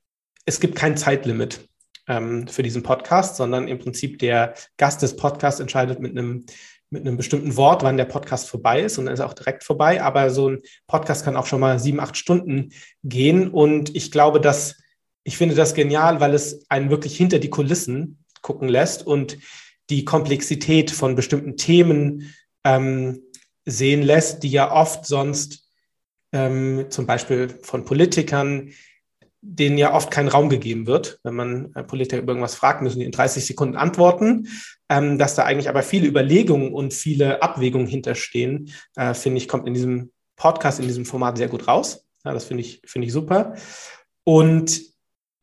es 0.45 0.61
gibt 0.61 0.77
kein 0.77 0.97
Zeitlimit 0.97 1.69
ähm, 2.09 2.47
für 2.47 2.63
diesen 2.63 2.83
Podcast, 2.83 3.37
sondern 3.37 3.69
im 3.69 3.79
Prinzip 3.79 4.19
der 4.19 4.55
Gast 4.77 5.03
des 5.03 5.17
Podcasts 5.17 5.61
entscheidet 5.61 6.01
mit 6.01 6.17
einem 6.17 6.47
mit 6.91 7.07
einem 7.07 7.17
bestimmten 7.17 7.57
Wort, 7.57 7.83
wann 7.83 7.97
der 7.97 8.05
Podcast 8.05 8.49
vorbei 8.49 8.83
ist 8.83 8.99
und 8.99 9.07
dann 9.07 9.15
ist 9.15 9.21
er 9.21 9.27
auch 9.27 9.35
direkt 9.35 9.65
vorbei. 9.65 10.03
Aber 10.03 10.31
so 10.31 10.51
ein 10.51 10.59
Podcast 10.87 11.25
kann 11.25 11.37
auch 11.37 11.47
schon 11.47 11.61
mal 11.61 11.79
sieben, 11.79 12.01
acht 12.01 12.17
Stunden 12.17 12.73
gehen. 13.05 13.49
Und 13.49 13.95
ich 13.95 14.11
glaube, 14.11 14.41
dass 14.41 14.77
ich 15.23 15.37
finde 15.37 15.55
das 15.55 15.75
genial, 15.75 16.21
weil 16.21 16.35
es 16.35 16.65
einen 16.69 16.91
wirklich 16.91 17.17
hinter 17.17 17.39
die 17.39 17.51
Kulissen 17.51 18.25
gucken 18.43 18.69
lässt 18.69 19.07
und 19.07 19.39
die 19.91 20.05
Komplexität 20.05 20.91
von 20.91 21.15
bestimmten 21.15 21.57
Themen 21.57 22.35
ähm, 22.65 23.23
sehen 23.65 24.03
lässt, 24.03 24.43
die 24.43 24.51
ja 24.51 24.73
oft 24.73 25.07
sonst 25.07 25.69
ähm, 26.33 26.87
zum 26.91 27.07
Beispiel 27.07 27.59
von 27.63 27.85
Politikern, 27.85 28.73
denen 29.43 29.79
ja 29.79 29.95
oft 29.95 30.11
kein 30.11 30.29
Raum 30.29 30.49
gegeben 30.49 30.87
wird. 30.87 31.19
Wenn 31.23 31.35
man 31.35 31.75
äh, 31.75 31.83
Politiker 31.83 32.21
über 32.21 32.33
irgendwas 32.33 32.55
fragt, 32.55 32.83
müssen 32.83 33.01
die 33.01 33.07
in 33.07 33.13
30 33.13 33.45
Sekunden 33.45 33.77
antworten. 33.77 34.49
Ähm, 34.89 35.19
dass 35.19 35.35
da 35.35 35.45
eigentlich 35.45 35.69
aber 35.69 35.83
viele 35.83 36.09
Überlegungen 36.09 36.73
und 36.73 36.93
viele 36.93 37.43
Abwägungen 37.43 37.87
hinterstehen, 37.87 38.73
äh, 38.97 39.15
finde 39.15 39.39
ich, 39.39 39.49
kommt 39.49 39.67
in 39.67 39.75
diesem 39.75 40.11
Podcast, 40.37 40.81
in 40.81 40.89
diesem 40.89 41.07
Format 41.07 41.39
sehr 41.39 41.49
gut 41.49 41.69
raus. 41.69 42.07
Ja, 42.25 42.33
das 42.33 42.45
finde 42.45 42.63
ich, 42.63 42.83
finde 42.85 43.07
ich 43.07 43.13
super. 43.13 43.55
Und 44.25 44.81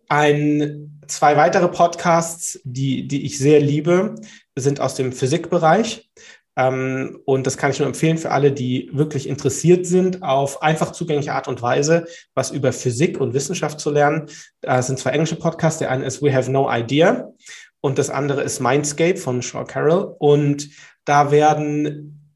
ein, 0.10 1.02
zwei 1.08 1.36
weitere 1.38 1.68
Podcasts, 1.68 2.60
die, 2.64 3.08
die 3.08 3.26
ich 3.26 3.38
sehr 3.38 3.60
liebe, 3.60 4.16
sind 4.56 4.80
aus 4.80 4.95
dem 4.95 5.12
Physikbereich. 5.12 6.10
Ähm, 6.58 7.20
und 7.26 7.45
das 7.45 7.55
kann 7.55 7.70
ich 7.70 7.80
nur 7.80 7.88
empfehlen 7.88 8.18
für 8.18 8.32
alle, 8.32 8.51
die 8.51 8.89
wirklich 8.91 9.30
interessiert 9.30 9.86
sind, 9.86 10.24
auf 10.24 10.64
einfach 10.64 10.91
zugängliche 10.91 11.34
Art 11.34 11.47
und 11.47 11.62
Weise 11.62 12.08
was 12.34 12.51
über 12.51 12.74
Physik 12.74 13.22
und 13.22 13.34
Wissenschaft 13.34 13.80
zu 13.80 13.91
lernen. 13.91 14.28
Das 14.62 14.88
sind 14.88 14.97
zwei 14.97 15.12
englische 15.12 15.36
Podcasts. 15.36 15.80
Der 15.80 15.91
eine 15.91 16.05
ist 16.05 16.22
We 16.22 16.34
Have 16.34 16.51
No 16.51 16.70
Idea 16.70 17.32
und 17.80 17.99
das 17.99 18.10
andere 18.10 18.41
ist 18.41 18.60
Mindscape 18.60 19.18
von 19.18 19.41
Shaw 19.41 19.66
Carroll. 19.66 20.16
Und 20.18 20.70
da 21.05 21.32
werden, 21.32 22.34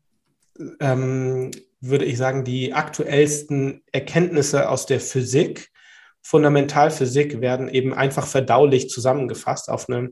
ähm, 0.79 1.49
würde 1.79 2.05
ich 2.05 2.17
sagen, 2.17 2.43
die 2.43 2.73
aktuellsten 2.73 3.81
Erkenntnisse 3.91 4.69
aus 4.69 4.85
der 4.85 4.99
Physik 4.99 5.71
Fundamentalphysik 6.23 7.41
werden 7.41 7.67
eben 7.67 7.93
einfach 7.93 8.27
verdaulich 8.27 8.89
zusammengefasst 8.89 9.69
auf 9.69 9.89
eine, 9.89 10.11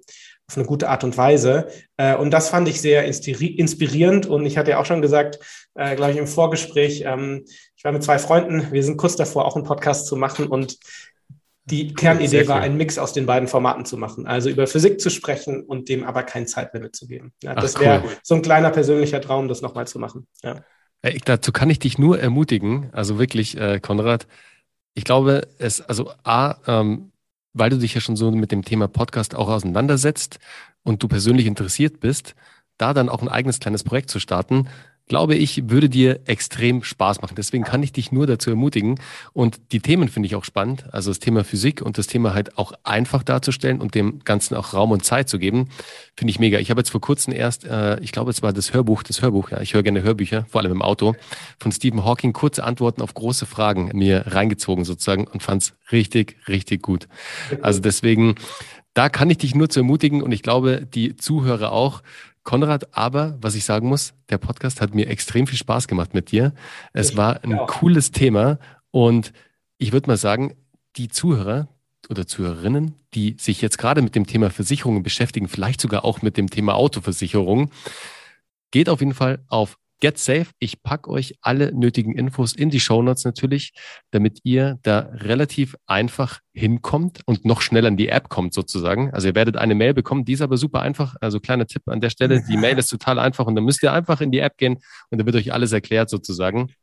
auf 0.50 0.58
eine 0.58 0.66
gute 0.66 0.89
Art 0.89 1.04
und 1.04 1.16
Weise. 1.16 1.68
Äh, 1.97 2.16
und 2.16 2.32
das 2.32 2.50
fand 2.50 2.68
ich 2.68 2.82
sehr 2.82 3.06
inspirierend. 3.06 4.26
Und 4.26 4.47
ich 4.47 4.58
hatte 4.58 4.72
ja 4.72 4.80
auch 4.80 4.86
schon 4.86 5.04
gesagt, 5.04 5.39
äh, 5.76 5.95
glaube 5.95 6.12
ich, 6.12 6.18
im 6.18 6.26
Vorgespräch, 6.26 7.04
ähm, 7.06 7.45
ich 7.76 7.84
war 7.84 7.91
mit 7.91 8.04
zwei 8.04 8.18
Freunden, 8.18 8.72
wir 8.72 8.84
sind 8.84 8.97
kurz 8.97 9.16
davor, 9.16 9.45
auch 9.45 9.56
einen 9.56 9.66
Podcast 9.66 10.08
zu 10.08 10.16
machen. 10.16 10.47
Und 10.47 10.80
die 11.66 11.93
Kernidee 11.93 12.47
war, 12.47 12.62
einen 12.62 12.78
Mix 12.78 12.97
aus 12.97 13.14
den 13.14 13.28
beiden 13.28 13.47
Formaten 13.47 13.86
zu 13.86 13.95
machen. 13.95 14.26
Also 14.26 14.50
über 14.50 14.66
Physik 14.66 15.00
zu 15.00 15.12
sprechen 15.12 15.62
und 15.62 15.88
dem 15.88 16.04
aber 16.04 16.24
kein 16.24 16.47
Zeitlimit 16.47 16.95
zu 16.95 17.06
geben. 17.06 17.32
Ja, 17.43 17.54
das 17.54 17.80
wäre 17.80 18.02
cool. 18.04 18.12
so 18.24 18.34
ein 18.34 18.41
kleiner 18.41 18.72
persönlicher 18.72 19.22
Traum, 19.22 19.47
das 19.47 19.62
nochmal 19.62 19.86
zu 19.86 20.00
machen. 20.00 20.26
Ja. 20.41 20.64
Äh, 21.04 21.20
dazu 21.24 21.52
kann 21.52 21.70
ich 21.70 21.78
dich 21.78 22.00
nur 22.00 22.20
ermutigen, 22.20 22.89
also 22.91 23.20
wirklich, 23.20 23.56
äh, 23.56 23.80
Konrad, 23.80 24.26
ich 24.95 25.04
glaube, 25.04 25.47
es, 25.60 25.80
also 25.80 26.12
A, 26.24 26.56
ähm, 26.66 27.12
weil 27.54 27.70
du 27.70 27.78
dich 27.78 27.93
ja 27.93 28.02
schon 28.02 28.16
so 28.16 28.32
mit 28.32 28.52
dem 28.52 28.64
Thema 28.64 28.88
Podcast 28.88 29.36
auch 29.36 29.50
auseinandersetzt 29.50 30.39
und 30.84 31.02
du 31.04 31.08
persönlich 31.08 31.45
interessiert 31.45 32.00
bist, 32.00 32.36
da 32.78 32.93
dann 32.93 33.10
auch 33.10 33.22
ein 33.22 33.30
eigenes 33.30 33.60
kleines 33.60 33.84
Projekt 33.84 34.10
zu 34.10 34.20
starten, 34.20 34.68
glaube 35.10 35.36
ich, 35.36 35.70
würde 35.70 35.89
dir 35.89 36.20
extrem 36.26 36.84
Spaß 36.84 37.22
machen. 37.22 37.34
Deswegen 37.36 37.64
kann 37.64 37.82
ich 37.82 37.91
dich 37.91 38.12
nur 38.12 38.28
dazu 38.28 38.51
ermutigen. 38.51 38.99
Und 39.34 39.60
die 39.72 39.80
Themen 39.80 40.07
finde 40.07 40.28
ich 40.28 40.36
auch 40.36 40.45
spannend. 40.45 40.86
Also 40.93 41.10
das 41.10 41.20
Thema 41.20 41.43
Physik 41.43 41.82
und 41.82 41.97
das 41.97 42.05
Thema 42.05 42.36
halt 42.36 42.57
auch 42.60 42.74
einfach 42.84 43.24
darzustellen 43.24 43.82
und 43.82 43.95
dem 43.95 44.20
Ganzen 44.24 44.55
auch 44.55 44.74
Raum 44.74 44.91
und 44.91 45.03
Zeit 45.03 45.28
zu 45.28 45.39
geben, 45.39 45.70
finde 46.16 46.30
ich 46.30 46.39
mega. 46.39 46.60
Ich 46.60 46.70
habe 46.70 46.80
jetzt 46.80 46.91
vor 46.91 47.01
kurzem 47.01 47.34
erst, 47.34 47.66
äh, 47.66 47.99
ich 48.01 48.12
glaube, 48.12 48.30
es 48.30 48.43
war 48.43 48.53
das 48.53 48.72
Hörbuch, 48.72 49.01
das 49.01 49.24
Hörbuch, 49.24 49.49
ja, 49.49 49.60
ich 49.62 49.74
höre 49.74 49.82
gerne 49.82 50.03
Hörbücher, 50.03 50.45
vor 50.47 50.62
allem 50.62 50.72
im 50.72 50.84
Auto, 50.84 51.16
von 51.60 51.72
Stephen 51.72 52.05
Hawking 52.05 52.32
kurze 52.32 52.64
Antworten 52.64 53.01
auf 53.01 53.16
große 53.16 53.47
Fragen 53.47 53.89
mir 53.93 54.26
reingezogen 54.28 54.86
sozusagen 54.86 55.26
und 55.26 55.41
fand 55.41 55.64
es 55.64 55.74
richtig, 55.91 56.38
richtig 56.47 56.84
gut. 56.84 57.07
Also 57.62 57.80
deswegen, 57.80 58.36
da 58.93 59.10
kann 59.10 59.32
ich 59.32 59.39
dich 59.39 59.55
nur 59.55 59.70
zu 59.70 59.80
ermutigen 59.80 60.22
und 60.22 60.32
ich 60.32 60.43
glaube, 60.43 60.86
die 60.86 61.16
Zuhörer 61.16 61.72
auch, 61.72 62.03
Konrad, 62.44 62.96
aber 62.96 63.38
was 63.42 63.56
ich 63.56 63.66
sagen 63.66 63.88
muss, 63.88 64.14
der 64.30 64.38
Podcast 64.38 64.82
hat 64.82 64.96
mir 64.96 65.08
extrem 65.08 65.48
viel 65.48 65.58
Spaß 65.58 65.88
gemacht 65.88 66.14
mit 66.14 66.32
dir. 66.32 66.54
Es 66.94 67.18
war 67.18 67.44
ein 67.44 67.58
cooles 67.68 68.12
Thema 68.12 68.60
und 68.92 69.34
ich 69.78 69.92
würde 69.92 70.08
mal 70.08 70.18
sagen, 70.18 70.56
die 70.96 71.10
Zuhörer 71.10 71.68
oder 72.10 72.26
Zuhörerinnen, 72.26 72.96
die 73.14 73.36
sich 73.40 73.62
jetzt 73.62 73.78
gerade 73.78 74.02
mit 74.02 74.16
dem 74.16 74.26
Thema 74.26 74.50
Versicherungen 74.50 75.04
beschäftigen, 75.04 75.48
vielleicht 75.48 75.82
sogar 75.82 76.06
auch 76.06 76.22
mit 76.22 76.38
dem 76.38 76.50
Thema 76.50 76.76
Autoversicherung, 76.76 77.72
geht 78.72 78.90
auf 78.90 79.00
jeden 79.00 79.14
Fall 79.14 79.44
auf 79.48 79.78
Get 80.00 80.18
Safe. 80.18 80.47
Ich 80.60 80.82
packe 80.82 81.10
euch 81.10 81.36
alle 81.41 81.74
nötigen 81.74 82.16
Infos 82.16 82.54
in 82.54 82.70
die 82.70 82.80
Show 82.80 83.02
Notes 83.02 83.26
natürlich, 83.26 83.74
damit 84.12 84.39
ihr 84.43 84.80
da 84.84 85.10
relativ 85.14 85.76
einfach 85.88 86.39
hinkommt 86.54 87.22
und 87.26 87.45
noch 87.45 87.62
schneller 87.62 87.89
in 87.89 87.97
die 87.97 88.10
App 88.10 88.30
kommt 88.30 88.54
sozusagen. 88.54 89.12
Also 89.14 89.28
ihr 89.28 89.36
werdet 89.36 89.58
eine 89.58 89.76
Mail 89.76 89.93
bekommen, 89.93 90.26
die 90.26 90.34
ist 90.34 90.41
aber 90.41 90.58
super 90.58 90.82
einfach. 90.82 91.16
Also 91.22 91.39
kleiner 91.39 91.68
Tipp 91.68 91.84
an 91.88 92.02
der 92.02 92.10
Stelle, 92.10 92.43
die 92.50 92.58
Mail 92.58 92.78
ist 92.78 92.88
total 92.88 93.20
einfach 93.20 93.45
und 93.45 93.56
dann 93.56 93.66
müsst 93.66 93.84
ihr 93.84 93.91
einfach 93.91 94.22
in 94.22 94.32
die 94.32 94.39
App 94.39 94.58
gehen 94.58 94.76
und 95.10 95.18
dann 95.18 95.26
wird 95.26 95.36
euch 95.36 95.54
alles 95.54 95.72
erklärt 95.72 96.10
sozusagen. 96.10 96.74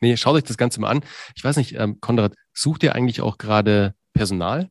Nee, 0.00 0.16
schaut 0.16 0.36
euch 0.36 0.44
das 0.44 0.56
Ganze 0.56 0.80
mal 0.80 0.90
an. 0.90 1.00
Ich 1.34 1.44
weiß 1.44 1.56
nicht, 1.56 1.74
ähm, 1.74 2.00
Konrad, 2.00 2.34
sucht 2.54 2.82
ihr 2.82 2.94
eigentlich 2.94 3.20
auch 3.20 3.36
gerade 3.36 3.94
Personal? 4.14 4.68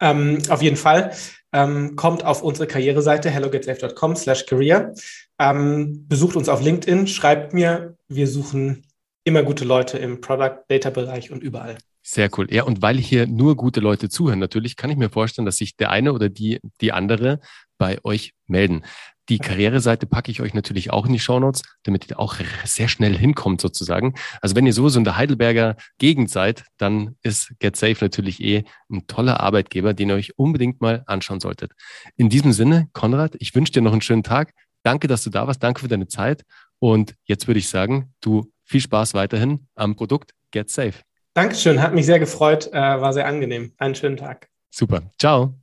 Ähm, 0.00 0.38
auf 0.48 0.62
jeden 0.62 0.76
Fall. 0.76 1.12
Ähm, 1.52 1.96
kommt 1.96 2.24
auf 2.24 2.42
unsere 2.42 2.66
Karriereseite 2.66 3.30
hellogetsafe.com 3.30 4.16
slash 4.16 4.46
career. 4.46 4.94
Ähm, 5.42 6.06
besucht 6.06 6.36
uns 6.36 6.48
auf 6.48 6.62
LinkedIn, 6.62 7.08
schreibt 7.08 7.52
mir. 7.52 7.96
Wir 8.06 8.28
suchen 8.28 8.86
immer 9.24 9.42
gute 9.42 9.64
Leute 9.64 9.98
im 9.98 10.20
Product 10.20 10.60
Data 10.68 10.90
Bereich 10.90 11.32
und 11.32 11.42
überall. 11.42 11.78
Sehr 12.00 12.30
cool. 12.38 12.46
Ja, 12.52 12.62
und 12.62 12.80
weil 12.80 12.96
hier 12.96 13.26
nur 13.26 13.56
gute 13.56 13.80
Leute 13.80 14.08
zuhören, 14.08 14.38
natürlich 14.38 14.76
kann 14.76 14.90
ich 14.90 14.96
mir 14.96 15.10
vorstellen, 15.10 15.46
dass 15.46 15.56
sich 15.56 15.76
der 15.76 15.90
eine 15.90 16.12
oder 16.12 16.28
die, 16.28 16.60
die 16.80 16.92
andere 16.92 17.40
bei 17.76 17.98
euch 18.04 18.34
melden. 18.46 18.84
Die 19.28 19.38
Karriereseite 19.38 20.06
packe 20.06 20.30
ich 20.30 20.40
euch 20.40 20.54
natürlich 20.54 20.92
auch 20.92 21.06
in 21.06 21.12
die 21.12 21.18
Shownotes, 21.18 21.62
damit 21.82 22.08
ihr 22.08 22.20
auch 22.20 22.36
sehr 22.64 22.86
schnell 22.86 23.18
hinkommt 23.18 23.60
sozusagen. 23.60 24.14
Also 24.42 24.54
wenn 24.54 24.66
ihr 24.66 24.72
sowieso 24.72 24.98
in 24.98 25.04
der 25.04 25.16
Heidelberger 25.16 25.74
Gegend 25.98 26.30
seid, 26.30 26.64
dann 26.76 27.16
ist 27.22 27.52
GetSafe 27.58 27.98
natürlich 28.00 28.40
eh 28.40 28.62
ein 28.90 29.08
toller 29.08 29.40
Arbeitgeber, 29.40 29.92
den 29.92 30.10
ihr 30.10 30.14
euch 30.14 30.38
unbedingt 30.38 30.80
mal 30.80 31.02
anschauen 31.06 31.40
solltet. 31.40 31.72
In 32.16 32.28
diesem 32.28 32.52
Sinne, 32.52 32.88
Konrad, 32.92 33.34
ich 33.40 33.56
wünsche 33.56 33.72
dir 33.72 33.82
noch 33.82 33.92
einen 33.92 34.02
schönen 34.02 34.22
Tag. 34.22 34.52
Danke, 34.82 35.08
dass 35.08 35.24
du 35.24 35.30
da 35.30 35.46
warst. 35.46 35.62
Danke 35.62 35.80
für 35.80 35.88
deine 35.88 36.08
Zeit. 36.08 36.42
Und 36.78 37.14
jetzt 37.24 37.46
würde 37.46 37.58
ich 37.58 37.68
sagen, 37.68 38.12
du 38.20 38.50
viel 38.64 38.80
Spaß 38.80 39.14
weiterhin 39.14 39.66
am 39.74 39.94
Produkt 39.96 40.34
Get 40.50 40.70
Safe. 40.70 40.94
Dankeschön, 41.34 41.80
hat 41.80 41.94
mich 41.94 42.06
sehr 42.06 42.18
gefreut, 42.18 42.68
äh, 42.72 42.74
war 42.74 43.12
sehr 43.12 43.26
angenehm. 43.26 43.72
Einen 43.78 43.94
schönen 43.94 44.16
Tag. 44.16 44.48
Super. 44.70 45.02
Ciao. 45.18 45.54